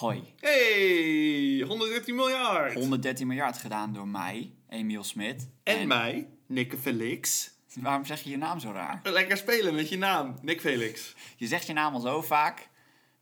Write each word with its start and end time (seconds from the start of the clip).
Hoi. 0.00 0.34
Hey, 0.36 1.64
113 1.66 2.14
miljard. 2.14 2.74
113 2.74 3.26
miljard 3.26 3.58
gedaan 3.58 3.92
door 3.92 4.08
mij, 4.08 4.54
Emiel 4.68 5.04
Smit. 5.04 5.48
En, 5.62 5.88
mij, 5.88 6.28
Nick 6.46 6.74
Felix. 6.80 7.50
Waarom 7.74 8.04
zeg 8.04 8.22
je 8.22 8.30
je 8.30 8.36
naam 8.36 8.58
zo 8.58 8.70
raar? 8.70 9.00
Lekker 9.02 9.36
spelen 9.36 9.74
met 9.74 9.88
je 9.88 9.98
naam, 9.98 10.38
Nick 10.42 10.60
Felix. 10.60 11.14
Je 11.36 11.46
zegt 11.46 11.66
je 11.66 11.72
naam 11.72 11.94
al 11.94 12.00
zo 12.00 12.22
vaak, 12.22 12.68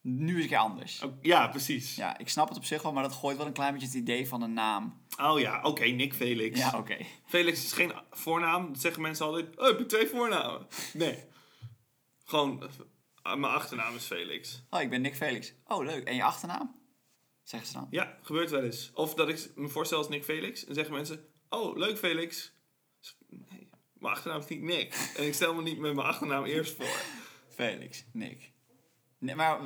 nu 0.01 0.35
is 0.35 0.41
het 0.41 0.49
keer 0.49 0.59
anders. 0.59 1.03
Oh, 1.03 1.13
ja, 1.23 1.49
precies. 1.49 1.97
Ja, 1.97 2.19
ik 2.19 2.29
snap 2.29 2.49
het 2.49 2.57
op 2.57 2.65
zich 2.65 2.83
wel, 2.83 2.93
maar 2.93 3.03
dat 3.03 3.13
gooit 3.13 3.37
wel 3.37 3.47
een 3.47 3.53
klein 3.53 3.73
beetje 3.73 3.89
het 3.89 3.97
idee 3.97 4.29
van 4.29 4.43
een 4.43 4.53
naam. 4.53 5.03
Oh 5.21 5.41
ja, 5.41 5.63
oké, 5.63 5.85
Nick 5.85 6.15
Felix. 6.15 6.59
Ja, 6.59 6.73
oké. 6.77 6.97
Felix 7.27 7.65
is 7.65 7.73
geen 7.73 7.93
voornaam. 8.11 8.73
Dat 8.73 8.81
zeggen 8.81 9.03
mensen 9.03 9.27
altijd. 9.27 9.59
Oh, 9.59 9.67
heb 9.67 9.79
je 9.79 9.87
twee 9.87 10.07
voornamen? 10.07 10.67
Nee. 10.93 11.25
Gewoon, 12.25 12.71
mijn 13.37 13.53
achternaam 13.53 13.95
is 13.95 14.05
Felix. 14.05 14.63
Oh, 14.71 14.81
ik 14.81 14.91
ben 14.91 15.01
Nick 15.01 15.17
Felix. 15.17 15.55
Oh, 15.67 15.85
leuk. 15.85 16.05
En 16.05 16.15
je 16.15 16.23
achternaam? 16.23 16.81
Zeggen 17.43 17.69
ze 17.69 17.75
dan. 17.75 17.87
Ja, 17.91 18.19
gebeurt 18.23 18.51
wel 18.51 18.63
eens. 18.63 18.91
Of 18.95 19.15
dat 19.15 19.29
ik 19.29 19.51
me 19.55 19.69
voorstel 19.69 19.99
als 19.99 20.09
Nick 20.09 20.25
Felix. 20.25 20.65
En 20.65 20.75
zeggen 20.75 20.95
mensen, 20.95 21.25
oh, 21.49 21.77
leuk 21.77 21.99
Felix. 21.99 22.53
Nee, 23.29 23.69
mijn 23.93 24.15
achternaam 24.15 24.41
is 24.41 24.47
niet 24.47 24.63
Nick. 24.63 25.13
En 25.17 25.27
ik 25.27 25.35
stel 25.35 25.55
me 25.55 25.63
niet 25.63 25.79
met 25.79 25.95
mijn 25.95 26.07
achternaam 26.07 26.45
eerst 26.45 26.75
voor. 26.77 27.03
Felix, 27.57 28.05
Nick. 28.13 28.53
Nee, 29.19 29.35
maar 29.35 29.61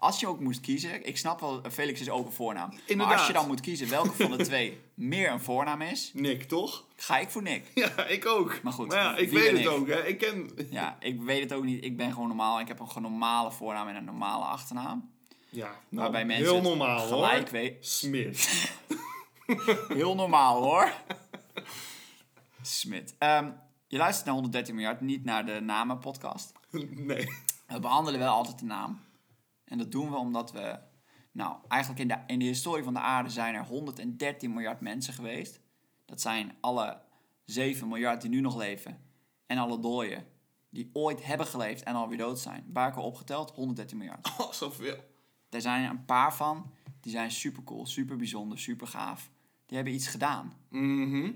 als 0.00 0.20
je 0.20 0.26
ook 0.26 0.40
moest 0.40 0.60
kiezen, 0.60 1.06
ik 1.06 1.16
snap 1.16 1.40
wel, 1.40 1.62
Felix 1.70 2.00
is 2.00 2.10
ook 2.10 2.26
een 2.26 2.32
voornaam. 2.32 2.68
Maar 2.68 2.80
Inderdaad. 2.86 3.18
als 3.18 3.26
je 3.26 3.32
dan 3.32 3.46
moet 3.46 3.60
kiezen 3.60 3.88
welke 3.88 4.12
van 4.12 4.30
de 4.36 4.44
twee 4.44 4.80
meer 4.94 5.30
een 5.30 5.40
voornaam 5.40 5.82
is, 5.82 6.10
Nick, 6.14 6.42
toch? 6.42 6.84
ga 6.96 7.18
ik 7.18 7.30
voor 7.30 7.42
Nick. 7.42 7.64
Ja, 7.74 8.04
ik 8.04 8.26
ook. 8.26 8.62
Maar 8.62 8.72
goed, 8.72 8.92
ja, 8.92 9.16
ik 9.16 9.30
weet 9.30 9.50
het 9.50 9.60
ik? 9.60 9.68
ook, 9.68 9.88
hè. 9.88 10.06
Ik 10.06 10.18
ken... 10.18 10.50
Ja, 10.70 10.96
ik 11.00 11.20
weet 11.20 11.42
het 11.42 11.52
ook 11.52 11.64
niet. 11.64 11.84
Ik 11.84 11.96
ben 11.96 12.12
gewoon 12.12 12.28
normaal. 12.28 12.60
Ik 12.60 12.68
heb 12.68 12.80
een 12.80 13.02
normale 13.02 13.50
voornaam 13.50 13.88
en 13.88 13.96
een 13.96 14.04
normale 14.04 14.44
achternaam. 14.44 15.10
Ja, 15.48 15.70
Waarbij 15.88 16.24
mensen 16.24 16.52
heel 16.52 16.62
normaal, 16.62 17.06
gelijk 17.06 17.50
hoor. 17.50 17.72
Smit. 17.80 18.70
Heel 19.88 20.14
normaal 20.14 20.62
hoor. 20.62 20.92
Smit. 22.62 23.14
Ehm, 23.18 23.50
je 23.86 23.96
luistert 23.96 24.24
naar 24.26 24.34
113 24.34 24.74
miljard, 24.74 25.00
niet 25.00 25.24
naar 25.24 25.46
de 25.46 25.60
namen 25.60 25.98
podcast. 25.98 26.52
nee. 26.90 27.28
We 27.66 27.80
behandelen 27.80 28.20
wel 28.20 28.32
altijd 28.32 28.58
de 28.58 28.64
naam. 28.64 29.00
En 29.68 29.78
dat 29.78 29.92
doen 29.92 30.10
we 30.10 30.16
omdat 30.16 30.52
we... 30.52 30.78
Nou, 31.32 31.56
eigenlijk 31.68 32.00
in 32.02 32.08
de, 32.08 32.18
in 32.26 32.38
de 32.38 32.44
historie 32.44 32.84
van 32.84 32.94
de 32.94 33.00
aarde 33.00 33.30
zijn 33.30 33.54
er 33.54 33.64
113 33.64 34.52
miljard 34.52 34.80
mensen 34.80 35.14
geweest. 35.14 35.60
Dat 36.04 36.20
zijn 36.20 36.56
alle 36.60 37.00
7 37.44 37.88
miljard 37.88 38.20
die 38.20 38.30
nu 38.30 38.40
nog 38.40 38.56
leven. 38.56 38.98
En 39.46 39.58
alle 39.58 39.80
dooien 39.80 40.26
die 40.70 40.90
ooit 40.92 41.24
hebben 41.24 41.46
geleefd 41.46 41.82
en 41.82 41.94
alweer 41.94 42.18
dood 42.18 42.38
zijn. 42.40 42.64
Elkaar 42.66 42.96
opgeteld 42.96 43.50
113 43.50 43.98
miljard. 43.98 44.30
Oh, 44.38 44.52
zoveel. 44.52 44.96
Er 45.50 45.60
zijn 45.60 45.84
er 45.84 45.90
een 45.90 46.04
paar 46.04 46.34
van, 46.34 46.72
die 47.00 47.12
zijn 47.12 47.30
super 47.30 47.64
cool, 47.64 47.86
super 47.86 48.16
bijzonder, 48.16 48.58
super 48.58 48.86
gaaf. 48.86 49.30
Die 49.66 49.76
hebben 49.76 49.94
iets 49.94 50.06
gedaan. 50.06 50.52
Mhm. 50.68 51.32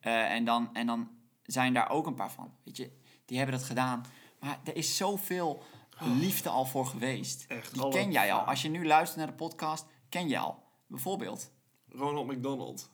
Eh, 0.00 0.30
en, 0.30 0.44
dan, 0.44 0.74
en 0.74 0.86
dan 0.86 1.08
zijn 1.42 1.72
daar 1.72 1.90
ook 1.90 2.06
een 2.06 2.14
paar 2.14 2.32
van. 2.32 2.54
Weet 2.62 2.76
je, 2.76 2.90
die 3.24 3.36
hebben 3.36 3.56
dat 3.56 3.66
gedaan. 3.66 4.04
Maar 4.40 4.60
er 4.64 4.76
is 4.76 4.96
zoveel 4.96 5.62
liefde 5.98 6.48
al 6.48 6.64
voor 6.64 6.86
geweest. 6.86 7.44
Echt, 7.48 7.74
Die 7.74 7.88
ken 7.88 8.12
jij 8.12 8.32
al. 8.32 8.40
Als 8.40 8.62
je 8.62 8.68
nu 8.68 8.86
luistert 8.86 9.18
naar 9.18 9.26
de 9.26 9.32
podcast, 9.32 9.86
ken 10.08 10.28
je 10.28 10.38
al. 10.38 10.62
Bijvoorbeeld. 10.86 11.50
Ronald 11.88 12.26
McDonald. 12.26 12.90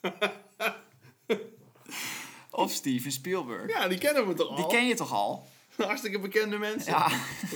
Of 2.50 2.70
Steven 2.70 3.12
Spielberg. 3.12 3.70
Ja, 3.70 3.88
die 3.88 3.98
kennen 3.98 4.26
we 4.26 4.34
toch 4.34 4.48
al? 4.48 4.56
Die 4.56 4.66
ken 4.66 4.86
je 4.86 4.94
toch 4.94 5.12
al? 5.12 5.46
Hartstikke 5.76 6.18
bekende 6.18 6.58
mensen. 6.58 6.92
Ja. 6.92 7.10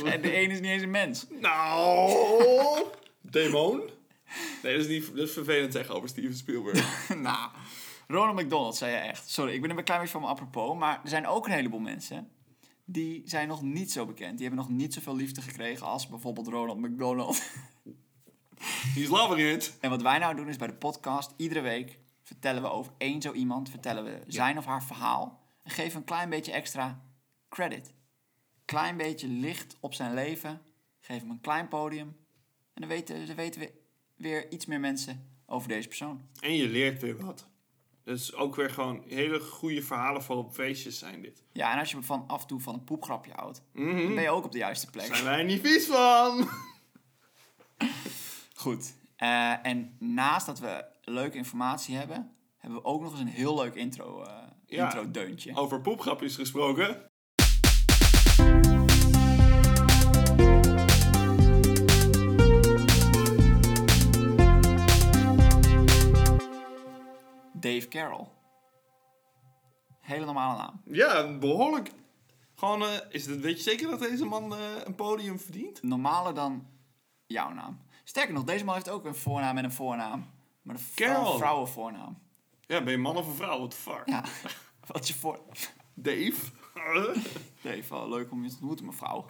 en 0.13 0.21
de 0.21 0.33
ene 0.33 0.53
is 0.53 0.61
niet 0.61 0.71
eens 0.71 0.83
een 0.83 0.91
mens. 0.91 1.27
Nou, 1.41 2.85
demon? 3.21 3.77
Nee, 4.63 4.73
dat 4.77 4.85
is, 4.85 4.89
niet, 4.89 5.07
dat 5.17 5.29
is 5.29 5.33
vervelend 5.33 5.73
zeggen 5.73 5.95
over 5.95 6.09
Steven 6.09 6.37
Spielberg. 6.37 7.09
nou, 7.17 7.51
Ronald 8.07 8.41
McDonald 8.41 8.77
zei 8.77 8.93
je 8.93 8.99
echt. 8.99 9.31
Sorry, 9.31 9.55
ik 9.55 9.61
ben 9.61 9.71
er 9.71 9.79
een 9.79 9.85
klein 9.85 10.01
beetje 10.01 10.19
van 10.19 10.27
me 10.27 10.29
apropos. 10.29 10.79
Maar 10.79 11.01
er 11.03 11.09
zijn 11.09 11.27
ook 11.27 11.47
een 11.47 11.53
heleboel 11.53 11.81
mensen 11.81 12.31
die 12.93 13.23
zijn 13.25 13.49
nog 13.49 13.63
niet 13.63 13.93
zo 13.93 14.07
bekend. 14.07 14.39
Die 14.39 14.47
hebben 14.47 14.67
nog 14.67 14.77
niet 14.77 14.95
zoveel 14.95 15.17
liefde 15.17 15.43
gekregen 15.43 15.87
als 15.87 16.09
bijvoorbeeld 16.09 16.47
Ronald 16.47 16.79
McDonald. 16.79 17.43
He's 18.95 19.09
loving 19.09 19.41
it. 19.41 19.77
En 19.81 19.91
wat 19.91 20.03
wij 20.03 20.19
nou 20.19 20.37
doen 20.37 20.49
is 20.49 20.57
bij 20.57 20.67
de 20.67 20.75
podcast, 20.75 21.35
iedere 21.37 21.61
week 21.61 21.99
vertellen 22.23 22.63
we 22.63 22.71
over 22.71 22.93
één 22.99 23.23
zo 23.23 23.33
iemand, 23.33 23.71
vertellen 23.71 24.05
we 24.05 24.21
zijn 24.27 24.59
of 24.59 24.65
haar 24.65 24.85
verhaal 24.85 25.41
en 25.63 25.71
geven 25.71 25.99
een 25.99 26.05
klein 26.05 26.31
beetje 26.31 26.53
extra 26.53 27.03
credit. 27.49 27.95
Klein 28.65 28.97
beetje 28.97 29.29
licht 29.29 29.77
op 29.81 29.95
zijn 29.95 30.15
leven, 30.15 30.61
geven 31.01 31.23
hem 31.23 31.31
een 31.31 31.41
klein 31.41 31.69
podium 31.69 32.17
en 32.75 32.81
dan 32.81 32.89
weten, 32.89 33.27
dan 33.27 33.37
weten 33.37 33.61
we 33.61 33.73
weer 34.17 34.51
iets 34.51 34.67
meer 34.67 34.81
mensen 34.81 35.29
over 35.47 35.69
deze 35.69 35.89
persoon. 35.89 36.29
En 36.41 36.55
je 36.55 36.69
leert 36.69 37.03
weer 37.03 37.17
wat. 37.17 37.51
Dus 38.05 38.35
ook 38.35 38.57
weer 38.57 38.71
gewoon 38.71 39.03
hele 39.07 39.41
goede 39.41 39.83
verhalen 39.83 40.23
voor 40.23 40.37
op 40.37 40.53
feestjes 40.55 40.99
zijn 40.99 41.23
dit. 41.23 41.43
Ja, 41.53 41.73
en 41.73 41.79
als 41.79 41.91
je 41.91 42.03
van 42.03 42.25
af 42.27 42.41
en 42.41 42.47
toe 42.47 42.61
van 42.61 42.75
een 42.75 42.85
poepgrapje 42.85 43.33
houdt, 43.37 43.63
Mhm. 43.73 43.97
dan 44.03 44.15
ben 44.15 44.23
je 44.23 44.31
ook 44.31 44.45
op 44.45 44.53
de 44.53 44.59
juiste 44.59 44.91
plek. 44.91 45.07
Zijn 45.07 45.25
wij 45.25 45.43
niet 45.43 45.61
vies 45.67 45.87
van? 45.87 46.49
Goed. 48.55 48.95
Eh, 49.17 49.67
en 49.67 49.97
naast 49.99 50.47
dat 50.47 50.59
we 50.59 50.85
leuke 51.03 51.37
informatie 51.37 51.97
hebben, 51.97 52.33
hebben 52.59 52.79
we 52.79 52.85
ook 52.85 53.01
nog 53.03 53.11
eens 53.11 53.21
een 53.21 53.27
heel 53.27 53.55
leuk 53.57 53.75
intro, 53.75 54.23
eh 54.23 54.37
Ja. 54.67 54.85
intro 54.85 55.11
deuntje. 55.11 55.57
Over 55.57 55.81
poepgrapjes 55.81 56.35
gesproken. 56.37 57.11
Dave 67.63 67.89
Carroll. 67.89 68.27
Hele 70.01 70.25
normale 70.25 70.57
naam. 70.57 70.81
Ja, 70.85 71.39
behoorlijk. 71.39 71.91
Gewoon, 72.55 72.83
eh, 72.83 72.99
is 73.09 73.27
het, 73.27 73.41
weet 73.41 73.57
je 73.57 73.63
zeker 73.63 73.91
dat 73.91 73.99
deze 74.01 74.25
man 74.25 74.55
eh, 74.55 74.61
een 74.85 74.95
podium 74.95 75.39
verdient? 75.39 75.83
Normaler 75.83 76.35
dan 76.35 76.67
jouw 77.27 77.53
naam. 77.53 77.81
Sterker 78.05 78.35
nog, 78.35 78.45
deze 78.45 78.65
man 78.65 78.75
heeft 78.75 78.89
ook 78.91 79.05
een 79.05 79.15
voornaam 79.15 79.59
en 79.59 79.65
een 79.65 79.73
voornaam. 79.73 80.31
Maar 80.63 80.75
een 80.75 80.81
vrou- 80.81 81.13
Carroll. 81.13 81.37
vrouwenvoornaam. 81.39 82.19
Ja, 82.67 82.83
ben 82.83 82.93
je 82.93 82.99
man 82.99 83.17
of 83.17 83.27
een 83.27 83.35
vrouw? 83.35 83.57
What 83.59 83.71
the 83.71 83.77
fuck? 83.77 84.03
Ja, 84.05 84.25
wat 84.87 85.03
is 85.03 85.09
je 85.09 85.15
voor... 85.15 85.41
Dave? 85.95 86.35
Dave, 87.63 87.85
wel 87.89 88.09
leuk 88.09 88.31
om 88.31 88.43
je 88.43 88.49
te 88.49 88.55
ontmoeten, 88.55 88.87
mevrouw. 88.87 89.27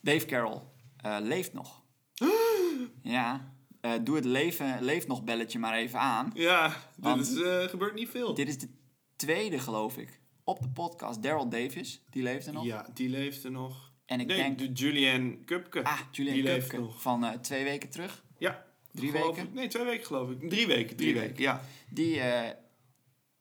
Dave 0.00 0.26
Carroll 0.26 0.60
eh, 0.96 1.16
leeft 1.20 1.52
nog. 1.52 1.82
ja, 3.02 3.53
eh, 3.84 3.92
doe 4.02 4.16
het 4.16 4.24
leven, 4.24 4.82
leeft 4.82 5.06
nog 5.06 5.24
belletje 5.24 5.58
maar 5.58 5.74
even 5.74 5.98
aan. 6.00 6.30
ja, 6.34 6.76
dit 6.96 7.16
is, 7.16 7.40
eh, 7.40 7.62
gebeurt 7.62 7.94
niet 7.94 8.08
veel. 8.08 8.34
Dit 8.34 8.48
is 8.48 8.58
de 8.58 8.68
tweede, 9.16 9.58
geloof 9.58 9.96
ik, 9.98 10.20
op 10.44 10.60
de 10.60 10.68
podcast. 10.68 11.22
Daryl 11.22 11.48
Davis, 11.48 12.02
die 12.10 12.22
leefde 12.22 12.52
nog. 12.52 12.64
Ja, 12.64 12.86
die 12.94 13.08
leeft 13.08 13.44
er 13.44 13.50
nog. 13.50 13.92
En 14.06 14.20
ik 14.20 14.26
nee, 14.26 14.36
denk, 14.36 14.58
de 14.58 14.72
Julian 14.72 15.44
Kupke. 15.44 15.84
ah, 15.84 16.00
Julian 16.10 16.34
die 16.34 16.44
leeft 16.44 16.68
Kupke 16.68 16.84
nog. 16.84 17.02
van 17.02 17.24
eh, 17.24 17.32
twee 17.38 17.64
weken 17.64 17.88
terug. 17.90 18.24
Ja. 18.38 18.64
Drie 18.92 19.12
weken? 19.12 19.42
ik. 19.42 19.52
Nee, 19.54 19.68
twee 19.68 19.84
weken 19.84 20.06
geloof 20.06 20.30
ik. 20.30 20.48
Drie 20.48 20.66
weken, 20.66 20.96
drie, 20.96 20.96
Drie 20.96 21.12
weken, 21.14 21.28
weken. 21.28 21.42
ja. 21.42 21.60
Die, 21.88 22.20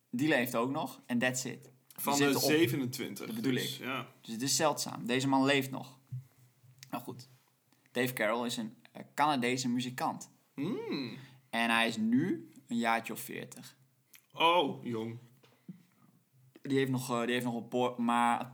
die 0.09 0.27
leeft 0.27 0.55
ook 0.55 0.71
nog. 0.71 1.01
En 1.05 1.17
that's 1.17 1.43
it. 1.45 1.71
Van 1.95 2.11
de 2.13 2.17
zitten 2.17 2.41
op- 2.41 2.49
27. 2.49 3.25
Dat 3.25 3.35
bedoel 3.35 3.51
dus, 3.53 3.77
ik. 3.79 3.85
Ja. 3.85 4.07
Dus 4.21 4.33
het 4.33 4.41
is 4.41 4.55
zeldzaam. 4.55 5.05
Deze 5.05 5.27
man 5.27 5.45
leeft 5.45 5.71
nog. 5.71 5.97
Nou 6.89 7.03
goed. 7.03 7.29
Dave 7.91 8.13
Carroll 8.13 8.45
is 8.45 8.57
een 8.57 8.73
Canadese 9.13 9.69
muzikant. 9.69 10.31
En 11.49 11.69
hij 11.69 11.87
is 11.87 11.97
nu 11.97 12.51
een 12.67 12.77
jaartje 12.77 13.13
of 13.13 13.19
40. 13.19 13.77
Oh, 14.33 14.85
jong. 14.85 15.17
Die 16.61 16.77
heeft 16.77 16.91
nog, 16.91 17.09
eh, 17.11 17.21
die 17.21 17.31
heeft 17.33 17.45
nog 17.45 17.55
een 17.55 17.67
paar... 17.67 18.01
Maar... 18.01 18.51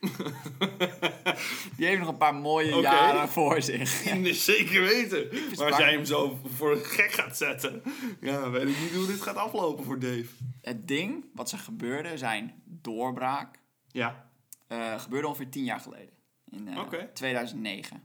die 1.76 1.86
heeft 1.86 1.98
nog 1.98 2.08
een 2.08 2.16
paar 2.16 2.34
mooie 2.34 2.80
jaren 2.80 3.28
voor 3.28 3.62
zich. 3.62 3.88
Zeker 4.34 4.82
weten. 4.82 5.28
Maar 5.56 5.66
als 5.66 5.76
jij 5.76 5.92
hem 5.92 6.04
zo 6.04 6.40
voor 6.44 6.72
een 6.72 6.84
gek 6.84 7.10
gaat 7.12 7.36
zetten, 7.36 7.82
ja, 8.20 8.50
weet 8.50 8.68
ik 8.68 8.80
niet 8.80 8.94
hoe 8.94 9.06
dit 9.06 9.22
gaat 9.22 9.36
aflopen 9.36 9.84
voor 9.84 9.98
Dave. 9.98 10.26
Het 10.62 10.88
ding 10.88 11.24
wat 11.34 11.52
er 11.52 11.58
gebeurde, 11.58 12.18
zijn 12.18 12.62
doorbraak, 12.64 13.58
Ja. 13.88 14.30
eh, 14.66 15.00
gebeurde 15.00 15.26
ongeveer 15.26 15.50
10 15.50 15.64
jaar 15.64 15.80
geleden. 15.80 16.14
In 16.50 16.68
eh, 16.68 16.78
Oké. 16.78 17.10
2009. 17.14 18.02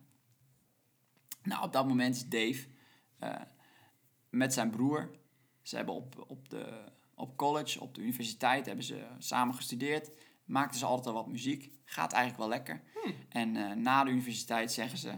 Nou, 1.43 1.63
op 1.63 1.73
dat 1.73 1.87
moment 1.87 2.15
is 2.15 2.27
Dave 2.27 2.65
eh, 3.23 3.41
met 4.29 4.53
zijn 4.53 4.69
broer. 4.69 5.09
Ze 5.61 5.75
hebben 5.75 5.95
op, 5.95 6.25
op, 6.27 6.49
de, 6.49 6.83
op 7.15 7.37
college, 7.37 7.81
op 7.81 7.95
de 7.95 8.01
universiteit, 8.01 8.65
hebben 8.65 8.85
ze 8.85 9.05
samen 9.17 9.55
gestudeerd. 9.55 10.11
Maakten 10.45 10.79
ze 10.79 10.85
altijd 10.85 11.07
al 11.07 11.13
wat 11.13 11.27
muziek. 11.27 11.71
Gaat 11.85 12.11
eigenlijk 12.11 12.41
wel 12.41 12.49
lekker. 12.57 12.81
En 13.29 13.55
eh, 13.55 13.75
na 13.75 14.03
de 14.03 14.11
universiteit 14.11 14.71
zeggen 14.71 14.97
ze... 14.97 15.13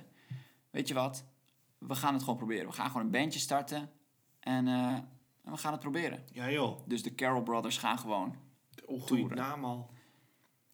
Weet 0.69 0.87
je 0.87 0.93
wat? 0.93 1.25
We 1.77 1.95
gaan 1.95 2.13
het 2.13 2.23
gewoon 2.23 2.37
proberen. 2.37 2.67
We 2.67 2.73
gaan 2.73 2.87
gewoon 2.87 3.05
een 3.05 3.11
bandje 3.11 3.39
starten. 3.39 3.91
En, 4.39 4.67
eh, 4.67 4.97
we 5.41 5.57
gaan 5.57 5.71
het 5.71 5.81
proberen. 5.81 6.23
Ja, 6.31 6.51
joh. 6.51 6.79
Dus 6.87 7.03
de 7.03 7.15
Carroll 7.15 7.43
Brothers 7.43 7.77
gaan 7.77 7.99
gewoon 7.99 8.35
Oh, 8.85 9.01
goede 9.01 9.21
Toeren. 9.21 9.37
naam 9.37 9.65
al. 9.65 9.89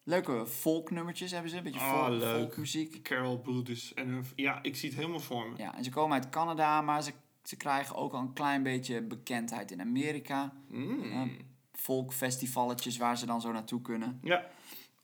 Leuke 0.04 0.46
folknummertjes 0.46 1.30
hebben 1.30 1.50
ze. 1.50 1.56
Een 1.56 1.62
beetje 1.62 1.80
Ah, 1.80 2.04
folk, 2.06 2.18
leuk. 2.20 2.38
folkmuziek. 2.40 3.02
Carol 3.02 3.38
Brutus. 3.38 3.94
En 3.94 4.24
ja, 4.36 4.62
ik 4.62 4.76
zie 4.76 4.88
het 4.88 4.98
helemaal 4.98 5.20
voor 5.20 5.48
me. 5.48 5.56
Ja, 5.56 5.74
en 5.76 5.84
ze 5.84 5.90
komen 5.90 6.16
uit 6.16 6.28
Canada, 6.28 6.80
maar 6.82 7.02
ze, 7.02 7.12
ze 7.42 7.56
krijgen 7.56 7.96
ook 7.96 8.12
al 8.12 8.20
een 8.20 8.32
klein 8.32 8.62
beetje 8.62 9.02
bekendheid 9.02 9.70
in 9.70 9.80
Amerika. 9.80 10.52
Mm. 10.68 11.04
Ja. 11.04 11.26
Folkfestivalletjes 11.72 12.96
waar 12.96 13.18
ze 13.18 13.26
dan 13.26 13.40
zo 13.40 13.52
naartoe 13.52 13.80
kunnen. 13.80 14.18
Ja. 14.22 14.46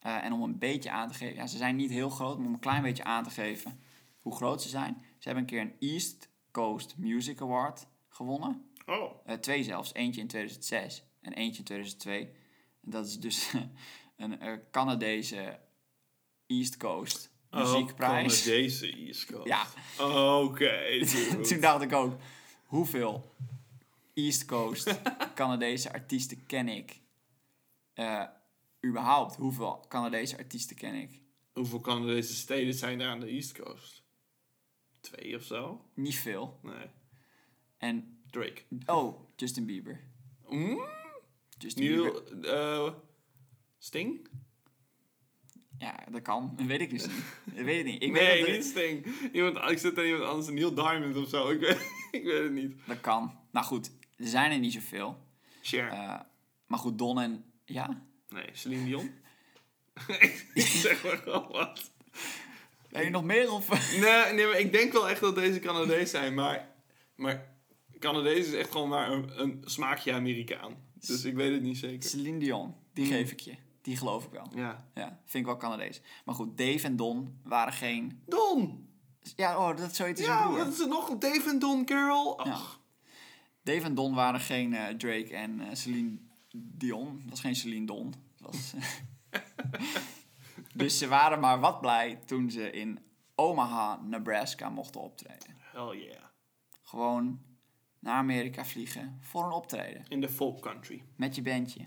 Eh, 0.01 0.25
en 0.25 0.33
om 0.33 0.43
een 0.43 0.59
beetje 0.59 0.91
aan 0.91 1.09
te 1.09 1.15
geven, 1.15 1.35
ja, 1.35 1.47
ze 1.47 1.57
zijn 1.57 1.77
niet 1.77 1.91
heel 1.91 2.11
groot, 2.11 2.39
maar 2.39 2.47
om 2.47 2.53
een 2.53 2.59
klein 2.59 2.83
beetje 2.83 3.05
aan 3.05 3.25
te 3.25 3.31
geven 3.31 3.81
hoe 4.21 4.35
groot 4.37 4.63
ze 4.63 4.69
zijn. 4.69 4.97
Ze 5.19 5.29
hebben 5.29 5.43
een 5.43 5.49
keer 5.49 5.61
een 5.61 5.91
East 5.93 6.29
Coast 6.51 6.95
Music 6.99 7.41
Award 7.41 7.87
gewonnen. 8.09 8.71
Oh. 8.87 9.13
Eh, 9.25 9.37
twee 9.37 9.63
zelfs, 9.63 9.95
eentje 9.95 10.21
in 10.21 10.27
2006 10.27 11.05
en 11.21 11.33
eentje 11.33 11.59
in 11.59 11.65
2002. 11.65 12.21
En 12.85 12.91
dat 12.91 13.07
is 13.07 13.21
dus 13.21 13.53
een 14.19 14.61
Canadese 14.71 15.59
East 16.47 16.77
Coast 16.77 17.31
muziekprijs. 17.51 18.39
Oh, 18.39 18.45
deze 18.45 18.93
East 18.93 19.27
Coast. 19.27 19.47
Ja. 19.47 19.67
Oké. 20.39 20.89
dude. 20.99 21.41
Toen 21.41 21.61
dacht 21.61 21.83
ik 21.83 21.93
ook, 21.93 22.17
hoeveel 22.65 23.35
East 24.15 24.45
Coast 24.45 25.01
Canadese 25.35 25.93
artiesten 25.93 26.47
ken 26.47 26.69
ik? 26.69 27.01
Eh, 27.95 28.25
überhaupt, 28.85 29.37
hoeveel 29.37 29.85
Canadese 29.89 30.37
artiesten 30.39 30.77
ken 30.77 30.95
ik? 30.95 31.21
Hoeveel 31.53 31.81
Canadese 31.81 32.35
steden 32.35 32.75
zijn 32.75 33.01
er 33.01 33.09
aan 33.09 33.21
de 33.21 33.27
East 33.27 33.59
Coast? 33.59 34.03
Twee 35.01 35.37
of 35.37 35.43
zo? 35.43 35.85
Niet 35.95 36.17
veel. 36.17 36.59
Nee. 36.63 36.87
En, 37.79 38.23
Drake. 38.31 38.63
oh, 38.87 39.21
Justin 39.37 39.67
Bieber. 39.67 40.01
Mm? 40.49 40.81
Justin 41.59 41.87
Bieber. 41.87 42.45
Eh, 42.45 42.93
Sting? 43.79 44.29
Ja, 45.79 46.05
dat 46.11 46.23
kan. 46.23 46.53
Dat 46.57 46.67
weet 46.67 46.81
ik 46.81 46.91
dus 46.91 47.07
niet. 47.07 47.25
Ik 47.55 47.65
weet 47.65 47.77
het 47.77 47.87
niet. 47.87 48.03
Ik 48.03 48.13
nee, 48.13 48.27
weet 48.27 48.47
dat, 48.47 48.55
niet 48.55 48.65
Sting. 48.65 49.07
Iemand, 49.33 49.71
ik 49.71 49.79
zit 49.79 49.99
aan 49.99 50.05
iemand 50.05 50.25
anders, 50.25 50.49
Neil 50.49 50.75
Diamond 50.75 51.17
of 51.17 51.29
zo. 51.29 51.49
Ik 51.51 51.61
weet, 51.61 51.79
ik 52.21 52.25
weet 52.25 52.43
het 52.43 52.53
niet. 52.53 52.77
dat 52.87 53.01
kan. 53.01 53.39
Nou 53.53 53.67
goed, 53.67 53.91
er 54.17 54.27
zijn 54.27 54.51
er 54.53 54.59
niet 54.59 54.73
zoveel. 54.73 55.19
Cher. 55.63 55.89
Eh, 55.89 56.21
maar 56.67 56.79
goed, 56.79 56.99
Don 56.99 57.21
en... 57.21 57.45
Ja? 57.65 58.03
nee, 58.29 58.45
Celine 58.53 58.85
Dion. 58.85 59.11
ik 60.55 60.67
zeg 60.67 61.05
maar 61.05 61.17
gewoon 61.17 61.49
wat. 61.49 61.91
Heb 62.89 63.05
je 63.05 63.11
nog 63.11 63.25
meer 63.25 63.53
of... 63.53 63.69
Nee, 64.01 64.33
nee, 64.33 64.47
maar 64.47 64.59
ik 64.59 64.73
denk 64.73 64.93
wel 64.93 65.09
echt 65.09 65.21
dat 65.21 65.35
deze 65.35 65.59
Canadees 65.61 66.11
zijn, 66.11 66.35
maar, 66.35 66.75
maar 67.15 67.55
Canadees 67.99 68.47
is 68.47 68.53
echt 68.53 68.71
gewoon 68.71 68.89
maar 68.89 69.11
een, 69.11 69.41
een 69.41 69.63
smaakje 69.65 70.13
Amerikaan. 70.13 70.77
Dus 70.95 71.25
ik 71.25 71.35
weet 71.35 71.53
het 71.53 71.63
niet 71.63 71.79
zeker. 71.79 72.09
Celine 72.09 72.39
Dion, 72.39 72.75
die 72.93 73.05
Mm. 73.05 73.11
geef 73.11 73.33
ik 73.33 73.41
je. 73.41 73.55
Die 73.89 73.97
geloof 73.97 74.25
ik 74.25 74.31
wel. 74.31 74.47
Ja. 74.55 74.85
Ja, 74.95 75.09
vind 75.25 75.35
ik 75.35 75.45
wel 75.45 75.57
Canadees. 75.57 76.01
Maar 76.25 76.35
goed, 76.35 76.59
Dave 76.59 76.87
en 76.87 76.97
Don 76.97 77.39
waren 77.43 77.73
geen... 77.73 78.23
Don! 78.27 78.89
Ja, 79.37 79.59
oh, 79.59 79.77
dat 79.77 79.91
is 79.91 79.97
zoiets 79.97 80.21
een 80.21 80.27
Ja, 80.27 80.43
broer. 80.47 80.59
wat 80.59 80.67
is 80.73 80.81
er 80.81 80.89
nog? 80.89 81.19
Dave 81.19 81.49
en 81.51 81.59
Don 81.59 81.85
Carroll? 81.85 82.37
Ach, 82.37 82.81
Dave 83.63 83.83
en 83.83 83.95
Don 83.95 84.15
waren 84.15 84.41
geen 84.41 84.75
eh, 84.75 84.95
Drake 84.95 85.37
en 85.37 85.61
eh, 85.61 85.75
Celine 85.75 86.19
Dion. 86.53 87.21
Dat 87.21 87.31
was 87.31 87.41
geen 87.41 87.57
Celine 87.57 87.87
Don. 87.87 88.15
Dat 88.37 88.53
was, 88.55 88.75
dus 90.75 90.99
ze 90.99 91.09
waren 91.09 91.41
maar 91.41 91.61
wat 91.61 91.81
blij 91.81 92.17
toen 92.27 92.51
ze 92.51 92.71
in 92.71 92.99
Omaha, 93.35 94.01
Nebraska 94.03 94.69
mochten 94.69 95.01
optreden. 95.01 95.57
hell 95.59 95.97
yeah. 95.99 96.23
Gewoon 96.83 97.41
naar 97.99 98.15
Amerika 98.17 98.65
vliegen 98.65 99.19
voor 99.21 99.45
een 99.45 99.53
optreden. 99.53 100.05
In 100.09 100.21
de 100.21 100.29
folk 100.29 100.61
country. 100.63 101.05
Met 101.17 101.35
je 101.35 101.43
bandje. 101.43 101.87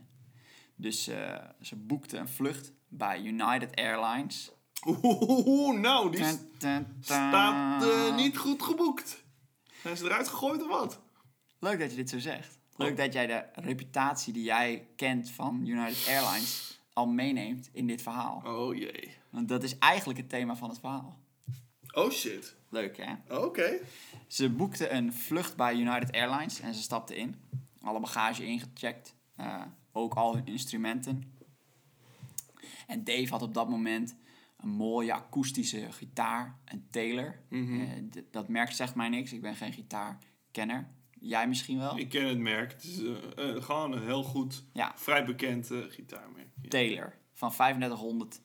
Dus 0.81 1.07
eh, 1.07 1.35
ze 1.61 1.75
boekten 1.75 2.19
een 2.19 2.27
vlucht 2.27 2.71
bij 2.87 3.21
United 3.21 3.75
Airlines. 3.75 4.51
Oeh, 4.87 5.79
nou, 5.79 6.11
die 6.11 6.25
staat 6.99 7.83
eh, 7.83 8.15
niet 8.15 8.37
goed 8.37 8.63
geboekt. 8.63 9.23
Zijn 9.81 9.97
ze 9.97 10.05
eruit 10.05 10.27
gegooid 10.27 10.61
of 10.61 10.67
wat? 10.67 10.99
Leuk 11.59 11.79
dat 11.79 11.89
je 11.89 11.95
dit 11.95 12.09
zo 12.09 12.19
zegt. 12.19 12.57
Leuk 12.75 12.97
dat 12.97 13.13
jij 13.13 13.27
de 13.27 13.43
reputatie 13.53 14.33
die 14.33 14.43
jij 14.43 14.87
kent 14.95 15.29
van 15.29 15.65
United 15.65 16.07
Airlines 16.07 16.79
al 16.93 17.07
meeneemt 17.07 17.69
in 17.73 17.87
dit 17.87 18.01
verhaal. 18.01 18.41
Oh 18.45 18.75
jee. 18.75 19.13
Want 19.29 19.47
dat 19.47 19.63
is 19.63 19.77
eigenlijk 19.77 20.19
het 20.19 20.29
thema 20.29 20.55
van 20.55 20.69
het 20.69 20.79
verhaal. 20.79 21.19
Oh 21.93 22.11
shit. 22.11 22.55
Leuk 22.69 22.97
hè? 22.97 23.37
Oké. 23.37 23.79
Ze 24.27 24.49
boekten 24.49 24.95
een 24.95 25.13
vlucht 25.13 25.55
bij 25.55 25.75
United 25.75 26.11
Airlines 26.11 26.59
en 26.59 26.73
ze 26.73 26.81
stapten 26.81 27.15
in. 27.15 27.35
Alle 27.81 27.99
bagage 27.99 28.45
ingecheckt. 28.45 29.15
eh, 29.35 29.61
ook 29.91 30.13
al 30.13 30.35
hun 30.35 30.45
instrumenten. 30.45 31.33
En 32.87 33.03
Dave 33.03 33.27
had 33.29 33.41
op 33.41 33.53
dat 33.53 33.69
moment 33.69 34.15
een 34.57 34.69
mooie 34.69 35.13
akoestische 35.13 35.91
gitaar, 35.91 36.59
een 36.65 36.87
Taylor. 36.89 37.39
Mhm. 37.49 37.81
Eh, 37.81 38.23
dat 38.31 38.47
merk 38.47 38.71
zegt 38.71 38.95
mij 38.95 39.09
niks, 39.09 39.33
ik 39.33 39.41
ben 39.41 39.55
geen 39.55 39.73
gitaarkenner. 39.73 40.87
Jij 41.23 41.47
misschien 41.47 41.77
wel? 41.77 41.97
Ik 41.97 42.09
ken 42.09 42.27
het 42.27 42.37
merk. 42.37 42.71
Het 42.71 42.83
is 42.83 42.99
eh, 42.99 43.55
eh, 43.55 43.63
gewoon 43.63 43.91
een 43.91 44.03
heel 44.03 44.23
goed, 44.23 44.63
Ja, 44.73 44.91
vrij 44.95 45.25
bekend 45.25 45.69
gitaarmerk. 45.89 46.47
Ja. 46.61 46.69
Taylor 46.69 47.13
van 47.33 47.51
3500 47.51 48.41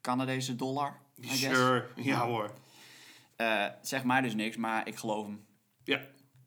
Canadese 0.00 0.56
dollar. 0.56 1.00
I 1.20 1.26
guess. 1.26 1.40
Sure. 1.40 1.88
Ja 1.96 2.26
hoor. 2.26 2.54
Eh, 3.36 3.66
zeg 3.82 4.04
mij 4.04 4.20
dus 4.20 4.34
niks, 4.34 4.56
maar 4.56 4.88
ik 4.88 4.96
geloof 4.96 5.26
hem. 5.26 5.44
Ja. 5.84 6.00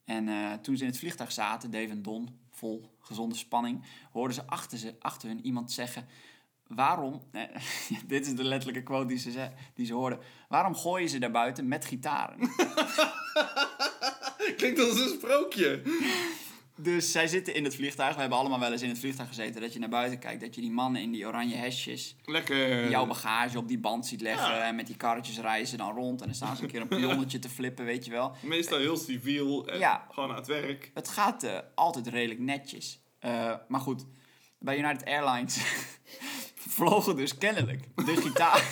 En 0.05 0.61
toen 0.61 0.77
ze 0.77 0.83
in 0.83 0.89
het 0.89 0.99
vliegtuig 0.99 1.31
zaten, 1.31 1.71
Dave 1.71 1.89
en 1.89 2.01
Don, 2.01 2.39
vol 2.57 2.89
gezonde 2.99 3.35
spanning, 3.35 3.83
hoorden 4.11 4.35
ze 4.35 4.47
achter, 4.47 4.77
ze, 4.77 4.95
achter 4.99 5.27
hun 5.27 5.45
iemand 5.45 5.71
zeggen: 5.71 6.07
Waarom, 6.67 7.21
dit 8.07 8.25
is 8.25 8.35
de 8.35 8.43
letterlijke 8.43 8.83
quote 8.83 9.07
die 9.07 9.17
ze, 9.17 9.31
ze, 9.31 9.51
die 9.73 9.85
ze 9.85 9.93
hoorden, 9.93 10.19
waarom 10.49 10.75
gooien 10.75 11.09
ze 11.09 11.19
daar 11.19 11.31
buiten 11.31 11.67
met 11.67 11.85
gitaren? 11.85 12.39
Klinkt 14.57 14.79
als 14.79 14.99
een 14.99 15.17
sprookje. 15.17 15.81
Dus 16.77 17.11
zij 17.11 17.27
zitten 17.27 17.53
in 17.55 17.63
het 17.63 17.75
vliegtuig, 17.75 18.13
we 18.15 18.19
hebben 18.21 18.37
allemaal 18.37 18.59
wel 18.59 18.71
eens 18.71 18.81
in 18.81 18.89
het 18.89 18.99
vliegtuig 18.99 19.27
gezeten, 19.27 19.61
dat 19.61 19.73
je 19.73 19.79
naar 19.79 19.89
buiten 19.89 20.19
kijkt, 20.19 20.41
dat 20.41 20.55
je 20.55 20.61
die 20.61 20.71
mannen 20.71 21.01
in 21.01 21.11
die 21.11 21.25
oranje 21.27 21.55
hesjes 21.55 22.15
Lekker. 22.25 22.89
jouw 22.89 23.05
bagage 23.05 23.57
op 23.57 23.67
die 23.67 23.79
band 23.79 24.05
ziet 24.05 24.21
leggen 24.21 24.55
Ja. 24.55 24.67
en 24.67 24.75
met 24.75 24.87
die 24.87 24.95
karretjes 24.97 25.39
reizen 25.39 25.77
dan 25.77 25.93
rond 25.95 26.19
en 26.21 26.25
dan 26.25 26.35
staan 26.35 26.55
ze 26.55 26.63
een 26.63 26.69
keer 26.69 26.81
een 26.81 26.87
pionnetje 26.87 27.39
te 27.39 27.49
flippen, 27.49 27.85
weet 27.85 28.05
je 28.05 28.11
wel. 28.11 28.35
Meestal 28.41 28.77
heel 28.79 28.97
civiel. 28.97 29.67
En 29.67 29.79
Ja. 29.79 30.07
Gewoon 30.11 30.29
aan 30.29 30.35
het 30.35 30.47
werk. 30.47 30.91
Het 30.93 31.09
gaat 31.09 31.43
eh, 31.43 31.57
altijd 31.75 32.07
redelijk 32.07 32.39
netjes. 32.39 32.99
Eh, 33.19 33.53
maar 33.67 33.79
goed, 33.81 34.05
bij 34.59 34.77
United 34.77 35.05
Airlines 35.05 35.57
vlogen 36.75 37.15
dus 37.15 37.37
kennelijk 37.37 37.83
de 37.95 38.15
gitaar. 38.15 38.63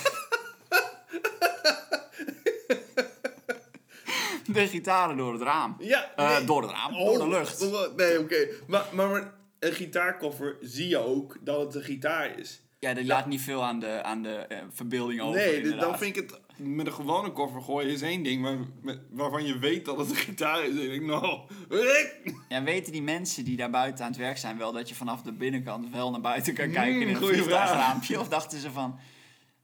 De 4.56 4.68
gitaren 4.68 5.18
door 5.18 5.34
het 5.34 5.42
raam. 5.42 5.76
Ja. 5.80 6.12
Eh, 6.16 6.46
door 6.46 6.62
het 6.62 6.72
raam, 6.72 6.96
Oh, 6.96 7.06
door 7.06 7.18
de 7.30 7.30
lucht. 7.38 7.62
oh, 7.74 7.96
Nee, 7.96 8.20
oké. 8.20 8.48
Maar, 8.68 8.86
maar, 8.92 9.10
maar 9.10 9.34
een 9.60 9.74
gitaarkoffer 9.74 10.58
zie 10.62 10.88
je 10.88 10.98
ook 10.98 11.38
dat 11.42 11.60
het 11.60 11.76
een 11.76 11.84
gitaar 11.84 12.40
is. 12.40 12.62
Ja, 12.80 12.94
die 12.94 13.06
laat 13.06 13.26
niet 13.26 13.42
veel 13.42 13.64
aan 13.64 13.80
de, 13.80 14.04
aan 14.04 14.22
de 14.22 14.36
eh, 14.36 14.58
verbeelding 14.74 15.22
over. 15.22 15.40
nee, 15.40 15.56
inderdaad. 15.56 15.80
dan 15.82 15.98
vind 15.98 16.16
ik 16.18 16.22
het... 16.30 16.40
Met 16.58 16.86
een 16.88 16.94
gewone 16.94 17.32
koffer 17.32 17.62
gooien 17.62 17.90
is 17.92 18.02
één 18.02 18.24
ding, 18.24 18.42
maar 18.42 18.58
met, 18.82 19.00
waarvan 19.12 19.46
je 19.46 19.60
weet 19.60 19.86
dat 19.86 19.98
het 19.98 20.10
een 20.10 20.16
gitaar 20.16 20.64
is. 20.64 20.70
En 20.70 20.82
ik 20.84 20.90
denk, 20.90 21.04
nou... 21.04 21.40
Ja, 22.50 22.64
weten 22.64 22.92
die 22.92 23.02
mensen 23.02 23.46
die 23.46 23.58
daar 23.58 23.70
buiten 23.70 24.06
aan 24.06 24.12
het 24.12 24.20
werk 24.20 24.38
zijn 24.38 24.58
wel 24.58 24.72
dat 24.72 24.90
je 24.90 24.96
vanaf 24.96 25.22
de 25.22 25.32
binnenkant 25.34 25.90
wel 25.90 26.12
naar 26.12 26.22
buiten 26.22 26.54
kan 26.54 26.72
kijken 26.72 27.02
in 27.02 27.08
Mm, 27.08 27.16
een 27.16 27.22
vliegtuigraampje? 27.22 28.20
Of 28.20 28.28
dachten 28.28 28.60
ze 28.60 28.72
van, 28.72 29.00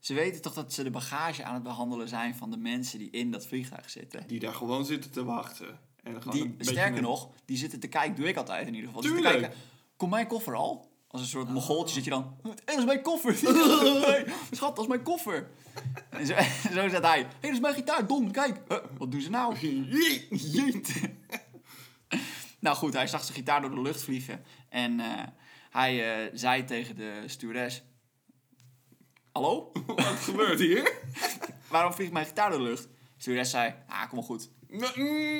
ze 0.02 0.14
weten 0.14 0.42
toch 0.42 0.54
dat 0.54 0.72
ze 0.72 0.82
de 0.82 0.90
bagage 0.90 1.44
aan 1.44 1.54
het 1.54 1.62
behandelen 1.62 2.08
zijn 2.08 2.34
van 2.34 2.50
de 2.50 2.56
mensen 2.56 2.98
die 2.98 3.10
in 3.10 3.30
dat 3.30 3.46
vliegtuig 3.46 3.90
zitten? 3.90 4.26
Die 4.26 4.40
daar 4.40 4.54
gewoon 4.54 4.84
zitten 4.84 5.10
te 5.10 5.24
wachten. 5.24 5.78
En 6.02 6.12
dan 6.20 6.32
Die, 6.32 6.54
sterker 6.58 6.96
een- 6.96 7.02
nog, 7.02 7.30
die 7.44 7.56
zitten 7.56 7.80
te 7.80 7.88
kijken, 7.88 8.14
doe 8.14 8.28
ik 8.28 8.36
altijd 8.36 8.66
in 8.66 8.74
ieder 8.74 8.86
geval. 8.88 9.02
Te 9.02 9.08
Tuurlijk. 9.08 9.38
kijken, 9.40 9.58
kom 9.96 10.10
mijn 10.10 10.26
koffer 10.26 10.54
al? 10.54 10.90
Als 11.08 11.20
een 11.20 11.26
soort 11.26 11.48
mogoltje 11.48 11.94
zit 11.94 12.04
je 12.04 12.10
dan, 12.10 12.36
hé, 12.42 12.50
dat 12.64 12.78
is 12.78 12.84
mijn 12.84 13.02
koffer. 13.02 13.34
hey, 14.06 14.24
schat, 14.50 14.74
dat 14.76 14.84
is 14.84 14.90
mijn 14.90 15.02
koffer. 15.02 15.50
En 16.10 16.26
zo, 16.26 16.34
zo 16.74 16.88
zat 16.88 17.02
hij, 17.02 17.18
hé, 17.20 17.26
dat 17.40 17.50
is 17.50 17.60
mijn 17.60 17.74
gitaar, 17.74 18.06
Don, 18.06 18.30
kijk. 18.30 18.60
Wat 18.98 19.10
doen 19.10 19.20
ze 19.20 19.30
nou? 19.30 19.56
Jeet. 20.30 21.00
nou 22.58 22.76
goed, 22.76 22.92
hij 22.92 23.06
zag 23.06 23.22
zijn 23.24 23.36
gitaar 23.36 23.60
door 23.60 23.70
de 23.74 23.82
lucht 23.82 24.02
vliegen. 24.02 24.42
En 24.68 25.00
eh, 25.00 25.22
hij 25.70 26.24
eh, 26.24 26.30
zei 26.34 26.64
tegen 26.64 26.96
de 26.96 27.22
stewardess... 27.26 27.82
Hallo? 29.32 29.72
Wat 29.86 30.06
gebeurt 30.06 30.58
hier? 30.58 30.92
Waarom 31.68 31.92
vliegt 31.92 32.12
mijn 32.12 32.26
gitaar 32.26 32.50
door 32.50 32.58
de 32.58 32.64
lucht? 32.64 32.82
De 32.82 32.88
stewardess 33.16 33.50
zei, 33.50 33.74
ah, 33.88 34.08
kom 34.08 34.18
maar 34.18 34.26
goed. 34.26 34.50
Mm, 34.68 34.82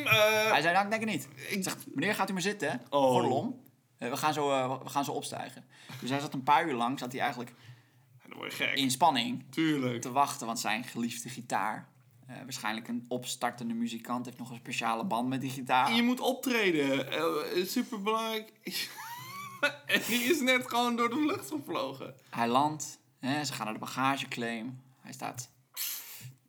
eh, 0.07 0.51
Hij 0.51 0.61
zei, 0.61 0.73
nou, 0.73 0.85
ik 0.85 0.91
denk 0.91 1.03
het 1.03 1.11
niet. 1.11 1.29
Ik 1.51 1.63
zeg, 1.63 1.77
meneer, 1.95 2.15
gaat 2.15 2.31
u 2.31 2.33
maar 2.33 2.43
zitten? 2.43 2.83
Oh. 2.91 3.11
Gordel 3.11 3.37
om. 3.37 3.61
Eh, 3.99 4.11
we, 4.11 4.17
gaan 4.17 4.33
zo, 4.33 4.51
eh, 4.51 4.83
we 4.83 4.89
gaan 4.89 5.05
zo 5.05 5.13
opstijgen. 5.13 5.65
Dus 6.01 6.11
hij 6.11 6.21
zat 6.21 6.35
een 6.35 6.43
paar 6.43 6.67
uur 6.67 6.75
lang, 6.75 6.99
zat 6.99 7.13
hij 7.13 7.21
eigenlijk 7.21 7.55
dan 8.29 8.39
word 8.39 8.57
je 8.57 8.65
gek. 8.65 8.77
in 8.77 8.91
spanning 8.91 9.45
Tuurlijk. 9.51 10.01
te 10.01 10.13
wachten. 10.13 10.47
Want 10.47 10.61
zijn 10.61 10.85
geliefde 10.85 11.29
gitaar... 11.29 11.89
waarschijnlijk 12.27 12.89
een 12.89 13.05
opstartende 13.09 13.75
muzikant 13.75 14.25
heeft 14.25 14.39
nog 14.39 14.51
een 14.51 14.57
speciale 14.57 15.05
band 15.05 15.29
met 15.29 15.41
die 15.41 15.51
gitaar. 15.51 15.93
Je 15.93 16.03
moet 16.03 16.21
optreden. 16.21 17.07
Uh, 17.57 17.67
Super 17.67 18.03
belangrijk. 18.03 18.53
en 19.87 20.01
die 20.07 20.23
is 20.23 20.41
net 20.41 20.69
gewoon 20.69 20.97
door 20.97 21.09
de 21.11 21.25
lucht 21.25 21.51
gevlogen. 21.51 22.15
Hij 22.31 22.49
landt, 22.49 23.01
Hè, 23.23 23.45
ze 23.45 23.53
gaan 23.53 23.65
naar 23.65 23.75
de 23.75 23.81
bagageclaim. 23.81 24.81
Hij 25.01 25.13
staat 25.13 25.51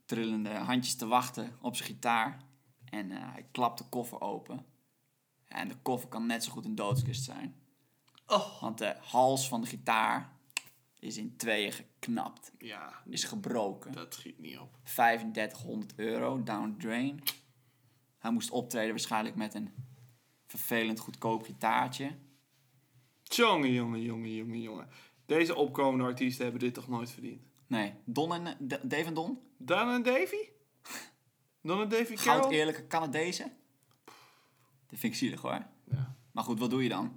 trillende 0.06 0.50
handjes 0.50 0.96
te 0.96 1.08
wachten 1.08 1.58
op 1.62 1.76
zijn 1.76 1.90
gitaar. 1.90 2.42
En 2.90 3.12
eh, 3.12 3.18
hij 3.34 3.46
klapt 3.52 3.78
de 3.78 3.84
koffer 3.90 4.22
open. 4.22 4.66
En 5.48 5.68
de 5.68 5.76
koffer 5.82 6.10
kan 6.10 6.26
net 6.26 6.44
zo 6.44 6.52
goed 6.52 6.66
een 6.66 6.76
doodskist 6.76 7.24
zijn. 7.24 7.56
Oh. 8.28 8.62
Want 8.62 8.78
de 8.78 8.96
hals 9.00 9.48
van 9.48 9.62
de 9.62 9.68
gitaar 9.68 10.32
is 11.00 11.18
in 11.18 11.36
tweeën 11.38 11.72
geknapt. 11.72 12.52
Ja, 12.58 13.02
Is 13.06 13.24
gebroken. 13.24 13.92
dat 13.92 14.14
schiet 14.14 14.40
niet 14.40 14.60
op. 14.60 14.78
3500 14.84 15.94
euro, 15.96 16.44
down 16.44 16.72
the 16.72 16.78
drain. 16.88 17.24
Hij 18.18 18.32
moest 18.32 18.50
optreden 18.50 18.90
waarschijnlijk 18.90 19.36
met 19.36 19.54
een 19.54 19.74
vervelend 20.48 21.00
goedkoop 21.00 21.44
gitaartje. 21.44 22.18
Jongen, 23.24 23.72
jongen, 23.74 24.02
jongen, 24.02 24.34
jongen, 24.36 24.62
jongen. 24.62 24.90
Deze 25.26 25.56
opkomende 25.56 26.04
artiesten 26.04 26.44
hebben 26.44 26.62
dit 26.62 26.74
toch 26.74 26.88
nooit 26.88 27.12
verdiend? 27.12 27.42
Nee, 27.68 27.94
Don 28.06 28.34
en, 28.34 28.48
eh, 28.48 28.54
D- 28.78 28.90
Dave 28.90 29.04
en 29.06 29.14
Don? 29.14 29.40
Dan 29.58 29.90
en 29.90 30.04
Davy? 30.04 30.36
Don 31.62 31.82
en 31.82 31.90
Davy 31.90 32.16
Goud 32.16 32.40
Carroll? 32.40 32.52
eerlijke 32.58 32.88
Canadezen? 32.88 33.52
Dat 34.88 35.00
vind 35.00 35.14
ik 35.14 35.20
zielig 35.20 35.42
hoor. 35.42 35.66
Ja. 35.92 36.16
Maar 36.32 36.44
goed, 36.44 36.60
wat 36.60 36.70
doe 36.70 36.84
je 36.84 36.90
dan? 36.90 37.16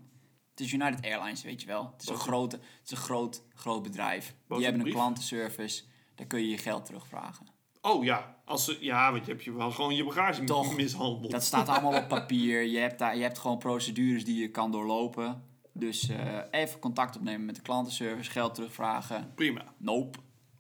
Het 0.50 0.60
is 0.60 0.72
United 0.72 1.04
Airlines, 1.04 1.42
weet 1.42 1.60
je 1.60 1.66
wel. 1.66 1.90
Het 1.92 2.02
is 2.02 2.08
een, 2.08 2.16
grote, 2.16 2.56
het 2.56 2.64
is 2.84 2.90
een 2.90 2.96
groot, 2.96 3.42
groot 3.54 3.82
bedrijf. 3.82 4.34
Die 4.48 4.56
hebben 4.58 4.75
een 4.75 4.80
brief? 4.80 4.94
klantenservice. 4.94 5.84
Daar 6.14 6.26
kun 6.26 6.40
je 6.40 6.48
je 6.48 6.58
geld 6.58 6.84
terugvragen. 6.84 7.46
Oh 7.80 8.04
ja, 8.04 8.40
als 8.44 8.64
ze, 8.64 8.76
ja, 8.80 9.12
want 9.12 9.25
je 9.26 9.32
hebt 9.32 9.44
je 9.44 9.52
wel 9.52 9.70
gewoon 9.70 9.94
je 9.94 10.04
bagage 10.04 10.44
Toch. 10.44 10.76
mishandeld. 10.76 11.30
Dat 11.30 11.44
staat 11.44 11.68
allemaal 11.68 12.02
op 12.02 12.08
papier. 12.18 12.62
Je 12.62 12.78
hebt, 12.78 12.98
daar, 12.98 13.16
je 13.16 13.22
hebt 13.22 13.38
gewoon 13.38 13.58
procedures 13.58 14.25
die 14.25 14.40
je 14.40 14.50
kan 14.50 14.70
doorlopen. 14.70 15.44
Dus 15.78 16.09
eh, 16.09 16.38
even 16.50 16.78
contact 16.78 17.16
opnemen 17.16 17.47
met 17.47 17.54
de 17.56 17.62
klantenservice, 17.62 18.30
geld 18.30 18.54
terugvragen. 18.54 19.33
Prima. 19.35 19.64
Nope. 19.78 20.18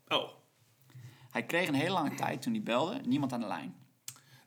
Oh, 0.08 0.28
Hij 1.30 1.46
kreeg 1.46 1.68
een 1.68 1.74
hele 1.74 1.90
lange 1.92 2.14
tijd 2.14 2.42
toen 2.42 2.52
hij 2.52 2.62
belde, 2.62 3.00
niemand 3.04 3.32
aan 3.32 3.40
de 3.40 3.46
lijn. 3.46 3.74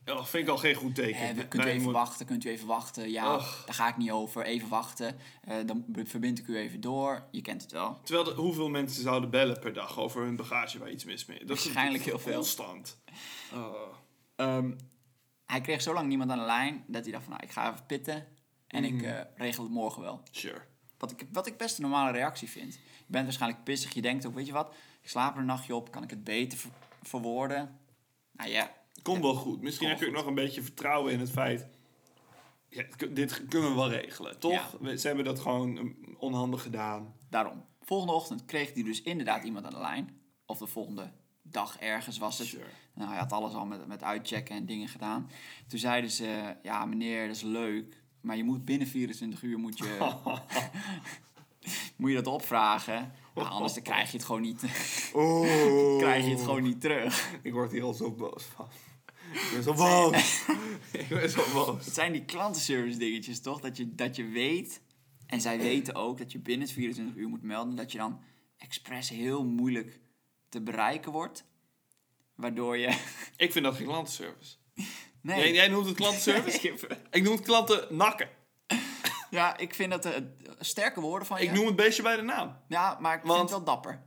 dat 0.03 0.29
vind 0.29 0.43
ik 0.43 0.49
al 0.49 0.57
geen 0.57 0.75
goed 0.75 0.95
teken. 0.95 1.19
Eh, 1.19 1.47
kunt 1.47 1.65
u 1.65 1.67
even 1.67 1.83
moet- 1.83 1.93
wachten, 1.93 2.25
kunt 2.25 2.43
u 2.45 2.49
even 2.49 2.67
wachten? 2.67 3.09
Ja, 3.11 3.35
Och. 3.35 3.63
daar 3.65 3.75
ga 3.75 3.87
ik 3.87 3.97
niet 3.97 4.11
over. 4.11 4.45
Even 4.45 4.69
wachten. 4.69 5.17
Eh, 5.41 5.55
dan 5.65 5.85
verbind 6.03 6.39
ik 6.39 6.47
u 6.47 6.57
even 6.57 6.81
door. 6.81 7.27
Je 7.31 7.41
kent 7.41 7.61
het 7.61 7.71
wel. 7.71 7.99
Terwijl 8.03 8.25
de, 8.25 8.41
hoeveel 8.41 8.69
mensen 8.69 9.03
zouden 9.03 9.29
bellen 9.29 9.59
per 9.59 9.73
dag 9.73 9.97
over 9.99 10.21
hun 10.23 10.35
bagage 10.35 10.79
waar 10.79 10.91
iets 10.91 11.03
mis 11.03 11.25
mee? 11.25 11.45
Dat 11.45 11.57
is 11.57 11.63
Waarschijnlijk 11.63 12.03
heel 12.03 12.19
veel. 12.19 12.33
Constant. 12.35 13.01
Oh. 13.53 13.73
Ehm, 14.35 14.71
hij 15.45 15.61
kreeg 15.61 15.81
zo 15.81 15.93
lang 15.93 16.07
niemand 16.07 16.31
aan 16.31 16.37
de 16.39 16.43
lijn 16.45 16.83
dat 16.87 17.03
hij 17.03 17.11
dacht 17.11 17.23
van, 17.23 17.33
nou, 17.33 17.45
ik 17.45 17.51
ga 17.51 17.71
even 17.71 17.85
pitten. 17.85 18.27
En 18.69 18.83
ik 18.83 19.01
eh, 19.01 19.19
regel 19.35 19.63
het 19.63 19.71
morgen 19.73 20.01
wel. 20.01 20.21
Sure. 20.31 20.61
Wat 20.97 21.11
ik, 21.11 21.25
wat 21.31 21.47
ik 21.47 21.57
best 21.57 21.75
een 21.77 21.81
normale 21.83 22.11
reactie 22.11 22.49
vind. 22.49 22.73
Je 22.73 23.05
bent 23.07 23.23
waarschijnlijk 23.23 23.63
pissig. 23.63 23.93
Je 23.93 24.01
denkt 24.01 24.25
ook, 24.25 24.33
weet 24.33 24.45
je 24.45 24.51
wat? 24.53 24.73
Ik 25.01 25.09
slaap 25.09 25.33
er 25.33 25.39
een 25.39 25.45
nachtje 25.45 25.75
op. 25.75 25.91
Kan 25.91 26.03
ik 26.03 26.09
het 26.09 26.23
beter 26.23 26.57
ver- 26.57 26.71
verwoorden? 27.01 27.79
Nou 28.31 28.49
ja, 28.49 28.71
Komt 29.01 29.21
wel 29.21 29.33
goed. 29.35 29.61
Misschien 29.61 29.87
Komt 29.87 29.99
heb 29.99 30.09
je 30.09 30.15
ook 30.15 30.19
nog 30.21 30.29
een 30.29 30.35
beetje 30.43 30.61
vertrouwen 30.61 31.13
in 31.13 31.19
het 31.19 31.31
feit. 31.31 31.67
Ja, 32.69 32.83
dit 33.11 33.45
kunnen 33.47 33.69
we 33.69 33.75
wel 33.75 33.89
regelen, 33.89 34.39
toch? 34.39 34.51
Ja. 34.51 34.69
We- 34.79 34.97
Ze 34.97 35.07
hebben 35.07 35.25
dat 35.25 35.39
gewoon 35.39 35.77
um, 35.77 36.15
onhandig 36.17 36.61
gedaan. 36.61 37.13
daarom. 37.29 37.65
Volgende 37.81 38.13
ochtend 38.13 38.45
kreeg 38.45 38.73
hij 38.73 38.83
dus 38.83 39.01
inderdaad 39.01 39.43
iemand 39.43 39.65
aan 39.65 39.71
de 39.73 39.79
lijn. 39.79 40.19
Of 40.45 40.57
de 40.57 40.67
volgende 40.67 41.11
dag 41.41 41.79
ergens 41.79 42.17
was 42.17 42.37
het. 42.37 42.47
Sure. 42.47 42.63
Nou, 42.93 43.09
hij 43.09 43.19
had 43.19 43.31
alles 43.31 43.53
al 43.53 43.65
met, 43.65 43.87
met 43.87 44.03
uitchecken 44.03 44.55
en 44.55 44.65
dingen 44.65 44.87
gedaan. 44.87 45.29
Toen 45.67 45.79
zeiden 45.79 46.09
ze, 46.09 46.55
ja 46.63 46.85
meneer, 46.85 47.27
dat 47.27 47.35
is 47.35 47.41
leuk. 47.41 47.98
Maar 48.21 48.37
je 48.37 48.43
moet 48.43 48.65
binnen 48.65 48.87
24 48.87 49.41
uur 49.41 49.59
moet 49.59 49.77
je, 49.77 49.97
moet 51.97 52.09
je 52.09 52.15
dat 52.15 52.27
opvragen. 52.27 53.13
Nou, 53.35 53.47
anders 53.47 53.73
dan 53.73 53.83
krijg 53.83 54.11
je 54.11 54.17
het 54.17 54.25
gewoon 54.25 54.41
niet, 54.41 54.63
Oh. 55.13 55.97
krijg 56.03 56.25
je 56.25 56.31
het 56.31 56.41
gewoon 56.41 56.63
niet 56.63 56.81
terug. 56.81 57.31
Ik 57.41 57.53
word 57.53 57.71
hier 57.71 57.83
al 57.83 57.93
zo 57.93 58.11
boos 58.11 58.43
van. 58.43 58.67
Ik 59.33 59.49
ben 59.53 59.63
zo 59.63 59.73
boos. 59.83 60.43
ik 60.91 61.07
ben 61.07 61.29
zo 61.29 61.43
boos. 61.53 61.85
Het 61.85 61.93
zijn 61.93 62.11
die 62.11 62.25
klantenservice 62.25 62.97
dingetjes 62.97 63.41
toch? 63.41 63.59
Dat 63.59 63.77
je, 63.77 63.95
dat 63.95 64.15
je 64.15 64.25
weet, 64.25 64.81
en 65.25 65.41
zij 65.41 65.57
weten 65.57 65.95
ook, 65.95 66.17
dat 66.17 66.31
je 66.31 66.39
binnen 66.39 66.67
24 66.67 67.15
uur 67.15 67.29
moet 67.29 67.41
melden. 67.41 67.75
Dat 67.75 67.91
je 67.91 67.97
dan 67.97 68.19
expres 68.57 69.09
heel 69.09 69.45
moeilijk 69.45 69.99
te 70.49 70.61
bereiken 70.61 71.11
wordt. 71.11 71.45
Waardoor 72.35 72.77
je... 72.77 72.87
Ik 73.37 73.51
vind 73.51 73.65
dat 73.65 73.75
geen 73.75 73.85
klantenservice. 73.85 74.55
Nee, 75.21 75.37
Jij, 75.39 75.53
jij 75.53 75.67
noemt 75.67 75.85
het 75.85 75.95
klantenservice? 75.95 76.73
ik 77.11 77.23
noem 77.23 77.35
het 77.35 77.45
klanten 77.45 77.95
nakken. 77.95 78.29
ja, 79.29 79.57
ik 79.57 79.73
vind 79.73 79.91
dat 79.91 80.05
eh, 80.05 80.13
sterke 80.59 81.01
woorden 81.01 81.27
van 81.27 81.39
je. 81.41 81.45
Ik 81.47 81.53
noem 81.53 81.65
het 81.65 81.75
beestje 81.75 82.03
bij 82.03 82.15
de 82.15 82.21
naam. 82.21 82.57
Ja, 82.67 82.97
maar 82.99 83.15
ik 83.17 83.23
Want- 83.23 83.37
vind 83.37 83.49
het 83.49 83.57
wel 83.59 83.75
dapper. 83.75 84.03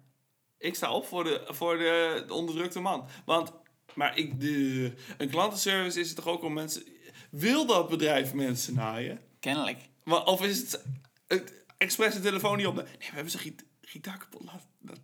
Ik 0.58 0.74
sta 0.74 0.92
op 0.92 1.06
voor 1.06 1.24
de, 1.24 1.44
voor 1.46 1.78
de, 1.78 2.24
de 2.26 2.34
onderdrukte 2.34 2.80
man. 2.80 3.06
Want, 3.24 3.52
maar 3.94 4.16
ik, 4.18 4.40
de, 4.40 4.92
een 5.18 5.30
klantenservice 5.30 6.00
is 6.00 6.06
het 6.06 6.16
toch 6.16 6.26
ook 6.26 6.42
om 6.42 6.52
mensen... 6.52 6.82
Wil 7.30 7.66
dat 7.66 7.88
bedrijf 7.88 8.32
mensen 8.34 8.74
naaien? 8.74 9.20
Kennelijk. 9.40 9.78
Maar, 10.04 10.24
of 10.24 10.42
is 10.42 10.58
het, 10.58 10.84
het 11.26 11.64
expres 11.78 12.14
de 12.14 12.20
telefoon 12.20 12.56
niet 12.56 12.66
op? 12.66 12.74
Nee, 12.74 12.84
we 12.84 13.04
hebben 13.14 13.32
giet- 13.32 13.64
gitaar 13.80 14.18
kapot 14.18 14.44
laten. 14.44 14.68
Die 14.80 14.96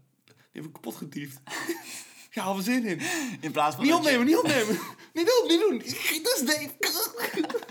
hebben 0.53 0.63
we 0.63 0.71
kapot 0.73 0.97
getiefd. 0.97 1.41
hadden 2.31 2.57
we 2.57 2.63
zin 2.73 2.85
in. 2.85 3.01
In 3.41 3.51
plaats 3.53 3.77
van 3.77 3.85
Niet 3.85 3.93
dat 3.93 4.03
je- 4.05 4.09
opnemen, 4.09 4.27
niet 4.27 4.37
opnemen. 4.37 4.79
niet 5.15 5.27
doen, 5.27 5.49
niet 5.49 5.61
doen. 5.61 5.79
Dat 6.23 6.41
is 6.41 6.47
Dave. 6.47 6.77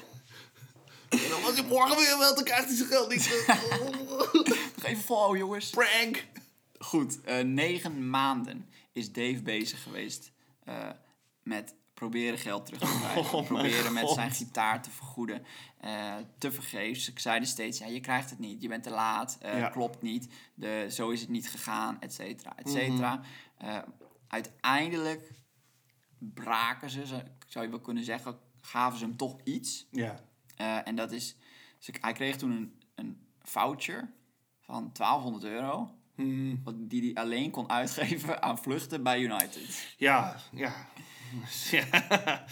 En 1.09 1.29
dan 1.29 1.43
als 1.43 1.55
je 1.55 1.63
morgen 1.63 1.97
weer 1.97 2.17
wel, 2.17 2.35
dan 2.35 2.43
krijgt 2.43 2.65
hij 2.67 2.75
zijn 2.75 2.87
geld 2.89 3.09
niet. 3.09 3.45
Nog 4.75 4.83
even 4.85 5.03
volhouden, 5.03 5.39
jongens. 5.39 5.69
Prank. 5.69 6.25
Goed, 6.79 7.21
eh, 7.21 7.43
negen 7.43 8.09
maanden 8.09 8.69
is 8.91 9.11
Dave 9.11 9.41
bezig 9.41 9.83
geweest 9.83 10.31
eh, 10.63 10.89
met 11.43 11.75
proberen 11.93 12.37
geld 12.39 12.65
terug 12.65 12.79
te 12.79 12.97
krijgen. 12.99 13.21
Oh 13.21 13.31
mijn 13.33 13.45
proberen 13.45 13.93
met 13.93 14.03
God. 14.03 14.13
zijn 14.15 14.31
gitaar 14.31 14.81
te 14.83 14.89
vergoeden. 14.91 15.45
eh 15.81 16.13
te 16.37 16.51
vergeefs. 16.51 17.09
Ik 17.09 17.19
zeiden 17.19 17.47
steeds, 17.47 17.77
ja, 17.79 17.85
je 17.85 17.99
krijgt 17.99 18.29
het 18.29 18.39
niet. 18.39 18.61
Je 18.61 18.67
bent 18.67 18.83
te 18.83 18.89
laat. 18.89 19.37
eh, 19.41 19.59
Ja. 19.59 19.69
Klopt 19.69 20.01
niet. 20.01 20.27
De, 20.53 20.87
zo 20.91 21.09
is 21.09 21.19
het 21.19 21.29
niet 21.29 21.49
gegaan, 21.49 21.97
et 22.01 22.13
cetera, 22.13 22.53
et 22.57 22.69
cetera. 22.69 23.15
Mhm. 23.15 23.69
Eh, 23.69 23.77
uiteindelijk 24.27 25.31
braken 26.19 26.89
ze, 26.89 27.05
zou- 27.05 27.65
je 27.65 27.69
wel 27.71 27.79
kunnen 27.81 28.03
zeggen, 28.03 28.39
gaven 28.61 28.99
ze 28.99 29.05
hem 29.05 29.17
toch 29.17 29.35
iets. 29.43 29.87
Ja. 29.91 30.19
Eh, 30.55 30.87
en 30.87 30.95
dat 30.95 31.11
is, 31.11 31.37
dus 31.77 31.87
ik- 31.87 31.97
hij 32.01 32.13
kreeg 32.13 32.37
toen 32.37 32.51
een, 32.51 32.81
een 32.95 33.27
voucher 33.41 34.11
van 34.61 34.89
1200 34.93 35.43
euro. 35.43 35.95
Hmm. 36.15 36.61
Wat, 36.63 36.89
die 36.89 37.01
hij 37.13 37.23
alleen 37.23 37.51
kon 37.51 37.69
uitgeven 37.69 38.41
aan 38.43 38.57
vluchten 38.57 39.03
bij 39.03 39.19
United. 39.19 39.93
Ja, 39.97 40.35
ja. 40.51 40.87
ja. 41.71 42.45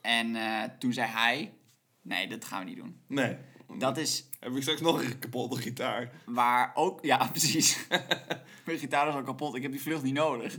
En 0.00 0.36
eh, 0.36 0.62
toen 0.78 0.92
zei 0.92 1.10
hij, 1.10 1.54
nee, 2.02 2.28
dat 2.28 2.44
gaan 2.44 2.58
we 2.58 2.64
niet 2.64 2.76
doen. 2.76 3.00
Nee. 3.06 3.36
Dat 3.78 3.96
is 3.98 4.28
Heb 4.42 4.54
ik 4.56 4.62
straks 4.62 4.80
nog 4.80 5.02
een 5.02 5.18
kapotte 5.18 5.60
gitaar. 5.60 6.10
waar 6.26 6.70
ook, 6.74 7.04
ja 7.04 7.26
precies. 7.32 7.86
Mijn 8.64 8.78
gitaar 8.78 9.08
is 9.08 9.14
al 9.14 9.22
kapot, 9.22 9.54
ik 9.54 9.62
heb 9.62 9.70
die 9.72 9.82
vlucht 9.82 10.02
niet 10.02 10.14
nodig. 10.14 10.58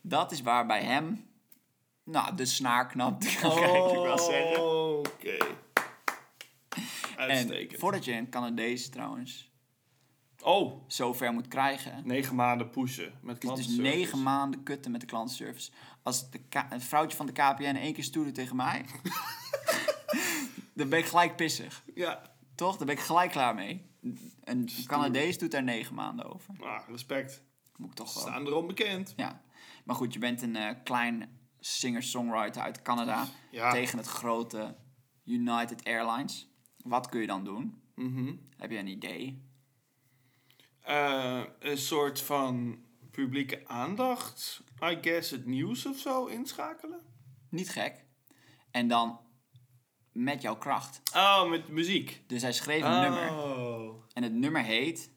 Dat 0.00 0.32
is 0.32 0.42
waar 0.42 0.66
bij 0.66 0.82
hem, 0.82 1.26
nou, 2.04 2.34
de 2.36 2.44
snaar 2.44 2.86
knapt, 2.86 3.34
kan 3.40 3.52
ik 3.52 4.02
wel 4.02 4.18
zeggen. 4.18 4.62
Oké. 4.98 5.36
En 7.16 7.28
Uitstekend. 7.28 7.80
voordat 7.80 8.04
je 8.04 8.12
een 8.12 8.28
Canadees 8.30 8.88
trouwens 8.90 9.46
Oh, 10.42 10.82
zo 10.90 11.12
ver 11.12 11.32
moet 11.32 11.48
krijgen, 11.48 12.02
negen 12.04 12.34
maanden 12.34 12.70
pushen 12.70 13.12
met 13.22 13.34
Het 13.34 13.44
is 13.44 13.48
dus 13.56 13.66
klantenservice. 13.66 13.96
negen 13.96 14.22
maanden 14.22 14.62
kutten 14.62 14.90
met 14.90 15.00
de 15.00 15.06
klantenservice. 15.06 15.70
Als 16.02 16.30
de 16.30 16.40
het 16.68 16.84
vrouwtje 16.84 17.16
van 17.16 17.26
de 17.26 17.32
KPN 17.32 17.62
één 17.76 17.92
keer 17.92 18.04
stoerde 18.04 18.32
tegen 18.32 18.56
mij, 18.56 18.84
dan 20.74 20.88
ben 20.88 20.98
ik 20.98 21.04
gelijk 21.06 21.36
pissig. 21.36 21.82
Ja. 21.94 22.22
Toch? 22.58 22.76
Daar 22.76 22.86
ben 22.86 22.96
ik 22.96 23.02
gelijk 23.02 23.30
klaar 23.30 23.54
mee. 23.54 23.86
Een 24.44 24.68
Canadees 24.86 25.38
doet 25.38 25.50
daar 25.50 25.62
negen 25.62 25.94
maanden 25.94 26.32
over. 26.34 26.54
Ah, 26.60 26.88
respect. 26.88 27.42
Moet 27.76 27.88
ik 27.88 27.94
toch 27.94 28.14
wel. 28.14 28.22
Staan 28.22 28.46
erom 28.46 28.66
bekend. 28.66 29.12
Ja. 29.16 29.42
Maar 29.84 29.96
goed, 29.96 30.12
je 30.12 30.18
bent 30.18 30.42
een 30.42 30.56
eh, 30.56 30.74
klein 30.84 31.38
singer-songwriter 31.60 32.62
uit 32.62 32.82
Canada 32.82 33.26
Ja. 33.50 33.72
tegen 33.72 33.98
het 33.98 34.06
grote 34.06 34.76
United 35.24 35.84
Airlines. 35.84 36.48
Wat 36.76 37.08
kun 37.08 37.20
je 37.20 37.26
dan 37.26 37.44
doen? 37.44 37.82
Mhm. 37.94 38.34
Heb 38.56 38.70
je 38.70 38.78
een 38.78 38.86
idee? 38.86 39.42
Eh, 40.80 41.42
een 41.58 41.78
soort 41.78 42.20
van 42.20 42.78
publieke 43.10 43.68
aandacht. 43.68 44.62
I 44.82 44.98
guess 45.00 45.30
het 45.30 45.46
nieuws 45.46 45.86
of 45.86 45.98
zo 45.98 46.26
inschakelen. 46.26 47.00
Niet 47.48 47.70
gek. 47.70 48.04
En 48.70 48.88
dan 48.88 49.20
met 50.18 50.42
jouw 50.42 50.56
kracht. 50.56 51.00
Oh, 51.14 51.50
met 51.50 51.68
muziek. 51.68 52.22
Dus 52.26 52.42
hij 52.42 52.52
schreef 52.52 52.82
een 52.82 53.00
nummer. 53.00 53.30
Oh. 53.30 54.02
En 54.12 54.22
het 54.22 54.32
nummer 54.32 54.62
heet. 54.62 55.10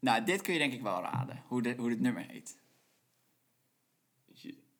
Nou, 0.00 0.24
dit 0.24 0.40
kun 0.40 0.52
je 0.52 0.58
denk 0.58 0.72
ik 0.72 0.82
wel 0.82 1.00
raden. 1.00 1.42
Hoe, 1.46 1.62
de, 1.62 1.74
hoe 1.78 1.88
dit 1.88 2.00
nummer 2.00 2.24
heet. 2.28 2.60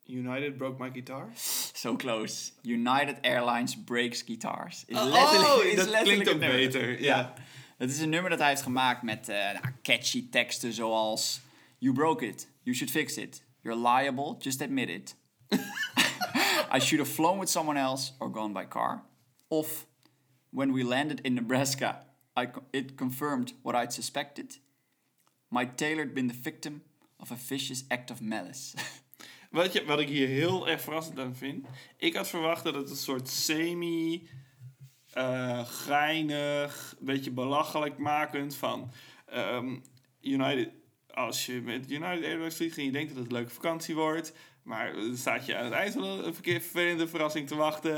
United 0.06 0.56
broke 0.56 0.82
my 0.82 0.90
guitar. 0.90 1.30
So 1.72 1.96
close. 1.96 2.50
United 2.62 3.16
Airlines 3.22 3.76
Breaks 3.84 4.22
Guitars. 4.22 4.84
Is 4.86 4.96
Oh, 4.98 5.04
is 5.06 5.12
dat 5.12 5.88
letterlijk 5.88 6.02
klinkt 6.02 6.28
ook 6.28 6.38
nummer. 6.38 6.58
beter, 6.58 7.02
ja. 7.02 7.34
Het 7.78 7.90
is 7.90 8.00
een 8.00 8.08
nummer 8.08 8.30
dat 8.30 8.38
hij 8.38 8.48
heeft 8.48 8.62
gemaakt 8.62 9.02
met 9.02 9.28
eh, 9.28 9.36
nou, 9.36 9.64
catchy 9.82 10.28
teksten 10.30 10.72
zoals... 10.72 11.40
You 11.78 11.94
broke 11.94 12.26
it. 12.26 12.48
You 12.62 12.76
should 12.76 12.92
fix 12.92 13.16
it. 13.16 13.44
You're 13.62 13.88
liable. 13.88 14.36
Just 14.38 14.62
admit 14.62 14.88
it. 14.88 15.16
I 16.74 16.78
should 16.78 17.00
have 17.00 17.08
flown 17.08 17.38
with 17.38 17.50
someone 17.50 17.76
else 17.76 18.12
or 18.18 18.30
gone 18.30 18.54
by 18.54 18.64
car. 18.64 19.02
Of 19.50 19.86
when 20.50 20.72
we 20.72 20.82
landed 20.82 21.20
in 21.22 21.34
Nebraska, 21.34 22.06
I 22.34 22.48
it 22.72 22.96
confirmed 22.96 23.52
what 23.62 23.74
I'd 23.74 23.92
suspected. 23.92 24.56
My 25.50 25.66
tailor 25.66 26.04
had 26.04 26.14
been 26.14 26.28
the 26.28 26.34
victim 26.34 26.80
of 27.20 27.30
a 27.30 27.36
vicious 27.36 27.84
act 27.90 28.10
of 28.10 28.22
malice. 28.22 28.74
Wat, 29.52 29.72
je, 29.72 29.84
wat 29.84 30.00
ik 30.00 30.08
hier 30.08 30.28
heel 30.28 30.68
erg 30.68 30.80
verrassend 30.80 31.18
aan 31.18 31.34
vind. 31.34 31.66
Ik 31.96 32.16
had 32.16 32.28
verwacht 32.28 32.64
dat 32.64 32.74
het 32.74 32.90
een 32.90 32.96
soort 32.96 33.28
semi... 33.28 34.28
eh 35.12 35.66
geinig, 35.66 36.96
een 36.98 37.06
beetje 37.06 37.30
belachelijk 37.30 37.98
makend 37.98 38.56
van... 38.56 38.92
ehm, 39.26 39.76
United, 40.20 40.70
als 41.10 41.46
je 41.46 41.60
met 41.60 41.90
United 41.90 42.24
Airlines 42.24 42.56
vliegt 42.56 42.76
en 42.76 42.84
je 42.84 42.92
denkt 42.92 43.08
dat 43.08 43.18
het 43.18 43.26
een 43.26 43.32
leuke 43.32 43.50
vakantie 43.54 43.94
wordt... 43.94 44.32
Maar 44.62 44.92
dan 44.92 45.16
staat 45.16 45.46
je 45.46 45.56
aan 45.56 45.64
het 45.64 45.72
eind 45.72 45.92
van 45.94 46.02
een 46.04 46.34
vervelende 46.34 47.08
verrassing 47.08 47.48
te 47.48 47.54
wachten. 47.54 47.96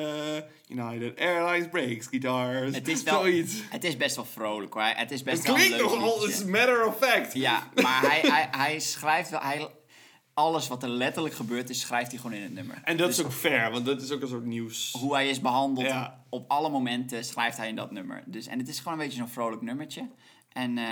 United 0.68 1.18
Airlines 1.20 1.68
breaks 1.68 2.06
guitars. 2.06 2.74
Het 2.74 2.88
is 2.88 3.02
wel- 3.02 3.18
Zoiets. 3.20 3.54
het 3.70 3.84
is 3.84 3.96
best 3.96 4.16
wel 4.16 4.24
vrolijk 4.24 4.74
hoor. 4.74 4.82
Het 4.82 5.10
is 5.10 5.22
best 5.22 5.36
Het 5.36 5.46
wel 5.46 5.56
klinkt 5.56 5.78
nogal, 5.78 6.28
it's 6.28 6.44
matter 6.44 6.86
of 6.86 6.96
fact. 6.98 7.32
Ja, 7.34 7.68
maar 7.82 8.00
hij, 8.10 8.20
hij, 8.20 8.48
hij 8.50 8.78
schrijft 8.78 9.30
wel... 9.30 9.40
Hij, 9.40 9.68
alles 10.34 10.68
wat 10.68 10.82
er 10.82 10.88
letterlijk 10.88 11.34
gebeurd 11.34 11.70
is, 11.70 11.80
schrijft 11.80 12.10
hij 12.10 12.20
gewoon 12.20 12.36
in 12.36 12.42
het 12.42 12.52
nummer. 12.52 12.80
En 12.84 12.96
dat 12.96 13.06
Dus 13.06 13.18
is 13.18 13.24
ook 13.24 13.32
fair, 13.32 13.70
want 13.70 13.86
dat 13.86 14.02
is 14.02 14.10
ook 14.10 14.22
een 14.22 14.28
soort 14.28 14.44
nieuws. 14.44 14.92
hoe 14.98 15.14
hij 15.14 15.28
is 15.28 15.40
behandeld 15.40 15.86
Ja. 15.86 16.24
op 16.28 16.50
alle 16.50 16.68
momenten 16.70 17.24
schrijft 17.24 17.56
hij 17.56 17.68
in 17.68 17.76
dat 17.76 17.90
nummer. 17.90 18.22
Dus, 18.26 18.46
en 18.46 18.58
het 18.58 18.68
is 18.68 18.78
gewoon 18.78 18.92
een 18.92 19.04
beetje 19.04 19.18
zo'n 19.18 19.28
vrolijk 19.28 19.62
nummertje. 19.62 20.08
En 20.52 20.78
eh, 20.78 20.84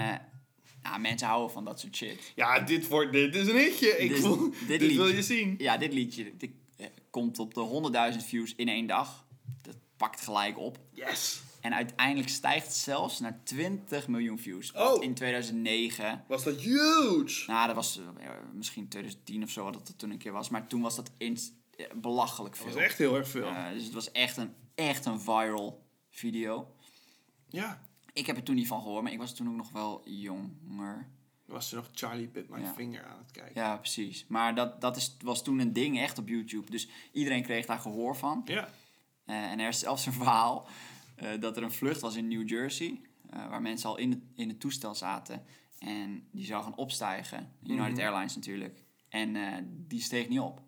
ja, 0.82 0.98
mensen 0.98 1.26
houden 1.28 1.50
van 1.52 1.64
dat 1.64 1.80
soort 1.80 1.96
shit. 1.96 2.32
Ja, 2.34 2.60
dit, 2.60 2.88
wordt, 2.88 3.12
dit 3.12 3.34
is 3.34 3.48
een 3.48 3.56
hitje. 3.56 3.98
Ik 3.98 4.08
Dit- 4.08 4.18
voel, 4.18 4.50
dit 4.66 4.80
dit, 4.80 4.94
wil 4.94 5.06
je 5.08 5.22
zien. 5.22 5.54
Ja, 5.58 5.76
dit 5.76 5.92
liedje 5.92 6.36
dit, 6.36 6.50
eh, 6.76 6.86
komt 7.10 7.38
op 7.38 7.54
de 7.54 7.60
100.000 7.60 8.24
views 8.24 8.54
in 8.56 8.68
één 8.68 8.86
dag. 8.86 9.26
Dat 9.62 9.76
pakt 9.96 10.20
gelijk 10.20 10.58
op. 10.58 10.78
Yes. 10.92 11.40
En 11.60 11.74
uiteindelijk 11.74 12.28
stijgt 12.28 12.66
het 12.66 12.74
zelfs 12.76 13.20
naar 13.20 13.40
20 13.44 14.08
miljoen 14.08 14.38
views. 14.38 14.72
Oh. 14.72 15.02
In 15.02 15.14
2009 15.14 16.24
Was 16.28 16.44
dat 16.44 16.60
huge? 16.60 17.44
Nou, 17.50 17.66
dat 17.66 17.76
was 17.76 17.98
eh, 18.20 18.28
misschien 18.54 18.88
2010 18.88 19.42
of 19.42 19.50
zo 19.50 19.70
dat 19.70 19.88
het 19.88 19.98
toen 19.98 20.10
een 20.10 20.18
keer 20.18 20.32
was. 20.32 20.48
Maar 20.48 20.66
toen 20.66 20.80
was 20.80 20.96
dat 20.96 21.10
ins- 21.18 21.52
eh, 21.76 21.86
belachelijk 21.94 22.56
veel. 22.56 22.64
Dat 22.64 22.74
was 22.74 22.82
echt 22.82 22.98
heel 22.98 23.16
erg 23.16 23.28
veel. 23.28 23.46
Eh, 23.46 23.70
dus 23.72 23.84
het 23.84 23.92
was 23.92 24.10
echt 24.12 24.36
een, 24.36 24.54
echt 24.74 25.04
een 25.04 25.20
viral 25.20 25.82
video. 26.10 26.74
ja. 27.48 27.90
Ik 28.12 28.26
heb 28.26 28.36
er 28.36 28.42
toen 28.42 28.54
niet 28.54 28.66
van 28.66 28.80
gehoord, 28.82 29.02
maar 29.02 29.12
ik 29.12 29.18
was 29.18 29.34
toen 29.34 29.48
ook 29.48 29.56
nog 29.56 29.70
wel 29.70 30.02
jonger. 30.08 31.08
Was 31.46 31.70
er 31.70 31.76
nog 31.76 31.88
Charlie 31.94 32.28
Pit 32.28 32.48
My 32.48 32.60
Ja. 32.60 32.72
Finger 32.72 33.04
aan 33.04 33.18
het 33.18 33.30
kijken. 33.30 33.60
Ja, 33.62 33.76
precies. 33.76 34.24
Maar 34.28 34.54
dat, 34.54 34.80
dat 34.80 34.96
is, 34.96 35.16
was 35.20 35.42
toen 35.44 35.58
een 35.58 35.72
ding 35.72 35.98
echt 35.98 36.18
op 36.18 36.28
YouTube. 36.28 36.70
Dus 36.70 36.88
iedereen 37.12 37.42
kreeg 37.42 37.66
daar 37.66 37.78
gehoor 37.78 38.16
van. 38.16 38.42
Ja. 38.44 38.68
Eh, 39.24 39.50
en 39.50 39.58
er 39.60 39.68
is 39.68 39.78
zelfs 39.78 40.06
een 40.06 40.12
verhaal 40.12 40.68
eh, 41.16 41.40
dat 41.40 41.56
er 41.56 41.62
een 41.62 41.72
vlucht 41.72 42.00
was 42.00 42.16
in 42.16 42.28
New 42.28 42.48
Jersey. 42.48 43.00
eh, 43.30 43.48
waar 43.48 43.62
mensen 43.62 43.88
al 43.88 43.96
in 43.96 44.10
het, 44.10 44.20
in 44.34 44.48
het 44.48 44.60
toestel 44.60 44.94
zaten. 44.94 45.44
En 45.78 46.26
die 46.30 46.44
zou 46.44 46.62
gaan 46.62 46.76
opstijgen. 46.76 47.52
United 47.66 47.98
Airlines 47.98 48.34
natuurlijk. 48.34 48.82
En 49.08 49.36
die 49.88 50.00
steeg 50.00 50.28
niet 50.28 50.40
op. 50.40 50.62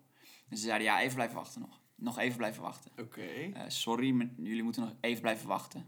Dus 0.49 0.59
ze 0.59 0.65
zeiden, 0.65 0.87
ja, 0.87 1.01
even 1.01 1.15
blijven 1.15 1.35
wachten 1.35 1.61
nog. 1.61 1.79
Nog 1.95 2.17
even 2.19 2.37
blijven 2.37 2.61
wachten. 2.61 2.91
Oké. 2.99 3.21
Eh, 3.21 3.61
sorry, 3.67 4.29
jullie 4.37 4.63
moeten 4.63 4.81
nog 4.81 4.93
even 5.01 5.21
blijven 5.21 5.47
wachten. 5.47 5.87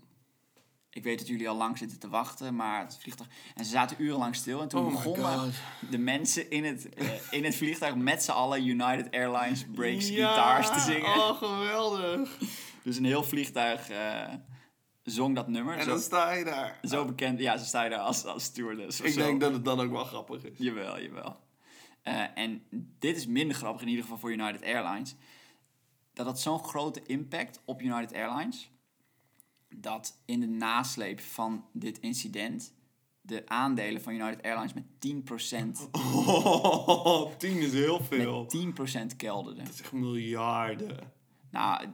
Ik 0.97 1.03
weet 1.03 1.17
dat 1.17 1.27
jullie 1.27 1.49
al 1.49 1.55
lang 1.55 1.77
zitten 1.77 1.99
te 1.99 2.09
wachten, 2.09 2.55
maar 2.55 2.79
het 2.79 2.97
vliegtuig... 2.99 3.29
En 3.55 3.65
ze 3.65 3.71
zaten 3.71 4.01
urenlang 4.01 4.35
stil 4.35 4.61
en 4.61 4.67
toen 4.67 4.85
Oh 4.85 4.91
begonnen 4.91 5.53
de 5.89 5.97
mensen 5.97 6.49
in 6.49 6.65
het, 6.65 6.89
eh, 6.89 7.09
in 7.31 7.43
het 7.43 7.55
vliegtuig 7.55 7.95
met 7.95 8.23
z'n 8.23 8.31
allen 8.31 8.67
United 8.67 9.11
Airlines 9.11 9.65
Breaks 9.65 10.09
Ja, 10.09 10.33
Guitars 10.33 10.69
te 10.69 10.91
zingen. 10.91 11.09
Oh, 11.09 11.37
geweldig. 11.37 12.37
Dus 12.83 12.97
een 12.97 13.05
heel 13.05 13.23
vliegtuig 13.23 13.89
eh, 13.89 14.33
zong 15.03 15.35
dat 15.35 15.47
nummer. 15.47 15.77
En 15.77 15.83
zo, 15.83 15.89
dan 15.89 15.99
sta 15.99 16.31
je 16.31 16.43
daar. 16.43 16.79
zo 16.83 17.05
bekend. 17.05 17.39
Ja, 17.39 17.57
ze 17.57 17.65
staan 17.65 17.89
daar 17.89 17.99
als, 17.99 18.25
als 18.25 18.43
stewardess. 18.43 19.01
Ik 19.01 19.13
zo. 19.13 19.19
denk 19.19 19.41
dat 19.41 19.53
het 19.53 19.65
dan 19.65 19.79
ook 19.79 19.91
wel 19.91 20.05
grappig 20.05 20.43
is. 20.43 20.57
Jawel, 20.57 21.01
jawel. 21.01 21.39
Eh, 22.01 22.23
en 22.35 22.63
dit 22.99 23.17
is 23.17 23.27
minder 23.27 23.55
grappig, 23.55 23.81
in 23.81 23.87
ieder 23.87 24.03
geval 24.03 24.17
voor 24.19 24.31
United 24.31 24.63
Airlines. 24.63 25.15
Dat 26.13 26.25
had 26.25 26.39
zo'n 26.39 26.63
grote 26.63 27.01
impact 27.05 27.61
op 27.65 27.81
United 27.81 28.13
Airlines. 28.13 28.71
Dat 29.79 30.21
in 30.25 30.39
de 30.39 30.47
nasleep 30.47 31.19
van 31.19 31.65
dit 31.73 31.99
incident 31.99 32.73
de 33.21 33.43
aandelen 33.47 34.01
van 34.01 34.13
United 34.13 34.43
Airlines 34.43 34.73
met 34.73 34.83
10%, 34.83 35.91
Oh, 36.15 37.35
tien 37.37 37.57
is 37.57 37.73
heel 37.73 38.03
veel. 38.03 38.47
met 38.53 39.13
10% 39.13 39.15
kelderden. 39.15 39.65
Dat 39.65 39.73
is 39.73 39.81
echt 39.81 39.91
miljarden. 39.91 41.13
Nou, 41.51 41.87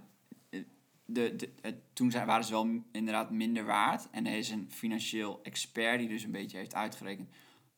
de, 1.05 1.35
de, 1.35 1.75
toen 1.93 2.11
zijn, 2.11 2.25
waren 2.25 2.45
ze 2.45 2.51
wel 2.51 2.83
inderdaad 2.91 3.31
minder 3.31 3.65
waard. 3.65 4.09
En 4.11 4.25
er 4.25 4.37
is 4.37 4.49
een 4.49 4.71
financieel 4.71 5.39
expert 5.43 5.99
die 5.99 6.07
dus 6.07 6.23
een 6.23 6.31
beetje 6.31 6.57
heeft 6.57 6.75
uitgerekend 6.75 7.29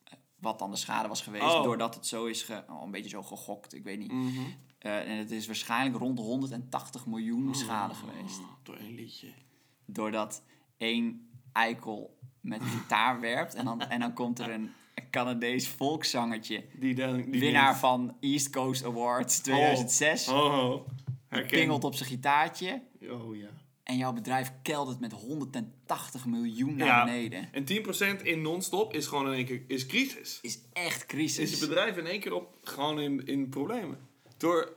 eh, 0.04 0.12
wat 0.38 0.58
dan 0.58 0.70
de 0.70 0.76
schade 0.76 1.08
was 1.08 1.22
geweest. 1.22 1.44
Oh. 1.44 1.62
Doordat 1.62 1.94
het 1.94 2.06
zo 2.06 2.24
is, 2.24 2.42
ge, 2.42 2.64
oh, 2.68 2.82
een 2.82 2.90
beetje 2.90 3.08
zo 3.08 3.22
gegokt, 3.22 3.74
ik 3.74 3.84
weet 3.84 3.98
niet. 3.98 4.12
Mhm. 4.12 4.40
Eh, 4.78 5.10
en 5.10 5.18
het 5.18 5.30
is 5.30 5.46
waarschijnlijk 5.46 5.96
rond 5.96 6.16
de 6.16 6.22
180 6.22 7.06
miljoen 7.06 7.54
schade 7.54 7.94
geweest. 7.94 8.40
Door 8.62 8.76
een 8.78 8.94
liedje. 8.94 9.28
Doordat 9.86 10.42
één 10.76 11.28
eikel 11.52 12.18
met 12.40 12.60
een 12.60 12.66
gitaar 12.66 13.20
werpt 13.30 13.54
en 13.54 13.64
dan, 13.64 13.80
en 13.80 14.00
dan 14.00 14.12
komt 14.12 14.38
er 14.38 14.50
een 14.50 14.70
Canadees 15.10 15.68
volkszangertje. 15.68 16.64
Die 16.78 16.94
dan, 16.94 17.22
die 17.30 17.40
Winnaar 17.40 17.76
van 17.78 18.16
East 18.20 18.50
Coast 18.50 18.84
Awards 18.84 19.38
2006. 19.38 20.28
Oh, 20.28 20.36
oh. 20.70 20.88
Herken. 21.28 21.58
Pingelt 21.58 21.84
op 21.84 21.94
zijn 21.94 22.08
gitaartje. 22.08 22.82
Oh 23.10 23.36
ja. 23.36 23.48
En 23.82 23.96
jouw 23.96 24.12
bedrijf 24.12 24.52
keldert 24.62 25.00
met 25.00 25.12
180 25.12 26.26
miljoen 26.26 26.76
naar 26.76 26.86
Ja. 26.86 27.04
beneden. 27.04 27.52
En 27.52 27.64
10% 27.64 28.22
in 28.22 28.42
non-stop 28.42 28.92
is 28.94 29.06
gewoon 29.06 29.26
in 29.26 29.32
één 29.32 29.44
keer 29.44 29.62
is 29.66 29.86
crisis. 29.86 30.38
Is 30.42 30.58
echt 30.72 31.00
Is 31.00 31.06
crisis. 31.06 31.60
je 31.60 31.66
bedrijf 31.66 31.96
in 31.96 32.06
één 32.06 32.20
keer 32.20 32.32
op, 32.34 32.56
gewoon 32.62 33.00
in, 33.00 33.26
in 33.26 33.48
problemen. 33.48 33.98
Door 34.36 34.76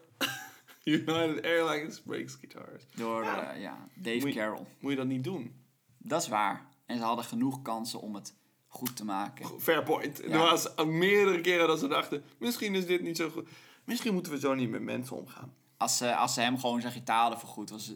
United 0.84 1.44
Airlines 1.44 2.02
breaks 2.02 2.36
guitars. 2.36 2.84
Door 2.96 3.24
eh, 3.24 3.62
ja, 3.62 3.88
Dave 3.96 4.18
Moet 4.20 4.34
je- 4.34 4.40
Carroll. 4.40 4.66
Moet 4.80 4.92
je 4.92 4.98
dat 4.98 5.08
niet 5.08 5.24
doen. 5.24 5.64
Dat 5.98 6.22
is 6.22 6.28
waar. 6.28 6.68
En 6.86 6.98
ze 6.98 7.04
hadden 7.04 7.26
genoeg 7.26 7.62
kansen 7.62 8.00
om 8.02 8.16
het 8.16 8.36
goed 8.68 8.96
te 8.96 9.06
maken. 9.06 9.60
Fair 9.62 9.84
point. 9.84 10.18
Ja. 10.18 10.24
Er 10.30 10.38
was 10.40 10.76
meerdere 10.86 11.42
keren 11.42 11.68
dat 11.68 11.80
ze 11.80 11.88
dachten, 11.88 12.24
misschien 12.40 12.76
is 12.76 12.86
dit 12.86 13.02
niet 13.02 13.18
zo 13.18 13.30
goed. 13.30 13.50
Misschien 13.86 14.14
moeten 14.14 14.32
we 14.32 14.40
zo 14.40 14.54
niet 14.54 14.70
met 14.70 14.82
mensen 14.82 15.16
omgaan. 15.18 15.54
Als 15.78 15.98
ze, 15.98 16.16
als 16.16 16.34
ze 16.34 16.42
hem 16.42 16.60
gewoon 16.60 16.82
zijn 16.82 16.94
gitaar 16.94 17.22
hadden 17.22 17.40
vergoed, 17.40 17.70
was 17.70 17.90
er 17.90 17.96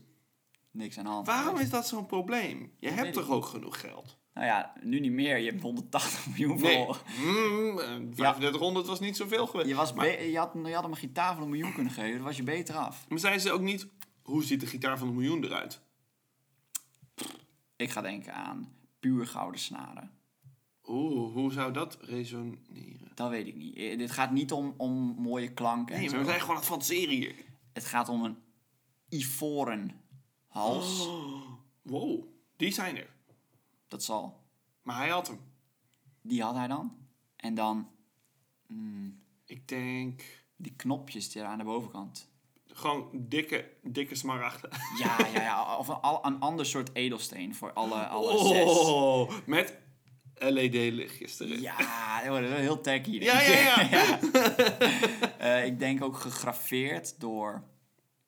niks 0.71 0.97
aan 0.97 1.03
de 1.03 1.09
hand. 1.09 1.27
Waarom 1.27 1.59
is 1.59 1.69
dat 1.69 1.87
zo'n 1.87 2.05
probleem? 2.05 2.73
Je 2.79 2.89
hebt 2.89 3.13
toch 3.13 3.29
ook 3.29 3.45
genoeg 3.45 3.79
geld? 3.79 4.17
Nou 4.33 4.45
ja, 4.45 4.73
nu 4.81 4.99
niet 4.99 5.11
meer. 5.11 5.37
Je 5.37 5.49
hebt 5.49 5.61
180 5.61 6.27
miljoen 6.27 6.61
Nee. 6.61 6.71
verloren. 6.71 7.01
Mm, 7.19 7.79
eh, 7.79 8.13
3500 8.15 8.87
was 8.87 8.99
niet 8.99 9.17
zoveel 9.17 9.47
geweest. 9.47 9.69
Je, 9.69 9.75
was 9.75 9.93
maar, 9.93 10.21
je, 10.23 10.37
had, 10.37 10.51
je 10.65 10.73
had 10.73 10.83
hem 10.83 10.91
een 10.91 10.97
gitaar 10.97 11.33
van 11.33 11.43
een 11.43 11.49
miljoen 11.49 11.73
kunnen 11.73 11.93
geven. 11.93 12.15
Dan 12.15 12.23
was 12.25 12.37
je 12.37 12.43
beter 12.43 12.75
af. 12.75 13.05
maar 13.09 13.19
zeiden 13.19 13.41
ze 13.41 13.51
ook 13.51 13.61
niet, 13.61 13.87
hoe 14.21 14.43
ziet 14.43 14.59
de 14.59 14.65
gitaar 14.65 14.97
van 14.97 15.07
een 15.07 15.13
miljoen 15.15 15.43
eruit? 15.43 15.81
Ik 17.75 17.89
ga 17.91 18.01
denken 18.01 18.33
aan 18.33 18.73
puur 18.99 19.27
gouden 19.27 19.59
snaren. 19.59 20.11
Oeh, 20.87 21.33
hoe 21.33 21.51
zou 21.51 21.73
dat 21.73 21.97
resoneren? 22.01 23.11
Dat 23.15 23.29
weet 23.29 23.47
ik 23.47 23.55
niet. 23.55 23.75
Eh, 23.75 23.97
Dit 23.97 24.11
gaat 24.11 24.31
niet 24.31 24.51
om, 24.51 24.73
om 24.77 25.15
mooie 25.17 25.53
klanken. 25.53 25.95
en 25.95 26.01
Nee, 26.01 26.09
maar 26.09 26.19
we 26.19 26.25
zijn 26.25 26.39
gewoon 26.39 26.55
aan 26.55 26.61
het 26.61 26.69
fantaseren 26.71 27.13
hier. 27.15 27.35
Het 27.73 27.85
gaat 27.85 28.09
om 28.09 28.23
een 28.23 28.37
ivoren 29.09 30.01
hals. 30.47 31.07
Oh, 31.07 31.41
wow, 31.81 32.23
die 32.57 32.71
zijn 32.73 32.97
er. 32.97 33.09
Dat 33.93 34.03
zal. 34.03 34.43
Maar 34.81 34.97
hij 34.97 35.09
had 35.09 35.27
hem. 35.27 35.39
Die 36.21 36.41
had 36.43 36.55
hij 36.55 36.67
dan. 36.67 36.95
En 37.35 37.53
dan 37.55 37.87
mm, 38.67 39.19
Ik 39.45 39.67
denk 39.67 40.21
die 40.55 40.73
knopjes 40.75 41.31
die 41.31 41.43
aan 41.43 41.57
de 41.57 41.63
bovenkant. 41.63 42.29
gewoon 42.67 43.09
dikke, 43.13 43.69
dikke 43.83 44.15
smaragden. 44.15 44.69
Ja, 45.03 45.17
ja, 45.33 45.41
ja. 45.41 45.77
Of 45.77 45.87
een, 45.87 45.95
al- 46.01 46.25
een 46.25 46.39
ander 46.39 46.65
soort 46.65 46.89
edelsteen 46.93 47.55
voor 47.55 47.73
alle, 47.73 48.07
alle 48.07 48.47
zes. 48.47 48.63
Oh, 48.77 49.31
met 49.45 49.77
LED-lichtjes 50.33 51.39
erin. 51.39 51.61
Ja, 51.61 52.19
dat 52.19 52.27
wordt 52.27 52.47
heel 52.47 52.81
tacky. 52.81 53.11
Ja, 53.11 53.41
ik. 53.41 53.53
ja, 53.53 53.81
ja. 53.97 54.19
Eh, 55.37 55.65
ik 55.65 55.79
denk 55.79 56.03
ook 56.03 56.17
gegraveerd 56.17 57.19
door 57.19 57.63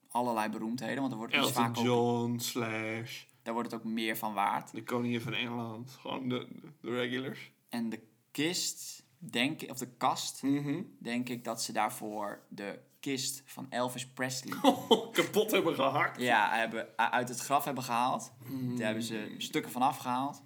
allerlei 0.10 0.49
beroemdheden. 0.49 0.99
Want 0.99 1.12
er 1.12 1.17
wordt, 1.17 1.34
dus 1.34 1.51
vaak 1.51 1.78
ook, 1.78 1.84
John, 1.86 2.38
Slash, 2.39 3.23
daar 3.46 3.54
wordt 3.54 3.72
het 3.72 3.80
ook 3.80 3.86
meer 3.88 4.18
van 4.18 4.34
waard. 4.34 4.72
de 4.72 4.84
koningin 4.84 5.22
van 5.22 5.34
Engeland. 5.34 5.92
Gewoon 6.00 6.30
de, 6.30 6.48
de 6.82 6.90
regulars. 6.90 7.52
En 7.70 7.90
de 7.90 8.00
kist, 8.32 9.04
denk 9.18 9.62
ik, 9.62 9.70
of 9.72 9.78
de 9.78 9.88
kast, 9.98 10.44
Mhm. 10.44 10.82
denk 11.00 11.30
ik 11.30 11.44
dat 11.44 11.64
ze 11.64 11.72
daarvoor 11.74 12.46
de 12.50 12.80
kist 13.00 13.42
van 13.46 13.66
Elvis 13.70 14.08
Presley 14.08 14.58
Kapot 15.12 15.52
hebben 15.52 15.76
gehakt. 15.76 16.22
ja, 16.22 16.56
hebben, 16.58 16.98
uit 16.98 17.30
het 17.30 17.40
graf 17.40 17.66
hebben 17.66 17.84
gehaald. 17.84 18.32
Daar 18.78 18.86
hebben 18.86 19.04
ze 19.04 19.36
stukken 19.38 19.72
van 19.72 19.82
afgehaald. 19.82 20.44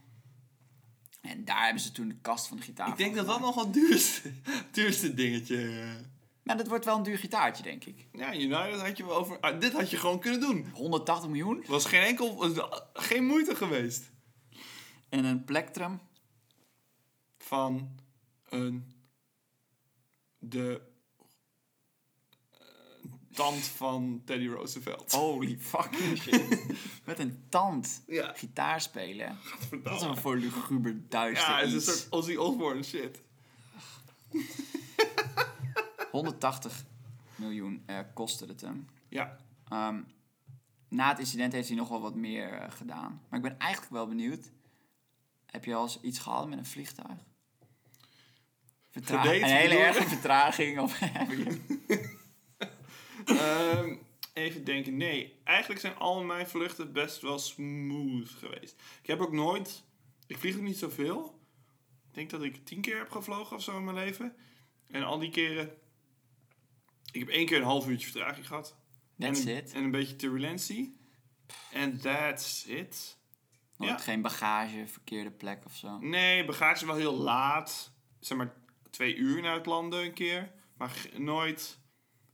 En 1.22 1.46
daar 1.46 1.64
hebben 1.64 1.82
ze 1.82 1.92
toen 1.92 2.08
de 2.08 2.18
kast 2.22 2.48
van 2.48 2.58
de 2.58 2.64
gitaar 2.64 2.88
Ik 2.90 2.98
denk 2.98 3.16
dat 3.16 3.26
dat 3.26 3.40
nog 3.40 3.56
wel 3.56 3.64
het 3.64 3.74
duurste, 3.74 4.32
duurste 4.72 5.14
dingetje... 5.14 5.84
Maar 6.50 6.58
dat 6.58 6.68
wordt 6.68 6.86
wel 6.86 6.98
een 6.98 7.04
duur 7.04 7.18
gitaartje, 7.18 7.64
denk 7.64 7.86
ik. 7.86 8.08
Ja, 8.12 8.36
United 8.36 8.82
had 8.82 8.98
je 8.98 9.06
wel 9.06 9.16
over... 9.16 9.40
ah, 9.40 9.60
dit 9.60 9.74
had 9.74 9.90
je 9.90 9.98
gewoon 9.98 10.20
kunnen 10.20 10.40
doen. 10.40 10.70
180 10.74 11.30
miljoen. 11.30 11.64
was 11.68 11.86
geen 11.86 12.02
enkel... 12.02 12.36
was 12.36 12.82
geen 12.94 13.26
moeite 13.26 13.56
geweest. 13.56 14.12
En 15.10 15.26
een 15.26 15.44
plectrum. 15.44 16.00
Van 17.38 17.96
een... 18.50 18.92
De... 20.38 20.82
eh, 22.52 22.58
tand 23.34 23.64
van 23.64 24.22
Teddy 24.26 24.48
Roosevelt. 24.48 25.12
Holy 25.12 25.58
fucking 25.60 26.18
shit. 26.18 26.66
Met 27.06 27.20
een 27.20 27.46
tand. 27.50 28.04
Ja. 28.08 28.34
Gitaar 28.36 28.82
spelen. 28.82 29.38
Dat 29.84 29.96
is 29.96 30.02
een 30.02 30.18
voor 30.18 30.38
luguber 30.38 31.02
duister 31.10 31.50
Ja, 31.50 31.60
het 31.60 31.68
is 31.68 31.74
een 31.74 31.82
soort 31.82 32.10
Ozzy 32.10 32.36
Osbourne 32.36 32.84
shit. 32.84 33.22
180 36.12 36.86
miljoen 37.36 37.84
eh, 37.86 38.00
kostte 38.14 38.46
het 38.46 38.62
hem. 38.62 38.88
Ja. 39.10 39.38
Ehm, 39.68 40.02
na 40.88 41.10
het 41.10 41.20
incident 41.20 41.54
heeft 41.54 41.68
hij 41.68 41.78
nog 41.78 41.90
wel 41.90 42.02
wat 42.02 42.16
meer 42.16 42.54
eh, 42.54 42.72
gedaan. 42.72 43.22
Maar 43.30 43.40
ik 43.40 43.46
ben 43.46 43.60
eigenlijk 43.60 43.92
wel 43.92 44.08
benieuwd. 44.08 44.52
Heb 45.46 45.66
je 45.66 45.76
al 45.76 45.84
eens 45.84 46.02
iets 46.02 46.20
gehad 46.20 46.48
met 46.50 46.58
een 46.58 46.66
vliegtuig? 46.66 47.18
Vertra- 48.90 49.22
Gedate, 49.22 49.40
een 49.42 49.50
hele 49.58 49.76
erge 49.78 50.08
vertraging? 50.16 50.80
Of 50.80 51.00
Ehm, 53.26 53.96
even 54.34 54.64
denken. 54.64 54.98
Nee, 54.98 55.40
eigenlijk 55.44 55.82
zijn 55.82 55.96
al 55.96 56.24
mijn 56.24 56.48
vluchten 56.48 56.94
best 56.94 57.22
wel 57.22 57.40
smooth 57.40 58.30
geweest. 58.30 58.82
Ik 59.02 59.08
heb 59.08 59.20
ook 59.20 59.32
nooit... 59.32 59.84
Ik 60.28 60.38
vlieg 60.38 60.56
ook 60.56 60.62
niet 60.62 60.78
zoveel. 60.78 61.40
Ik 62.08 62.14
denk 62.14 62.30
dat 62.30 62.44
ik 62.44 62.66
tien 62.66 62.82
keer 62.82 62.98
heb 62.98 63.12
gevlogen 63.12 63.56
of 63.56 63.64
zo 63.64 63.78
in 63.78 63.84
mijn 63.84 63.96
leven. 63.96 64.36
En 64.88 65.04
al 65.04 65.20
die 65.20 65.30
keren... 65.30 65.72
Ik 67.12 67.20
heb 67.20 67.30
één 67.30 67.46
keer 67.46 67.58
een 67.58 67.64
half 67.64 67.88
uurtje 67.88 68.08
vertraging 68.10 68.48
gehad. 68.48 68.76
That's 69.20 69.40
en, 69.46 69.48
een- 69.48 69.58
it. 69.58 69.72
En 69.74 69.84
een 69.84 69.92
beetje 69.92 70.16
turbulentie. 70.16 70.98
En 71.72 72.00
that's 72.00 72.66
it. 72.66 73.18
Nooit 73.78 73.92
Ja. 73.92 73.98
geen 73.98 74.22
bagage, 74.22 74.88
verkeerde 74.88 75.32
plek 75.32 75.66
of 75.66 75.76
zo. 75.76 75.98
Nee, 76.00 76.46
bagage 76.46 76.86
wel 76.86 76.96
heel 76.96 77.16
laat. 77.18 77.92
Zeg 78.20 78.38
maar 78.38 78.54
twee 78.90 79.16
uur 79.16 79.42
naar 79.42 79.54
het 79.56 79.66
landen 79.66 80.04
een 80.04 80.14
keer. 80.14 80.52
Maar 80.78 81.06
nooit 81.18 81.80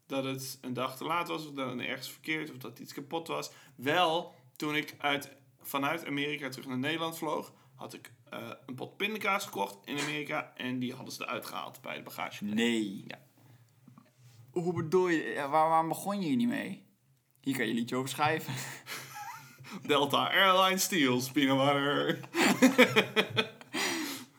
dat 0.08 0.24
het 0.24 0.58
een 0.62 0.74
dag 0.74 0.98
te 0.98 1.04
laat 1.04 1.28
was. 1.28 1.46
Of 1.48 1.54
dat 1.54 1.70
het 1.72 1.80
ergens 1.80 2.12
verkeerd 2.12 2.52
of 2.52 2.58
dat 2.58 2.80
iets 2.80 2.94
kapot 2.94 3.28
was. 3.28 3.52
Wel, 3.76 4.34
toen 4.56 4.76
ik 4.76 4.96
uit, 4.98 5.36
vanuit 5.62 6.06
Amerika 6.06 6.50
terug 6.50 6.68
naar 6.68 6.78
Nederland 6.78 7.18
vloog... 7.18 7.54
had 7.76 7.94
ik 7.94 8.12
eh, 8.30 8.52
een 8.66 8.76
pot 8.76 8.98
pindakaas 8.98 9.46
gekocht 9.46 9.78
in 9.88 10.00
Amerika. 10.00 10.54
En 10.56 10.80
die 10.80 10.94
hadden 10.94 11.14
ze 11.14 11.24
eruit 11.24 11.46
gehaald 11.46 11.82
bij 11.82 11.96
de 11.96 12.04
bagage. 12.04 12.44
Nee. 12.44 13.04
Ja. 13.08 13.24
Hoe 14.64 14.74
bedoel 14.74 15.08
je? 15.08 15.34
Waar, 15.36 15.50
waarom 15.70 15.88
begon 15.88 16.22
je 16.22 16.28
hier 16.28 16.36
niet 16.36 16.48
mee? 16.48 16.86
Hier 17.42 17.56
kan 17.56 17.64
je 17.66 17.72
een 17.72 17.78
liedje 17.78 17.96
over 17.96 18.10
schrijven. 18.10 18.54
Delta 19.88 20.30
Airlines 20.32 20.84
Steals 20.84 21.32
peanut 21.32 21.58
butter. 21.58 22.20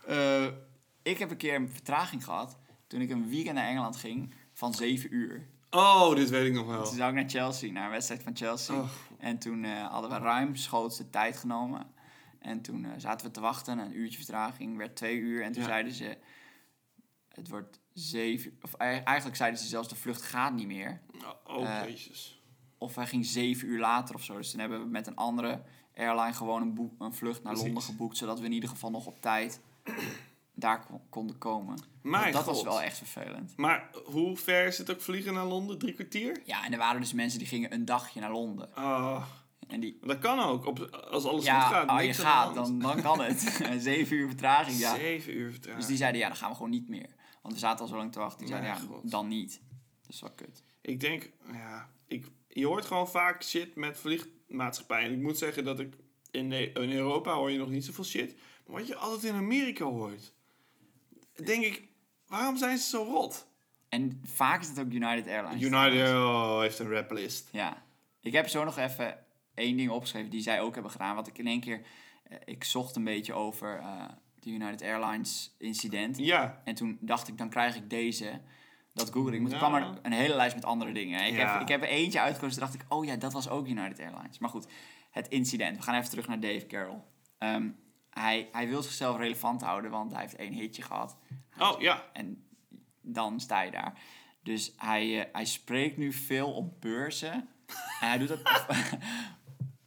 Eh, 0.07 0.47
ik 1.03 1.19
heb 1.19 1.31
een 1.31 1.37
keer 1.37 1.55
een 1.55 1.71
vertraging 1.71 2.25
gehad 2.25 2.59
toen 2.87 3.01
ik 3.01 3.11
een 3.11 3.29
weekend 3.29 3.55
naar 3.55 3.69
Engeland 3.69 3.97
ging 3.97 4.35
van 4.53 4.75
7 4.75 5.15
uur. 5.15 5.47
Oh, 5.71 6.15
dit 6.15 6.31
weet 6.31 6.47
ik 6.47 6.53
nog 6.53 6.67
wel. 6.67 6.85
Toen 6.85 6.95
zou 6.97 7.09
ik 7.09 7.15
naar 7.15 7.29
Chelsea, 7.31 7.73
naar 7.73 7.85
een 7.85 7.91
wedstrijd 7.91 8.23
van 8.23 8.37
Chelsea. 8.37 8.75
Oh. 8.75 8.89
En 9.19 9.39
toen 9.39 9.65
eh, 9.65 9.87
hadden 9.91 10.11
we 10.11 10.19
ruimschoots 10.19 10.97
de 10.97 11.11
tijd 11.11 11.37
genomen. 11.37 11.87
En 12.39 12.61
toen 12.63 12.85
eh, 12.85 12.91
zaten 12.97 13.27
we 13.27 13.33
te 13.33 13.41
wachten, 13.41 13.79
een 13.79 13.97
uurtje 13.97 14.17
vertraging, 14.19 14.77
werd 14.77 14.97
twee 14.97 15.17
uur. 15.17 15.43
En 15.43 15.53
toen 15.53 15.63
Ja. 15.63 15.69
zeiden 15.69 15.93
ze, 15.93 16.19
het 17.37 17.49
wordt 17.49 17.81
zeven 17.93 18.59
Of 18.63 18.75
ei- 18.75 19.01
eigenlijk 19.01 19.37
zeiden 19.37 19.61
ze 19.61 19.67
zelfs, 19.67 19.89
de 19.89 19.97
vlucht 19.97 20.23
gaat 20.23 20.53
niet 20.55 20.67
meer. 20.67 21.01
Oh, 21.47 21.57
oh 21.57 21.69
Eh, 21.81 21.85
jezus. 21.89 22.41
Of 22.79 22.95
hij 22.95 23.07
ging 23.07 23.27
zeven 23.27 23.69
uur 23.69 23.79
later 23.81 24.15
of 24.15 24.23
zo. 24.23 24.37
Dus 24.37 24.51
toen 24.51 24.61
hebben 24.61 24.81
we 24.81 24.87
met 24.87 25.07
een 25.07 25.17
andere 25.17 25.63
airline 25.97 26.33
gewoon 26.33 26.63
een, 26.63 26.75
boek, 26.75 26.93
een 27.01 27.15
vlucht 27.15 27.43
naar 27.43 27.53
Precies. 27.53 27.65
Londen 27.65 27.83
geboekt. 27.83 28.17
Zodat 28.17 28.39
we 28.41 28.47
in 28.47 28.53
ieder 28.53 28.69
geval 28.69 28.91
nog 28.91 29.07
op 29.07 29.21
tijd 29.21 29.61
daar 30.55 30.87
kon- 30.87 31.01
konden 31.09 31.39
komen. 31.39 31.79
Want 32.03 32.33
dat 32.33 32.45
was 32.45 32.63
wel 32.63 32.83
echt 32.83 32.99
vervelend. 32.99 33.57
Maar 33.57 33.91
hoe 34.05 34.37
ver 34.37 34.67
is 34.67 34.79
het 34.79 34.91
ook 34.91 35.01
vliegen 35.01 35.35
naar 35.35 35.45
Londen? 35.47 35.79
Drie 35.79 35.93
kwartier? 35.95 36.41
Ja, 36.45 36.65
en 36.65 36.73
er 36.73 36.79
waren 36.79 37.01
dus 37.01 37.13
mensen 37.13 37.39
die 37.39 37.49
gingen 37.49 37.73
een 37.73 37.85
dagje 37.85 38.21
naar 38.21 38.33
Londen. 38.33 38.75
Ah, 38.75 39.23
En 39.69 39.81
die, 39.81 39.99
dat 40.03 40.19
kan 40.19 40.39
ook. 40.39 40.67
Op, 40.67 40.79
als 41.11 41.25
alles 41.25 41.35
goed 41.37 41.45
ja, 41.45 41.61
gaat. 41.61 41.89
als 41.89 42.01
je 42.01 42.07
niks 42.07 42.19
aan 42.23 42.25
gaat, 42.47 42.55
dan, 42.55 42.79
dan 42.79 43.03
kan 43.03 43.21
het. 43.21 43.41
Zeven 43.79 44.17
uur 44.17 44.27
vertraging, 44.29 44.79
ja. 44.79 44.95
Zeven 44.95 45.37
uur 45.37 45.51
vertraging. 45.51 45.79
Dus 45.81 45.89
die 45.89 45.97
zeiden, 45.97 46.21
ja, 46.21 46.29
dan 46.29 46.37
gaan 46.37 46.49
we 46.51 46.57
gewoon 46.57 46.71
niet 46.71 46.89
meer. 46.89 47.15
Want 47.47 47.59
we 47.61 47.67
zaten 47.67 47.81
al 47.81 47.91
zo 47.91 47.97
lang 47.97 48.13
te 48.13 48.19
wachten. 48.19 48.39
Die 48.39 48.49
zeiden, 48.49 48.71
ja, 48.71 48.77
god. 48.77 49.11
dan 49.11 49.29
niet. 49.29 49.61
Dat 50.03 50.15
is 50.15 50.21
wel 50.21 50.31
kut. 50.31 50.63
Ik 50.81 51.01
denk, 51.01 51.31
ja, 51.53 51.91
ik, 52.07 52.27
je 52.49 52.67
hoort 52.67 52.85
gewoon 52.85 53.09
vaak 53.09 53.43
shit 53.43 53.75
met 53.75 53.99
vliegmaatschappijen. 53.99 55.09
En 55.09 55.15
ik 55.17 55.23
moet 55.23 55.39
zeggen 55.39 55.65
dat 55.65 55.81
ik 55.81 55.95
in, 56.31 56.49
Ne- 56.49 56.73
in 56.73 56.93
Europa 56.93 57.33
hoor 57.33 57.51
je 57.51 57.59
nog 57.59 57.69
niet 57.69 57.85
zoveel 57.85 58.05
shit. 58.05 58.35
Maar 58.67 58.77
wat 58.77 58.87
je 58.87 58.97
altijd 58.97 59.33
in 59.33 59.39
Amerika 59.39 59.85
hoort, 59.85 60.33
denk 61.45 61.65
ik, 61.65 61.89
waarom 62.27 62.57
zijn 62.57 62.79
ze 62.79 62.89
zo 62.89 63.03
rot? 63.03 63.47
En 63.89 64.21
vaak 64.25 64.61
is 64.61 64.69
het 64.69 64.79
ook 64.79 64.93
United 64.93 65.27
Airlines. 65.27 65.63
United 65.63 66.09
oh, 66.09 66.61
heeft 66.61 66.79
een 66.79 66.91
raplist. 66.91 67.49
Ja. 67.53 67.85
Ik 68.21 68.33
heb 68.33 68.49
zo 68.49 68.65
nog 68.65 68.79
even 68.79 69.25
één 69.55 69.77
ding 69.77 69.91
opgeschreven 69.91 70.31
die 70.31 70.43
zij 70.43 70.61
ook 70.61 70.75
hebben 70.75 70.93
gedaan. 70.93 71.15
Wat 71.15 71.27
ik 71.27 71.39
in 71.39 71.47
één 71.47 71.61
keer... 71.61 71.87
eh, 72.23 72.39
ik 72.45 72.65
zocht 72.65 72.97
een 72.97 73.05
beetje 73.05 73.33
over 73.33 73.79
eh, 73.79 74.05
de 74.47 74.53
United 74.53 74.83
Airlines 74.83 75.55
incident. 75.59 76.19
Ja, 76.19 76.61
En 76.65 76.75
toen 76.75 76.99
dacht 77.01 77.29
ik, 77.29 77.39
dan 77.39 77.49
krijg 77.49 77.77
ik 77.77 77.91
deze. 77.91 78.41
Dat 78.95 79.11
google 79.13 79.35
ik. 79.35 79.41
Maar 79.41 79.51
toen 79.51 79.59
kwam 79.59 79.75
er 79.75 79.99
een 80.03 80.13
hele 80.13 80.35
lijst 80.35 80.55
met 80.55 80.65
andere 80.65 80.93
dingen. 80.93 81.27
Ik, 81.27 81.35
Ja. 81.37 81.53
heb, 81.53 81.61
ik 81.63 81.69
heb 81.69 81.83
er 81.83 81.89
eentje 81.89 82.21
uitgekozen. 82.21 82.59
Toen 82.59 82.69
dacht 82.71 82.83
ik, 82.83 82.93
oh 82.93 83.05
ja, 83.05 83.17
dat 83.17 83.33
was 83.33 83.49
ook 83.49 83.67
United 83.69 84.01
Airlines. 84.01 84.39
Maar 84.39 84.51
goed, 84.51 84.67
het 85.11 85.29
incident. 85.29 85.77
We 85.77 85.83
gaan 85.83 85.95
even 85.95 86.11
terug 86.11 86.27
naar 86.29 86.41
Dave 86.41 86.67
Carroll. 86.67 87.01
Ehm, 87.39 87.69
hij, 88.11 88.49
hij 88.53 88.69
wil 88.69 88.83
zichzelf 88.83 89.17
relevant 89.17 89.63
houden, 89.63 89.91
want 89.91 90.13
hij 90.13 90.21
heeft 90.21 90.37
één 90.37 90.53
hitje 90.53 90.83
gehad. 90.83 91.17
oh 91.59 91.81
ja. 91.81 92.05
En 92.13 92.45
dan 93.03 93.41
sta 93.41 93.61
je 93.63 93.71
daar. 93.71 93.99
Dus 94.43 94.73
hij, 94.77 95.21
eh, 95.21 95.33
hij 95.33 95.45
spreekt 95.45 95.97
nu 95.97 96.13
veel 96.13 96.53
op 96.53 96.81
beurzen. 96.81 97.33
en 98.01 98.09
hij 98.09 98.19
doet 98.19 98.29
dat 98.29 98.41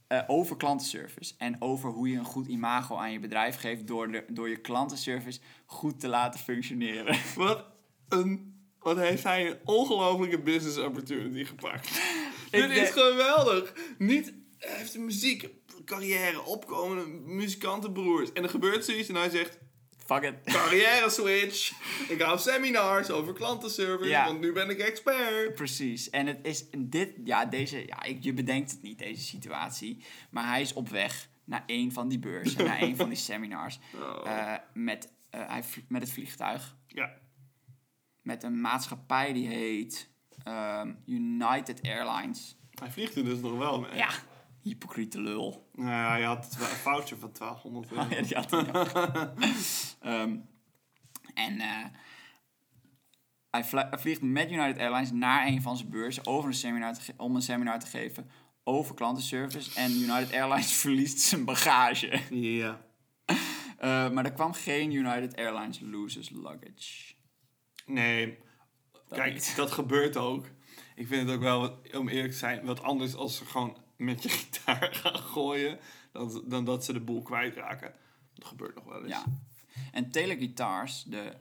eh, 0.10 0.22
over 0.28 0.58
klantenservice. 0.58 1.34
En 1.38 1.62
over 1.62 1.90
hoe 1.90 2.10
je 2.10 2.18
een 2.18 2.26
goed 2.26 2.48
imago 2.48 2.96
aan 2.96 3.12
je 3.12 3.20
bedrijf 3.20 3.56
geeft... 3.56 3.88
door, 3.88 4.12
de, 4.12 4.26
door 4.28 4.50
je 4.50 4.58
klantenservice 4.58 5.40
goed 5.66 6.00
te 6.00 6.08
laten 6.08 6.40
functioneren. 6.40 7.18
Wat 7.36 7.66
een... 8.08 8.58
Wat 8.80 8.98
heeft 8.98 9.24
hij 9.24 9.50
een 9.50 9.58
ongelofelijke 9.64 10.40
business 10.40 10.78
opportunity 10.78 11.46
gepakt. 11.46 12.02
Dit 12.52 12.70
is 12.70 12.90
geweldig. 12.90 13.74
Niet, 13.98 14.34
hij 14.58 14.78
heeft 14.78 14.96
een 14.96 15.06
muziek 15.06 15.50
carrière, 15.86 16.42
opkomende 16.42 17.06
muzikantenbroers. 17.26 18.34
En 18.34 18.44
er 18.44 18.50
gebeurt 18.50 18.86
zoiets 18.86 19.10
en 19.10 19.16
hij 19.16 19.30
zegt... 19.30 19.58
Fuck 20.16 20.24
it. 20.24 20.36
Carrière 20.54 21.10
switch. 21.20 21.72
Ik 22.10 22.22
ga 22.22 22.34
op 22.34 22.40
seminars 22.40 23.10
over 23.10 23.34
klantenservice, 23.34 24.10
Ja. 24.10 24.26
want 24.26 24.40
nu 24.40 24.52
ben 24.52 24.70
ik 24.70 24.80
expert. 24.80 25.56
Precies. 25.56 26.10
En 26.10 26.28
het 26.28 26.40
is 26.42 26.66
dit, 26.78 27.12
ja, 27.24 27.46
deze, 27.46 27.88
ja, 27.88 28.04
ik, 28.04 28.24
je 28.24 28.34
bedenkt 28.34 28.72
het 28.72 28.82
niet, 28.82 28.98
deze 29.00 29.22
situatie. 29.24 30.04
Maar 30.30 30.48
hij 30.48 30.62
is 30.62 30.74
op 30.74 30.90
weg 30.90 31.30
naar 31.44 31.64
een 31.66 31.92
van 31.92 32.08
die 32.08 32.20
beurzen, 32.20 32.66
naar 32.66 32.82
een 32.82 32.96
van 32.96 33.10
die 33.10 33.18
seminars. 33.30 33.80
Oh. 33.96 34.22
eh, 34.32 34.54
met, 34.74 35.14
eh, 35.30 35.48
hij, 35.48 35.64
vlie- 35.64 35.86
met 35.88 36.02
het 36.02 36.12
vliegtuig. 36.12 36.76
Ja. 36.88 37.14
Met 38.22 38.44
een 38.44 38.62
maatschappij 38.62 39.34
die 39.34 39.48
heet 39.48 40.10
ehm, 40.44 40.94
United 41.06 41.82
Airlines. 41.84 42.58
Hij 42.80 42.92
vliegt 42.92 43.16
er 43.16 43.24
dus 43.24 43.40
nog 43.40 43.58
wel 43.58 43.80
mee. 43.80 43.96
Ja, 43.96 44.10
hypocriete 44.62 45.22
lul. 45.22 45.70
Nou 45.74 45.90
ja, 45.90 46.10
hij 46.10 46.24
had 46.24 46.56
een 46.60 46.66
voucher 46.66 47.18
van 47.18 47.32
1200 47.34 47.92
euro. 47.92 48.10
Ja, 48.10 48.22
die 48.22 48.36
had 48.36 48.54
ook. 48.54 48.68
Ehm, 50.00 50.38
en 51.34 51.60
eh, 51.60 51.86
hij, 53.50 53.64
vlie- 53.64 53.88
hij 53.90 54.00
vliegt 54.00 54.22
met 54.22 54.52
United 54.52 54.78
Airlines 54.78 55.12
naar 55.12 55.48
een 55.48 55.62
van 55.62 55.78
zijn 55.78 55.90
beurzen 55.90 56.26
over 56.28 56.50
een 56.50 56.56
seminar 56.56 56.94
te 56.94 57.14
om 57.18 57.36
een 57.36 57.42
seminar 57.42 57.80
te 57.80 57.88
geven 57.88 58.30
over 58.64 58.96
klantenservice. 58.96 59.80
En 59.80 59.92
United 59.92 60.34
Airlines 60.34 60.72
verliest 60.82 61.20
zijn 61.20 61.46
bagage. 61.46 62.20
Ja. 62.30 62.82
Eh, 63.78 64.10
maar 64.10 64.26
er 64.26 64.34
kwam 64.34 64.54
geen 64.54 64.92
United 64.92 65.36
Airlines 65.36 65.80
loses 65.80 66.30
luggage. 66.30 67.14
Nee, 67.86 68.38
kijk, 69.10 69.34
niet. 69.34 69.54
dat 69.56 69.72
gebeurt 69.72 70.18
ook. 70.18 70.46
Ik 70.96 71.08
vind 71.08 71.28
het 71.28 71.36
ook 71.36 71.42
wel, 71.42 71.82
om 71.94 72.10
eerlijk 72.10 72.32
te 72.32 72.38
zijn, 72.38 72.66
wat 72.66 72.82
anders 72.82 73.16
als 73.16 73.38
ze 73.38 73.46
gewoon 73.46 73.78
met 74.00 74.24
je 74.24 74.30
gitaar 74.40 74.94
gaan 74.96 75.20
gooien... 75.20 75.80
dan, 76.12 76.44
dan 76.46 76.66
dat 76.66 76.86
ze 76.86 76.94
de 76.94 77.00
boel 77.00 77.22
kwijtraken. 77.22 77.94
Dat 78.34 78.48
gebeurt 78.48 78.76
nog 78.76 78.84
wel 78.84 79.04
eens. 79.04 79.10
Ja. 79.10 79.26
En 79.92 80.12
Taylor 80.12 80.38
Guitars, 80.38 81.04
de, 81.04 81.36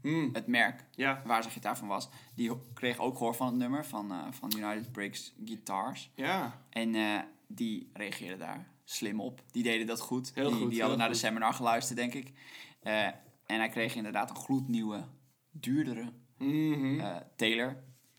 Hmm, 0.00 0.30
het 0.32 0.46
merk 0.46 0.84
ja, 0.90 1.22
waar 1.24 1.42
zijn 1.42 1.54
gitaar 1.54 1.78
van 1.78 1.88
was, 1.88 2.08
die 2.34 2.52
kreeg 2.74 2.98
ook 2.98 3.16
gehoor 3.16 3.34
van 3.34 3.46
het 3.46 3.56
nummer 3.56 3.84
van, 3.84 4.12
eh, 4.12 4.26
van 4.30 4.52
United 4.56 4.92
Breaks 4.92 5.34
Guitars. 5.44 6.10
ja. 6.14 6.64
En 6.70 6.94
eh, 6.94 7.20
die 7.46 7.90
reageerde 7.92 8.36
daar 8.36 8.68
slim 8.84 9.20
op. 9.20 9.42
Die 9.50 9.62
deden 9.62 9.86
dat 9.86 10.00
goed. 10.00 10.34
Heel 10.34 10.50
die, 10.50 10.60
goed, 10.60 10.70
Die 10.70 10.80
hadden 10.80 10.98
naar 10.98 11.08
de 11.08 11.14
seminar 11.14 11.54
geluisterd, 11.54 11.98
denk 11.98 12.14
ik. 12.14 12.32
Eh, 12.80 13.04
en 13.46 13.58
hij 13.58 13.68
kreeg 13.68 13.94
inderdaad 13.94 14.30
een 14.30 14.36
gloednieuwe, 14.36 15.04
duurdere 15.50 16.12
eh, 16.38 17.16
Taylor 17.36 17.76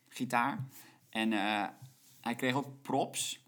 gitaar. 0.09 0.67
En 1.09 1.31
hij 2.21 2.35
kreeg 2.35 2.53
ook 2.53 2.81
props. 2.81 3.47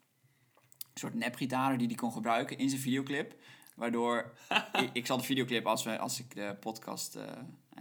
Een 0.93 0.99
soort 0.99 1.13
nepgitaren 1.13 1.77
die 1.77 1.87
hij 1.87 1.95
kon 1.95 2.11
gebruiken 2.11 2.57
in 2.57 2.69
zijn 2.69 2.81
videoclip. 2.81 3.35
Waardoor, 3.75 4.33
ik, 4.81 4.89
ik 4.93 5.05
zal 5.05 5.17
de 5.17 5.23
videoclip 5.23 5.65
als, 5.65 5.83
we, 5.83 5.99
als 5.99 6.19
ik 6.19 6.35
de 6.35 6.55
podcast 6.59 7.15
eh, 7.15 7.23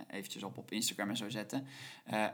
eventjes 0.09 0.43
op, 0.43 0.59
op 0.59 0.71
Instagram 0.71 1.09
en 1.09 1.17
zo 1.17 1.29
zetten. 1.29 1.67
eh, 2.05 2.25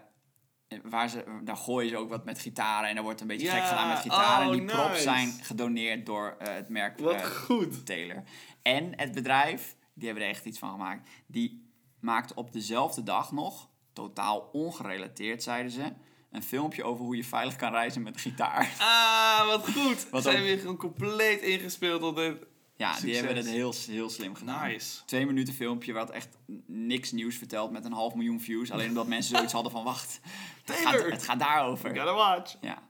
waar 0.82 1.08
ze, 1.08 1.40
daar 1.44 1.56
gooien 1.56 1.90
ze 1.90 1.96
ook 1.96 2.08
wat 2.08 2.24
met 2.24 2.38
gitaren 2.38 2.88
en 2.88 2.94
daar 2.94 3.04
wordt 3.04 3.20
een 3.20 3.26
beetje 3.26 3.48
gek 3.48 3.64
gedaan 3.64 3.88
met 3.88 3.98
gitaren. 3.98 4.46
oh, 4.46 4.52
en 4.52 4.58
die 4.58 4.66
props 4.68 4.88
nice. 4.90 5.02
zijn 5.02 5.28
gedoneerd 5.30 6.06
door 6.06 6.36
eh, 6.38 6.54
het 6.54 6.68
merk 6.68 6.98
Wat 6.98 7.26
goed. 7.26 7.86
Taylor. 7.86 8.22
En 8.62 8.92
het 8.98 9.12
bedrijf, 9.12 9.76
die 9.94 10.06
hebben 10.06 10.24
er 10.24 10.30
echt 10.30 10.44
iets 10.44 10.58
van 10.58 10.70
gemaakt. 10.70 11.08
Die 11.26 11.70
maakte 12.00 12.34
op 12.34 12.52
dezelfde 12.52 13.02
dag 13.02 13.32
nog, 13.32 13.68
totaal 13.92 14.48
ongerelateerd 14.52 15.42
zeiden 15.42 15.72
ze, 15.72 15.92
een 16.30 16.42
filmpje 16.42 16.84
over 16.84 17.04
hoe 17.04 17.16
je 17.16 17.24
veilig 17.24 17.56
kan 17.56 17.72
reizen 17.72 18.02
met 18.02 18.20
gitaar. 18.20 18.74
Ah, 18.78 19.46
wat 19.46 19.68
goed. 19.72 20.06
Wat 20.10 20.22
Ze 20.22 20.28
ook- 20.28 20.34
hebben 20.34 20.42
weer 20.52 20.58
gewoon 20.58 20.76
compleet 20.76 21.40
ingespeeld 21.40 22.02
op 22.02 22.16
dit. 22.16 22.36
Ja, 22.76 23.00
die 23.00 23.14
hebben 23.16 23.36
het 23.36 23.46
heel, 23.46 23.74
heel 23.86 24.10
slim 24.10 24.34
gedaan. 24.34 24.68
Nice. 24.68 25.04
Twee 25.04 25.26
minuten 25.26 25.54
filmpje 25.54 25.92
wat 25.92 26.10
echt 26.10 26.38
niks 26.66 27.12
nieuws 27.12 27.36
vertelt 27.36 27.70
met 27.70 27.84
een 27.84 27.92
half 27.92 28.14
miljoen 28.14 28.40
views. 28.40 28.70
Alleen 28.70 28.88
omdat 28.88 29.06
mensen 29.06 29.34
zoiets 29.36 29.52
hadden 29.52 29.72
van 29.72 29.84
wacht, 29.84 30.20
het 30.64 30.76
gaat, 30.76 31.02
het 31.02 31.22
gaat 31.22 31.38
daarover. 31.38 31.96
Gotta 31.96 32.14
watch. 32.14 32.56
Ja. 32.60 32.82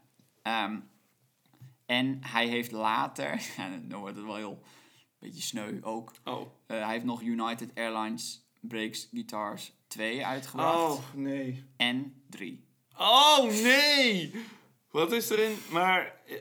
Ehm, 0.42 0.79
en 1.87 2.18
hij 2.25 2.46
heeft 2.46 2.70
later, 2.72 3.40
dan 3.88 4.01
wordt 4.01 4.16
het 4.16 4.25
wel 4.25 4.37
heel 4.37 4.62
beetje 5.18 5.42
sneu 5.42 5.79
ook. 5.81 6.12
Oh. 6.25 6.40
Eh, 6.66 6.83
hij 6.83 6.92
heeft 6.92 7.05
nog 7.05 7.22
United 7.22 7.70
Airlines 7.75 8.46
Breaks 8.61 9.09
Guitars 9.12 9.72
2 9.88 10.27
uitgebracht. 10.27 10.77
Oh, 10.99 11.14
nee. 11.14 11.64
En 11.77 12.22
3. 12.31 12.65
Oh, 12.98 13.44
nee! 13.44 14.44
Wat 14.90 15.12
is 15.12 15.30
erin? 15.30 15.59
Maar 15.70 16.12
eh, 16.26 16.35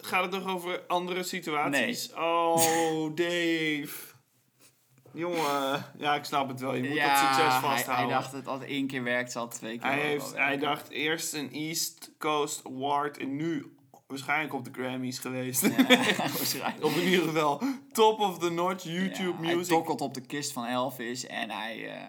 gaat 0.00 0.22
het 0.22 0.42
nog 0.44 0.54
over 0.54 0.82
andere 0.88 1.22
situaties? 1.22 2.12
Oh, 2.14 2.56
Dave. 3.14 3.88
Jongen. 5.12 5.84
Ja, 5.98 6.14
ik 6.14 6.24
snap 6.24 6.48
het 6.48 6.60
wel. 6.60 6.74
Je 6.74 6.88
moet 6.88 6.98
dat 7.00 7.18
succes 7.18 7.54
vasthouden. 7.54 7.94
hij 7.94 8.06
dacht 8.06 8.32
dat 8.32 8.46
als 8.46 8.62
één 8.62 8.86
keer 8.86 9.02
werkt, 9.02 9.32
zal 9.32 9.44
het 9.44 9.54
twee 9.54 9.78
keer 9.78 9.90
Hij, 9.90 9.98
heeft, 10.00 10.24
werken. 10.24 10.44
hij 10.44 10.58
dacht 10.58 10.90
eerst 10.90 11.32
een 11.34 11.52
East 11.52 12.10
Coast 12.18 12.60
Award 12.66 13.18
en 13.18 13.36
nu 13.36 13.74
waarschijnlijk 14.06 14.54
op 14.54 14.64
de 14.64 14.70
Grammys 14.72 15.18
geweest. 15.18 15.62
Ja, 15.62 15.86
waarschijnlijk. 16.16 16.84
of 16.84 16.96
in 16.96 17.08
ieder 17.08 17.24
geval 17.28 17.62
top 17.92 18.20
of 18.20 18.38
the 18.38 18.50
notch 18.50 18.84
YouTube 18.84 19.36
Ja, 19.40 19.44
Hij 19.46 19.54
music. 19.56 19.72
tokkelt 19.74 20.00
op 20.00 20.14
de 20.14 20.20
kist 20.26 20.52
van 20.52 20.66
Elvis 20.66 21.26
en 21.26 21.50
hij, 21.50 21.88
eh, 21.88 22.02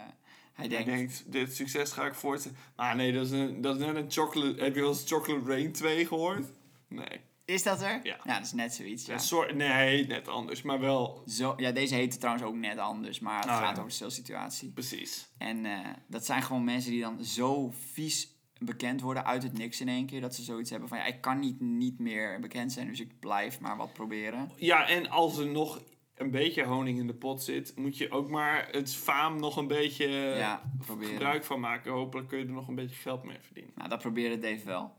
hij 0.68 0.78
Hij 0.78 0.84
denkt... 0.84 1.24
dit 1.32 1.56
succes 1.56 1.92
ga 1.92 2.06
ik 2.06 2.14
voortzetten. 2.14 2.62
Maar 2.76 2.96
nee, 2.96 3.12
dat 3.14 3.26
is, 3.26 3.32
een, 3.32 3.62
dat 3.62 3.80
is 3.80 3.86
net 3.86 3.96
een 3.96 4.12
chocolate... 4.12 4.62
Heb 4.64 4.76
je 4.76 4.82
wel 4.82 4.90
eens 4.90 5.04
Chocolate 5.08 5.46
Rain 5.46 5.72
2 5.72 6.06
gehoord? 6.08 6.46
Nee. 6.88 7.20
Is 7.46 7.64
dat 7.64 7.82
er? 7.82 8.00
Ja. 8.04 8.18
dat 8.24 8.46
is 8.46 8.52
net 8.54 8.74
zoiets. 8.74 9.06
Ja. 9.06 9.18
Soort, 9.18 9.56
nee, 9.56 10.08
net 10.08 10.28
anders. 10.28 10.62
Maar 10.62 10.80
wel, 10.80 11.24
Zo, 11.28 11.54
ja, 11.58 11.72
deze 11.72 11.96
heette 11.96 12.18
trouwens 12.18 12.46
ook 12.46 12.56
net 12.56 12.78
anders, 12.78 13.20
maar 13.20 13.36
het 13.36 13.46
Oh, 13.46 13.52
gaat 13.58 13.62
ja. 13.64 13.72
over 13.72 13.84
dezelfde 13.90 14.16
situatie. 14.16 14.70
precies. 14.70 15.28
En 15.38 15.66
eh, 15.66 15.80
dat 16.08 16.26
zijn 16.26 16.42
gewoon 16.44 16.64
mensen 16.64 16.92
die 16.92 17.02
dan 17.02 17.24
zo 17.24 17.74
vies 17.94 18.30
bekend 18.60 19.02
worden 19.02 19.26
uit 19.26 19.44
het 19.44 19.58
niks 19.58 19.82
in 19.82 19.88
één 19.88 20.06
keer. 20.06 20.22
Dat 20.22 20.36
ze 20.36 20.44
zoiets 20.44 20.70
hebben 20.70 20.90
van, 20.90 20.98
ja, 20.98 21.06
ik 21.06 21.22
kan 21.22 21.40
niet, 21.40 21.60
niet 21.62 22.00
meer 22.00 22.40
bekend 22.40 22.72
zijn, 22.72 22.88
dus 22.88 23.00
ik 23.00 23.20
blijf 23.20 23.60
maar 23.60 23.78
wat 23.78 23.94
proberen. 23.94 24.52
Ja, 24.56 24.88
en 24.88 25.10
als 25.10 25.38
er 25.38 25.48
nog 25.48 25.82
een 26.22 26.32
beetje 26.32 26.64
honing 26.64 27.00
in 27.00 27.08
de 27.08 27.14
pot 27.14 27.44
zit... 27.44 27.76
moet 27.76 27.98
je 27.98 28.12
ook 28.12 28.30
maar 28.30 28.68
het 28.72 28.96
faam 28.96 29.40
nog 29.40 29.58
een 29.58 29.68
beetje 29.68 30.08
ja, 30.38 30.72
proberen. 30.86 31.14
gebruik 31.14 31.44
van 31.44 31.60
maken. 31.60 31.92
Hopelijk 31.92 32.28
kun 32.28 32.40
je 32.40 32.46
er 32.46 32.52
nog 32.52 32.68
een 32.68 32.76
beetje 32.76 32.96
geld 32.96 33.24
mee 33.24 33.40
verdienen. 33.40 33.74
Nou, 33.76 33.90
dat 33.90 34.00
probeerde 34.00 34.38
Dave 34.38 34.66
wel. 34.66 34.98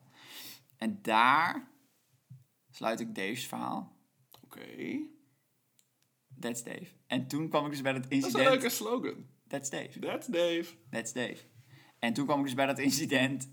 En 0.77 0.99
daar 1.03 1.71
sluit 2.71 3.01
ik 3.01 3.15
Dave's 3.15 3.47
verhaal. 3.47 3.97
Oké. 4.45 5.01
That's 6.41 6.65
Dave. 6.65 6.87
En 7.07 7.27
toen 7.27 7.49
kwam 7.49 7.65
ik 7.65 7.71
dus 7.71 7.83
bij 7.83 7.93
dat 7.93 8.03
Dat 8.03 8.13
is 8.13 8.19
een 8.19 8.25
incident. 8.25 8.51
leuke 8.51 8.69
slogan. 8.69 9.27
That's 9.49 9.71
Dave. 9.71 9.99
That's 9.99 10.27
Dave. 10.27 10.65
That's 10.91 11.13
Dave. 11.13 11.37
En 11.99 12.13
toen 12.13 12.25
kwam 12.25 12.39
ik 12.39 12.45
dus 12.45 12.55
bij 12.55 12.67
dat 12.67 12.79
incident 12.79 13.51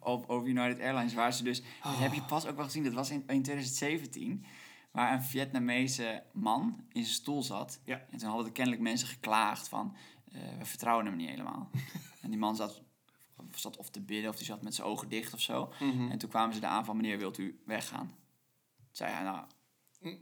op, 0.00 0.28
over 0.28 0.48
United 0.48 0.80
Airlines, 0.80 1.14
waar 1.14 1.32
ze 1.32 1.42
dus... 1.42 1.62
Dat 1.82 1.98
heb 1.98 2.12
je 2.12 2.22
pas 2.22 2.46
ook 2.46 2.56
wel 2.56 2.64
gezien, 2.64 2.84
dat 2.84 2.92
was 2.92 3.10
in, 3.10 3.24
in 3.26 3.42
2017... 3.42 4.44
waar 4.90 5.12
een 5.12 5.22
Vietnamese 5.22 6.22
man 6.32 6.84
in 6.92 7.02
zijn 7.02 7.14
stoel 7.14 7.42
zat. 7.42 7.80
Ja. 7.84 8.04
En 8.10 8.18
toen 8.18 8.28
hadden 8.28 8.46
er 8.46 8.52
kennelijk 8.52 8.82
mensen 8.82 9.08
geklaagd 9.08 9.68
van... 9.68 9.96
eh, 10.32 10.40
we 10.58 10.64
vertrouwen 10.64 11.06
hem 11.06 11.16
niet 11.16 11.28
helemaal. 11.28 11.70
en 12.22 12.30
die 12.30 12.38
man 12.38 12.56
zat, 12.56 12.82
zat 13.54 13.76
of 13.76 13.90
te 13.90 14.00
bidden 14.00 14.30
of 14.30 14.36
die 14.36 14.46
zat 14.46 14.62
met 14.62 14.74
zijn 14.74 14.86
ogen 14.86 15.08
dicht 15.08 15.34
of 15.34 15.40
zo. 15.40 15.72
Mhm. 15.80 16.10
En 16.10 16.18
toen 16.18 16.30
kwamen 16.30 16.54
ze 16.54 16.66
aan 16.66 16.84
van... 16.84 16.96
meneer, 16.96 17.18
wilt 17.18 17.38
u 17.38 17.60
weggaan? 17.64 18.14
Zei 18.90 19.12
hij, 19.12 19.22
nou... 19.22 19.44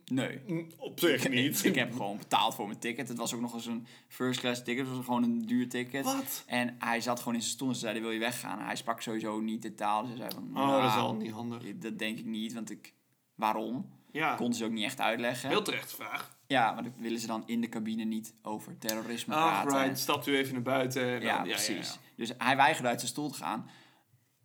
Nee. 0.04 0.40
Op 0.76 1.00
zich 1.00 1.28
niet. 1.28 1.64
ik 1.64 1.74
heb 1.74 1.92
gewoon 1.92 2.16
betaald 2.16 2.54
voor 2.54 2.66
mijn 2.66 2.78
ticket. 2.78 3.08
Het 3.08 3.18
was 3.18 3.34
ook 3.34 3.40
nog 3.40 3.54
eens 3.54 3.66
een 3.66 3.86
first 4.08 4.40
class 4.40 4.62
ticket. 4.62 4.86
Het 4.86 4.96
was 4.96 5.04
gewoon 5.04 5.22
een 5.22 5.46
duur 5.46 5.68
ticket. 5.68 6.04
Wat? 6.04 6.44
En 6.46 6.76
hij 6.78 7.00
zat 7.00 7.18
gewoon 7.18 7.34
in 7.34 7.40
zijn 7.40 7.52
stoel 7.52 7.68
en 7.68 7.74
ze 7.74 7.80
zeiden, 7.80 8.02
wil 8.02 8.10
je 8.10 8.18
weggaan? 8.18 8.58
En 8.58 8.64
hij 8.64 8.76
sprak 8.76 9.00
sowieso 9.02 9.40
niet 9.40 9.62
de 9.62 9.74
taal. 9.74 10.06
Hij 10.06 10.16
zei 10.16 10.30
van, 10.34 10.50
Oh, 10.54 10.70
dat 10.70 10.88
is 10.88 10.94
nou, 10.94 11.06
al 11.06 11.14
niet 11.14 11.30
handig. 11.30 11.78
Dat 11.78 11.98
denk 11.98 12.18
ik 12.18 12.24
niet, 12.24 12.52
want 12.52 12.70
ik... 12.70 12.94
Waarom? 13.34 13.90
Ja, 14.12 14.34
Kon 14.34 14.54
ze 14.54 14.64
ook 14.64 14.70
niet 14.70 14.84
echt 14.84 15.00
uitleggen. 15.00 15.48
heel 15.48 15.62
terecht 15.62 15.94
vraag. 15.94 16.34
Ja, 16.46 16.72
maar 16.72 16.82
dan 16.82 16.92
willen 16.98 17.20
ze 17.20 17.26
dan 17.26 17.42
in 17.46 17.60
de 17.60 17.68
cabine 17.68 18.04
niet 18.04 18.34
over 18.42 18.78
terrorisme 18.78 19.34
Ah, 19.34 19.62
praten. 19.62 19.82
right. 19.82 19.98
Stapt 19.98 20.26
u 20.26 20.36
even 20.36 20.52
naar 20.52 20.62
buiten. 20.62 21.02
en 21.02 21.12
dan- 21.20 21.20
Ja, 21.28 21.42
precies. 21.42 21.98
Dus 22.16 22.32
hij 22.38 22.56
weigerde 22.56 22.88
uit 22.88 22.98
zijn 23.00 23.10
stoel 23.12 23.30
te 23.30 23.34
gaan. 23.38 23.70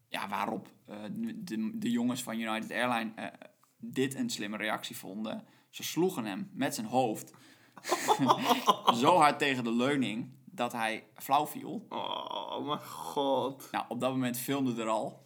Ja, 0.07 0.27
waarop 0.27 0.67
eh, 0.87 0.95
de, 1.35 1.71
de 1.79 1.91
jongens 1.91 2.23
van 2.23 2.39
United 2.39 2.71
Airlines 2.71 3.11
eh, 3.15 3.25
dit 3.77 4.15
een 4.15 4.29
slimme 4.29 4.57
reactie 4.57 4.97
vonden. 4.97 5.45
Ze 5.69 5.83
sloegen 5.83 6.25
hem 6.25 6.49
met 6.53 6.75
zijn 6.75 6.87
hoofd 6.87 7.31
zo 9.01 9.15
hard 9.17 9.39
tegen 9.39 9.63
de 9.63 9.71
leuning 9.73 10.29
dat 10.45 10.71
hij 10.71 11.03
flauw 11.15 11.47
viel. 11.47 11.85
Oh, 11.89 12.65
mijn 12.67 12.81
god. 12.81 13.67
Nou, 13.71 13.85
op 13.87 13.99
dat 13.99 14.11
moment 14.11 14.37
filmde 14.37 14.81
er 14.81 14.87
al. 14.89 15.25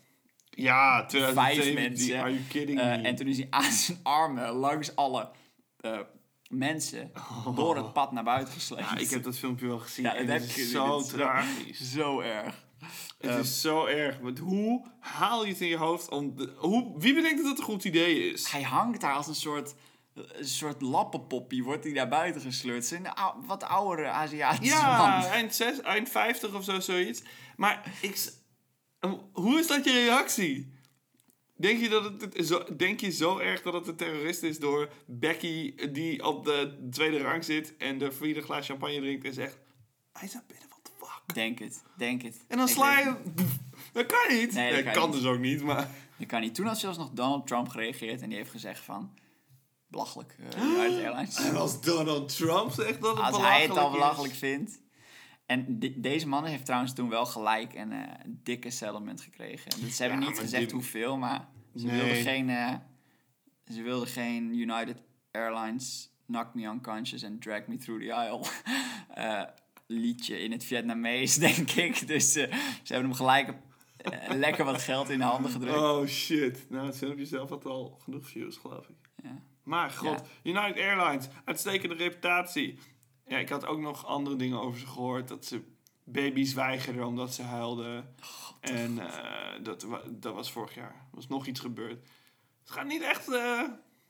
Ja, 0.56 0.98
Vijf 0.98 1.08
2017. 1.08 1.74
mensen. 1.74 2.20
Are 2.20 2.32
you 2.34 2.44
kidding 2.50 2.80
Eh, 2.80 2.86
me? 2.86 2.92
en 3.02 3.16
toen 3.16 3.28
is 3.28 3.38
hij 3.38 3.48
aan 3.50 3.72
zijn 3.72 4.00
armen 4.04 4.50
langs 4.52 4.96
alle 4.96 5.30
eh, 5.80 6.00
mensen 6.50 7.12
door 7.56 7.76
het 7.76 7.94
pad 7.94 8.12
naar 8.12 8.24
buiten 8.24 8.54
gesleept. 8.54 8.90
ja, 8.90 8.98
ik 8.98 9.10
heb 9.10 9.24
dat 9.24 9.38
filmpje 9.38 9.68
wel 9.68 9.80
gezien. 9.80 10.06
Ja, 10.06 10.16
en 10.16 10.26
dat 10.28 10.42
het 10.42 10.58
is 10.58 10.72
zo 10.72 11.02
tragisch. 11.04 11.92
Zo 11.94 12.20
erg. 12.20 12.64
Het 13.20 13.30
Ehm, 13.32 13.40
is 13.40 13.62
zo 13.62 13.86
erg. 13.86 14.18
Want 14.20 14.40
hoe 14.40 14.86
haal 15.00 15.46
je 15.46 15.52
het 15.52 15.62
in 15.62 15.68
je 15.68 15.78
hoofd 15.78 16.10
om... 16.10 16.36
de- 16.36 16.54
hoe, 16.58 17.00
wie 17.00 17.14
bedenkt 17.14 17.38
dat 17.42 17.50
het 17.50 17.58
een 17.58 17.64
goed 17.64 17.84
idee 17.84 18.32
is? 18.32 18.52
Hij 18.52 18.62
hangt 18.62 19.02
daar 19.02 19.14
als 19.14 19.28
een 19.28 19.36
soort, 19.36 19.76
een 20.14 20.46
soort 20.48 20.82
lappenpoppie, 20.82 21.64
wordt 21.64 21.84
hij 21.84 21.94
naar 21.94 22.08
buiten 22.08 22.42
gesleurd. 22.42 22.86
Zijn 22.86 23.08
wat 23.46 23.64
oudere 23.64 24.08
Aziatische 24.08 24.76
Ja, 24.76 24.98
man. 25.20 25.26
eind, 25.30 25.56
zes, 25.56 25.82
eind 25.82 26.10
50 26.10 26.54
of 26.54 26.64
zo, 26.64 26.80
zoiets. 26.80 27.24
Maar 27.56 27.92
ik, 28.02 28.32
hoe 29.32 29.60
is 29.60 29.68
dat 29.68 29.86
je 29.86 29.92
reactie? 29.92 30.74
Denk 31.58 31.80
je, 31.80 31.90
dat 31.90 32.22
het, 32.22 32.48
zo, 32.48 32.64
denk 32.78 33.00
je 33.00 33.12
zo 33.12 33.38
erg 33.38 33.62
dat 33.62 33.74
het 33.74 33.88
een 33.88 33.96
terrorist 33.96 34.44
is 34.44 34.60
door 34.60 34.90
Becky 35.06 35.76
die 35.92 36.26
op 36.26 36.46
de 36.46 36.88
tweede 36.92 37.18
rang 37.18 37.44
zit 37.44 37.78
en 37.78 37.98
de 37.98 38.12
vierde 38.12 38.42
glaas 38.42 38.66
champagne 38.66 39.00
drinkt 39.00 39.26
en 39.26 39.34
zegt... 39.34 39.58
Hij 40.14 40.28
is 40.28 40.38
binnen, 40.48 40.70
what 40.70 40.80
the 40.84 40.92
fuck? 40.98 41.34
Denk 41.34 41.60
het, 41.60 41.84
denk 41.98 42.22
het. 42.22 42.44
En 42.48 42.58
dan 42.58 42.68
sla 42.68 43.00
je... 43.00 43.16
Dat 43.94 44.06
kan 44.06 44.36
niet. 44.38 44.54
Nee, 44.54 44.74
dat 44.74 44.84
kan 44.84 44.94
kan 44.94 45.10
niet. 45.10 45.20
dus 45.20 45.30
ook 45.30 45.40
niet, 45.40 45.62
maar... 45.62 45.90
Dat 46.18 46.28
kan 46.28 46.42
niet. 46.42 46.56
Toen 46.56 46.66
had 46.66 46.80
zelfs 46.80 46.98
nog 46.98 47.10
Donald 47.12 47.48
Trump 47.48 47.68
gereageerd 47.68 48.22
en 48.22 48.30
die 48.30 48.38
heeft 48.38 48.52
gezegd 48.52 48.80
van... 48.80 49.14
Belachelijk, 49.88 50.36
uh, 50.40 50.64
United 50.64 51.06
Airlines. 51.06 51.36
En 51.36 51.56
als 51.56 51.82
Donald 51.82 52.36
Trump 52.36 52.72
zegt 52.72 53.02
dat 53.02 53.18
het 53.18 53.26
Als 53.26 53.38
hij 53.38 53.62
het 53.62 53.78
al 53.78 53.92
belachelijk 53.92 54.34
is. 54.34 54.40
belachelijk 54.40 54.68
vindt. 54.68 54.84
En 55.46 55.80
de- 55.80 56.00
deze 56.00 56.28
man 56.28 56.46
heeft 56.46 56.66
trouwens 56.66 56.94
toen 56.94 57.10
wel 57.10 57.26
gelijk 57.26 57.74
een 57.74 57.92
eh, 57.92 58.12
dikke 58.28 58.70
settlement 58.70 59.22
gekregen. 59.22 59.82
Dus 59.82 59.96
ze 59.96 60.04
hebben 60.04 60.22
Ja, 60.22 60.28
niet 60.30 60.40
gezegd 60.40 60.72
hoeveel, 60.72 61.18
maar 61.18 61.48
ze 61.76 61.86
Nee. 61.86 61.96
wilden 61.98 62.16
geen... 62.24 62.50
eh, 62.50 62.74
ze 63.74 63.82
wilden 63.82 64.08
geen 64.08 64.56
United 64.58 65.02
Airlines 65.32 66.14
Knock 66.26 66.54
Me 66.54 66.64
Unconscious 66.64 67.24
and 67.24 67.42
Drag 67.42 67.68
Me 67.68 67.78
Through 67.78 68.06
the 68.06 68.14
Aisle 68.14 68.42
eh, 69.14 69.44
liedje 69.88 70.40
in 70.40 70.52
het 70.52 70.64
Vietnamees, 70.64 71.36
denk 71.48 71.72
ik. 71.72 72.08
Dus 72.08 72.32
ze 72.32 72.40
hebben 72.84 73.04
hem 73.10 73.14
gelijk 73.14 73.54
lekker 74.30 74.66
wat 74.66 74.82
geld 74.82 75.10
in 75.10 75.18
de 75.18 75.24
handen 75.24 75.52
gedrukt. 75.52 75.78
Oh 75.78 76.06
shit. 76.08 76.66
Nou, 76.70 76.86
het 76.86 76.98
filmpje 76.98 77.26
zelf 77.26 77.50
had 77.50 77.66
al 77.66 78.00
genoeg 78.04 78.28
views, 78.30 78.58
geloof 78.58 78.88
ik. 78.90 78.96
Ja. 79.24 79.42
Maar 79.64 79.90
god, 79.90 80.22
United 80.44 80.78
Airlines, 80.78 81.28
uitstekende 81.46 81.96
reputatie. 81.96 82.80
Ja, 83.28 83.38
ik 83.38 83.50
had 83.50 83.66
ook 83.66 83.80
nog 83.80 84.06
andere 84.06 84.36
dingen 84.36 84.60
over 84.62 84.80
ze 84.80 84.88
gehoord. 84.88 85.28
Dat 85.28 85.46
ze 85.46 85.62
baby's 86.04 86.54
weigerden 86.54 87.06
omdat 87.06 87.34
ze 87.34 87.42
huilden. 87.42 88.16
en 88.60 89.00
eh, 89.00 89.64
dat, 89.64 89.86
dat 90.10 90.34
was 90.34 90.52
vorig 90.52 90.76
jaar. 90.76 90.90
Er 91.10 91.16
was 91.16 91.28
nog 91.28 91.46
iets 91.46 91.60
gebeurd. 91.60 92.08
Het 92.62 92.72
gaat 92.72 92.88
niet 92.88 93.02
echt... 93.02 93.32
eh, 93.34 93.62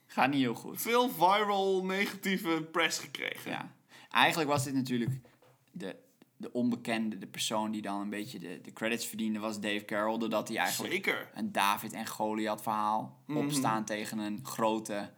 Gaat 0.06 0.30
niet 0.30 0.40
heel 0.40 0.54
goed. 0.54 0.80
Veel 0.82 1.08
viral 1.08 1.84
negatieve 1.84 2.68
press 2.72 2.98
gekregen. 2.98 3.50
Ja. 3.50 3.74
Eigenlijk 4.10 4.50
was 4.50 4.64
dit 4.64 4.74
natuurlijk 4.74 5.20
de, 5.72 5.96
de 6.36 6.52
onbekende, 6.52 7.18
de 7.18 7.26
persoon 7.26 7.70
die 7.70 7.82
dan 7.82 8.00
een 8.00 8.10
beetje 8.10 8.38
de, 8.38 8.60
de 8.62 8.72
credits 8.72 9.06
verdiende, 9.06 9.38
was 9.38 9.60
Dave 9.60 9.84
Carroll. 9.84 10.18
Doordat 10.18 10.48
hij 10.48 10.56
eigenlijk 10.56 10.92
Zeker. 10.92 11.30
een 11.34 11.52
David 11.52 11.92
en 11.92 12.06
Goliath 12.06 12.62
verhaal 12.62 13.18
opstaan 13.26 13.84
tegen 13.84 14.18
een 14.18 14.40
grote 14.42 15.12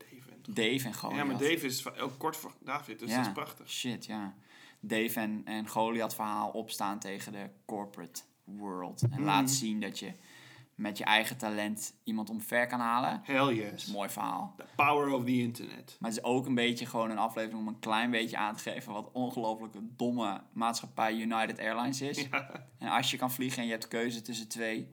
Dave 0.50 0.86
en 0.86 0.94
Goliath. 0.94 1.18
Ja, 1.18 1.24
maar 1.24 1.38
Dave 1.38 1.66
is 1.66 1.98
ook 1.98 2.18
kort 2.18 2.36
voor 2.36 2.52
David, 2.60 2.98
dus 2.98 3.10
Ja, 3.10 3.16
dat 3.16 3.26
is 3.26 3.32
prachtig. 3.32 3.70
Shit, 3.70 4.06
ja. 4.06 4.34
Dave 4.80 5.20
en, 5.20 5.42
en 5.44 5.68
Goliath 5.68 6.14
verhaal 6.14 6.50
opstaan 6.50 6.98
tegen 6.98 7.32
de 7.32 7.50
corporate 7.66 8.22
world. 8.44 9.02
En 9.10 9.22
laat 9.22 9.50
zien 9.50 9.80
dat 9.80 9.98
je 9.98 10.12
met 10.74 10.98
je 10.98 11.04
eigen 11.04 11.36
talent 11.36 11.94
iemand 12.04 12.30
omver 12.30 12.66
kan 12.66 12.80
halen. 12.80 13.20
Hell 13.24 13.36
Dat 13.36 13.54
yes. 13.54 13.72
is 13.72 13.86
een 13.86 13.92
mooi 13.92 14.08
verhaal. 14.08 14.54
The 14.56 14.64
power 14.76 15.12
of 15.12 15.24
the 15.24 15.38
internet. 15.38 15.96
Maar 16.00 16.10
het 16.10 16.18
is 16.18 16.24
ook 16.24 16.46
een 16.46 16.54
beetje 16.54 16.86
gewoon 16.86 17.10
een 17.10 17.18
aflevering 17.18 17.60
om 17.60 17.68
een 17.68 17.78
klein 17.78 18.10
beetje 18.10 18.36
aan 18.36 18.56
te 18.56 18.62
geven 18.70 18.92
wat 18.92 19.10
ongelooflijk 19.12 19.74
domme 19.80 20.40
maatschappij 20.52 21.14
United 21.14 21.58
Airlines 21.58 22.00
is. 22.00 22.26
Ja. 22.30 22.66
En 22.78 22.88
als 22.88 23.10
je 23.10 23.16
kan 23.16 23.30
vliegen 23.30 23.58
en 23.58 23.64
je 23.64 23.70
hebt 23.70 23.88
keuze 23.88 24.22
tussen 24.22 24.48
twee. 24.48 24.88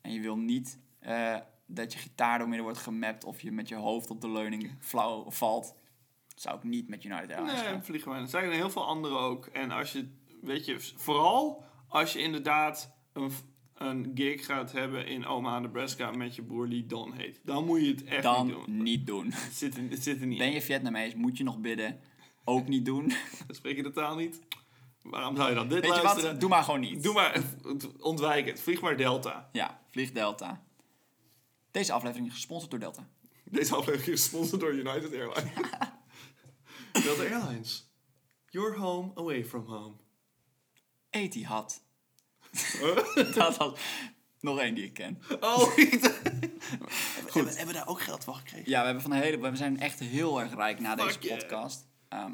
En 0.00 0.12
je 0.12 0.20
wil 0.20 0.36
niet 0.36 0.78
eh, 0.98 1.36
dat 1.70 1.92
je 1.92 1.98
gitaar 1.98 2.38
door 2.38 2.46
midden 2.48 2.64
wordt 2.66 2.80
gemapt 2.80 3.24
of 3.24 3.40
je 3.40 3.52
met 3.52 3.68
je 3.68 3.74
hoofd 3.74 4.10
op 4.10 4.20
de 4.20 4.30
leuning 4.30 4.76
flauw 4.80 5.30
valt. 5.30 5.74
Zou 6.36 6.56
ik 6.56 6.62
niet 6.62 6.88
met 6.88 7.04
United 7.04 7.30
Airlines 7.30 7.60
Nee, 7.60 7.70
gaan. 7.70 7.84
vliegen 7.84 8.10
wij. 8.10 8.20
Er 8.20 8.28
zijn 8.28 8.44
er 8.44 8.52
heel 8.52 8.70
veel 8.70 8.86
anderen 8.86 9.18
ook. 9.18 9.46
En 9.46 9.70
als 9.70 9.92
je, 9.92 10.08
weet 10.42 10.64
je, 10.64 10.80
vooral 10.96 11.64
als 11.88 12.12
je 12.12 12.18
inderdaad 12.18 12.94
een, 13.12 13.30
een 13.74 14.10
gig 14.14 14.44
gaat 14.46 14.72
hebben 14.72 15.06
in 15.06 15.26
Omaha, 15.26 15.58
Nebraska 15.58 16.10
met 16.10 16.34
je 16.34 16.42
broer 16.42 16.68
die 16.68 16.86
Don 16.86 17.12
heet. 17.12 17.40
Dan 17.44 17.64
moet 17.64 17.80
je 17.80 17.90
het 17.90 18.04
echt 18.04 18.22
Dan 18.22 18.46
niet 18.46 18.54
doen. 18.66 18.82
niet 18.82 19.06
doen. 19.06 19.26
Het 19.32 19.54
zit, 19.56 19.76
er, 19.76 19.82
het 19.90 20.02
zit 20.02 20.20
er 20.20 20.26
niet 20.26 20.38
Ben 20.38 20.52
je 20.52 20.62
Vietnamees, 20.62 21.14
moet 21.14 21.36
je 21.36 21.44
nog 21.44 21.58
bidden. 21.60 22.00
Ook 22.44 22.68
niet 22.68 22.84
doen. 22.84 23.04
in. 23.48 23.54
Spreek 23.54 23.76
je 23.76 23.82
de 23.82 23.90
taal 23.90 24.16
niet? 24.16 24.40
Waarom 25.02 25.36
zou 25.36 25.48
je 25.48 25.54
dan 25.54 25.68
dit 25.68 25.80
Weet 25.80 25.96
je 25.96 26.02
wat? 26.02 26.40
Doe 26.40 26.48
maar 26.48 26.62
gewoon 26.62 26.80
niet. 26.80 27.02
Doe 27.02 27.14
maar, 27.14 27.42
ontwijk 28.00 28.46
het. 28.46 28.60
Vlieg 28.60 28.80
maar 28.80 28.96
Delta. 28.96 29.48
Ja, 29.52 29.80
vlieg 29.90 30.12
Delta. 30.12 30.62
Deze 31.70 31.92
aflevering 31.92 32.26
is 32.28 32.34
gesponsord 32.34 32.70
door 32.70 32.80
Delta. 32.80 33.08
Deze 33.44 33.74
aflevering 33.74 34.12
is 34.16 34.22
gesponsord 34.22 34.60
door 34.60 34.72
United 34.74 35.12
Airlines. 35.12 35.52
Delta 37.04 37.22
Airlines. 37.22 37.90
Your 38.48 38.76
home 38.78 39.10
away 39.14 39.44
from 39.44 39.66
home. 39.66 39.94
Etihad. 41.10 41.82
Dat 43.34 43.56
was 43.56 43.80
nog 44.40 44.58
één 44.58 44.74
die 44.74 44.84
ik 44.84 44.92
ken. 44.94 45.18
Oh, 45.40 45.58
Goed. 47.30 47.56
Hebben, 47.56 47.66
we 47.66 47.72
daar 47.72 47.88
ook 47.88 48.00
geld 48.00 48.24
voor 48.24 48.34
gekregen? 48.34 48.70
Ja, 48.70 48.78
we, 48.78 48.84
hebben 48.84 49.02
van 49.02 49.12
een 49.12 49.22
hele, 49.22 49.50
we 49.50 49.56
zijn 49.56 49.80
echt 49.80 49.98
heel 49.98 50.40
erg 50.40 50.54
rijk 50.54 50.80
na 50.80 50.94
deze 50.94 51.18
yeah. 51.20 51.38
podcast. 51.38 51.86
Ehm 52.08 52.32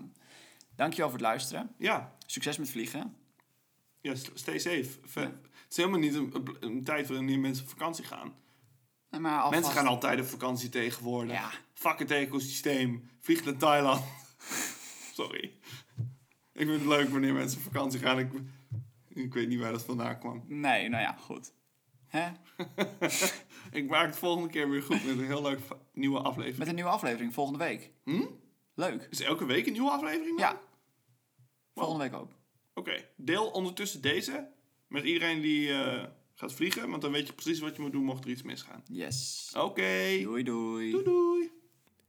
dankjewel 0.77 1.11
voor 1.11 1.19
het 1.19 1.27
luisteren. 1.27 1.75
Ja. 1.79 2.17
Succes 2.27 2.59
met 2.59 2.71
vliegen. 2.71 3.17
Ja, 4.01 4.15
st- 4.15 4.31
stay 4.35 4.59
safe. 4.59 4.89
Het 5.15 5.33
is 5.71 5.77
helemaal 5.77 5.99
niet 5.99 6.15
een, 6.15 6.31
een- 6.35 6.57
een 6.61 6.85
tijd 6.85 7.09
waarin 7.09 7.41
mensen 7.41 7.65
op 7.65 7.71
vakantie 7.71 8.05
gaan. 8.05 8.35
Maar 9.19 9.37
alvast- 9.37 9.55
Mensen 9.55 9.73
gaan 9.73 9.87
altijd 9.87 10.21
op 10.21 10.27
vakantie 10.27 10.69
tegenwoordig. 10.69 11.33
Ja. 11.33 11.51
Fuck 11.75 11.99
het 11.99 12.11
ecosysteem. 12.11 13.11
Vlieg 13.21 13.45
naar 13.45 13.57
Thailand. 13.57 14.05
Sorry. 15.19 15.53
Ik 16.53 16.67
vind 16.67 16.71
het 16.71 16.85
leuk 16.89 17.09
wanneer 17.09 17.33
mensen 17.33 17.59
op 17.59 17.65
vakantie 17.65 18.01
gaan. 18.01 18.19
Ik, 18.19 18.33
ik 19.09 19.35
weet 19.35 19.49
niet 19.49 19.61
waar 19.61 19.73
dat 19.73 19.85
vandaan 19.85 20.19
kwam. 20.19 20.45
Nee, 20.47 20.89
nou 20.89 21.03
ja, 21.03 21.17
goed. 21.21 21.53
Hè? 22.07 22.29
Ik 23.71 23.89
maak 23.89 24.07
het 24.07 24.17
volgende 24.17 24.49
keer 24.49 24.71
weer 24.71 24.83
goed 24.83 25.05
met 25.05 25.19
een 25.19 25.25
heel 25.25 25.43
leuk 25.43 25.59
nieuwe 25.93 26.19
aflevering. 26.19 26.59
Met 26.59 26.69
een 26.69 26.75
nieuwe 26.75 26.91
aflevering 26.91 27.35
volgende 27.35 27.59
week. 27.59 27.91
Hm? 28.05 28.23
Leuk. 28.75 29.07
Is 29.11 29.21
elke 29.21 29.45
week 29.45 29.67
een 29.67 29.73
nieuwe 29.73 29.91
aflevering? 29.91 30.39
dan? 30.39 30.49
Ja. 30.49 30.61
Volgende 31.75 32.03
week 32.05 32.15
ook. 32.21 32.33
Oké. 32.75 33.05
Deel 33.17 33.51
ondertussen 33.51 34.01
deze 34.03 34.49
met 34.89 35.05
iedereen 35.05 35.41
die 35.41 35.73
eh, 35.83 36.05
gaat 36.35 36.53
vliegen. 36.53 36.91
Want 36.91 37.03
dan 37.03 37.13
weet 37.13 37.27
je 37.27 37.33
precies 37.33 37.61
wat 37.61 37.77
je 37.77 37.83
moet 37.83 37.93
doen 37.93 38.05
mocht 38.05 38.25
er 38.25 38.31
iets 38.31 38.43
misgaan. 38.43 38.83
Yes. 38.89 39.51
Oké. 39.57 40.19
Doei 40.23 40.43
doei. 40.43 40.91
Doei 40.91 41.05
doei. 41.05 41.51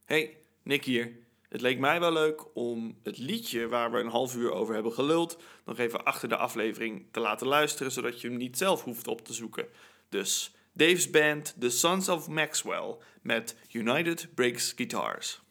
Hey, 0.05 0.37
Nick 0.63 0.83
hier. 0.83 1.23
Het 1.49 1.61
leek 1.61 1.79
mij 1.79 1.99
wel 1.99 2.13
leuk 2.13 2.55
om 2.55 2.97
het 3.03 3.17
liedje 3.17 3.67
waar 3.67 3.91
we 3.91 3.99
een 3.99 4.07
half 4.07 4.35
uur 4.35 4.51
over 4.51 4.73
hebben 4.73 4.93
geluld 4.93 5.37
nog 5.65 5.77
even 5.77 6.05
achter 6.05 6.29
de 6.29 6.35
aflevering 6.35 7.05
te 7.11 7.19
laten 7.19 7.47
luisteren, 7.47 7.91
zodat 7.91 8.21
je 8.21 8.27
hem 8.27 8.37
niet 8.37 8.57
zelf 8.57 8.83
hoeft 8.83 9.07
op 9.07 9.25
te 9.25 9.33
zoeken. 9.33 9.67
Dus 10.09 10.55
Dave's 10.73 11.09
band 11.09 11.55
The 11.59 11.69
Sons 11.69 12.09
of 12.09 12.27
Maxwell 12.27 12.97
met 13.21 13.55
United 13.71 14.27
Breaks 14.33 14.73
Guitars. 14.75 15.41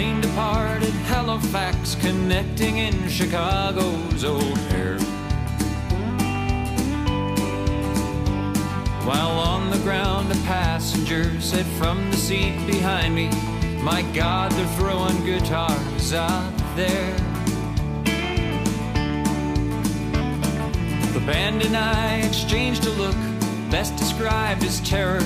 Plane 0.00 0.20
departed 0.22 0.94
Halifax, 1.12 1.94
connecting 1.96 2.78
in 2.78 3.06
Chicago's 3.06 4.24
O'Hare. 4.24 4.98
While 9.04 9.38
on 9.38 9.70
the 9.70 9.76
ground, 9.80 10.32
a 10.32 10.36
passenger 10.46 11.38
said 11.38 11.66
from 11.78 12.10
the 12.10 12.16
seat 12.16 12.66
behind 12.66 13.14
me, 13.14 13.28
My 13.82 14.00
God, 14.14 14.52
they're 14.52 14.74
throwing 14.78 15.22
guitars 15.22 16.14
out 16.14 16.56
there. 16.76 17.16
The 21.12 21.22
band 21.26 21.60
and 21.60 21.76
I 21.76 22.22
exchanged 22.22 22.86
a 22.86 22.90
look, 22.92 23.20
best 23.70 23.96
described 23.96 24.64
as 24.64 24.80
terror, 24.80 25.20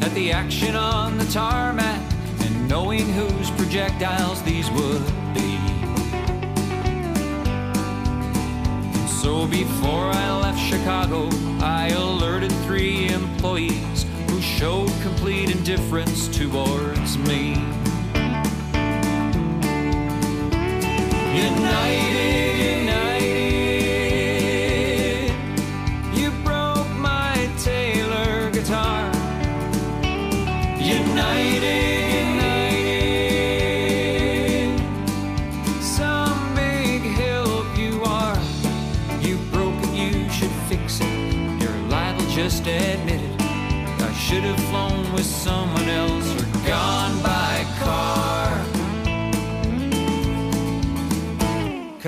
at 0.00 0.14
the 0.14 0.32
action 0.32 0.76
on 0.76 1.18
the 1.18 1.26
tarmac, 1.26 2.03
knowing 2.74 3.06
whose 3.10 3.50
projectiles 3.52 4.42
these 4.42 4.68
would 4.72 5.06
be. 5.32 5.56
So 9.22 9.46
before 9.46 10.10
I 10.10 10.40
left 10.42 10.58
Chicago, 10.58 11.28
I 11.60 11.90
alerted 11.90 12.50
three 12.66 13.10
employees 13.10 14.06
who 14.28 14.40
showed 14.42 14.90
complete 15.02 15.50
indifference 15.50 16.26
towards 16.26 17.16
me. 17.16 17.54
United, 21.52 22.58
united, 22.80 23.70
you 26.12 26.32
broke 26.42 26.90
my 26.96 27.48
Taylor 27.56 28.50
guitar. 28.50 29.12
United, 30.80 31.93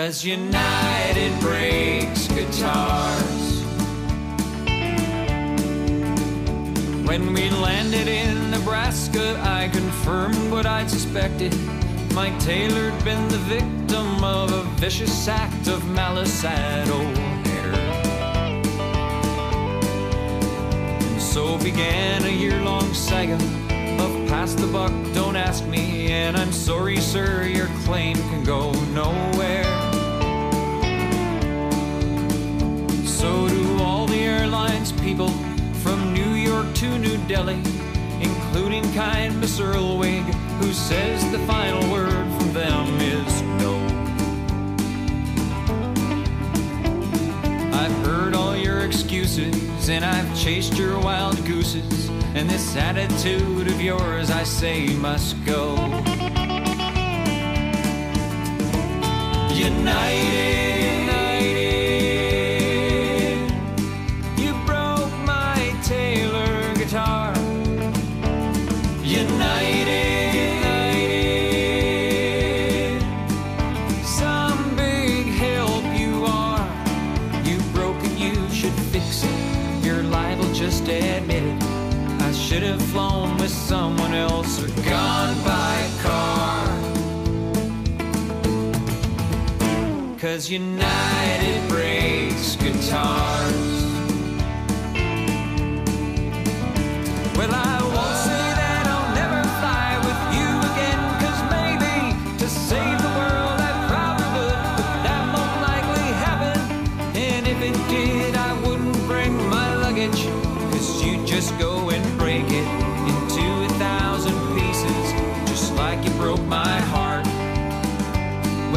Cause 0.06 0.24
United 0.24 1.40
breaks 1.40 2.28
guitars. 2.28 3.64
When 7.04 7.32
we 7.32 7.50
landed 7.50 8.06
in 8.06 8.52
Nebraska, 8.52 9.36
I 9.42 9.68
confirmed 9.72 10.52
what 10.52 10.64
I'd 10.64 10.88
suspected. 10.88 11.52
Mike 12.14 12.38
Taylor'd 12.38 13.04
been 13.04 13.26
the 13.26 13.38
victim 13.48 14.22
of 14.22 14.52
a 14.52 14.62
vicious 14.78 15.26
act 15.26 15.66
of 15.66 15.84
malice 15.88 16.44
at 16.44 16.88
O'Hare. 16.88 17.74
And 21.02 21.20
so 21.20 21.58
began 21.58 22.22
a 22.22 22.30
year 22.30 22.60
long 22.60 22.94
saga 22.94 23.34
of 23.98 24.28
pass 24.28 24.54
the 24.54 24.68
buck, 24.68 24.92
don't 25.14 25.34
ask 25.34 25.64
me. 25.66 26.12
And 26.12 26.36
I'm 26.36 26.52
sorry, 26.52 26.98
sir, 26.98 27.42
your 27.42 27.66
claim 27.84 28.14
can 28.14 28.44
go 28.44 28.70
nowhere. 28.92 29.85
People 35.06 35.28
from 35.84 36.12
New 36.12 36.32
York 36.34 36.66
to 36.74 36.98
New 36.98 37.16
Delhi, 37.28 37.62
including 38.20 38.82
kind 38.92 39.40
Miss 39.40 39.60
Earlwig, 39.60 40.24
who 40.58 40.72
says 40.72 41.30
the 41.30 41.38
final 41.46 41.80
word 41.92 42.26
from 42.36 42.52
them 42.52 42.88
is 43.00 43.42
no. 43.62 43.76
I've 47.72 47.96
heard 48.04 48.34
all 48.34 48.56
your 48.56 48.80
excuses 48.80 49.88
and 49.88 50.04
I've 50.04 50.36
chased 50.36 50.76
your 50.76 50.98
wild 50.98 51.36
gooses, 51.46 52.08
and 52.34 52.50
this 52.50 52.74
attitude 52.74 53.68
of 53.68 53.80
yours, 53.80 54.32
I 54.32 54.42
say, 54.42 54.88
must 54.96 55.36
go. 55.44 55.76
United 59.54 61.05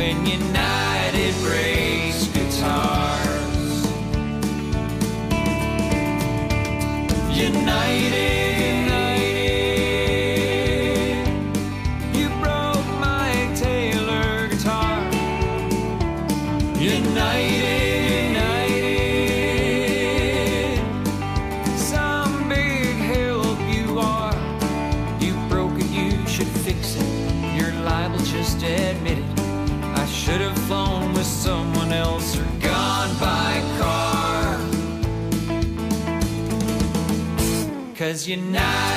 when 0.10 0.26
United 0.26 1.36
breaks 1.44 2.26
guitars. 2.30 3.86
United, 7.30 8.29
Cause 38.10 38.28
United 38.28 38.50
breaks 38.58 38.89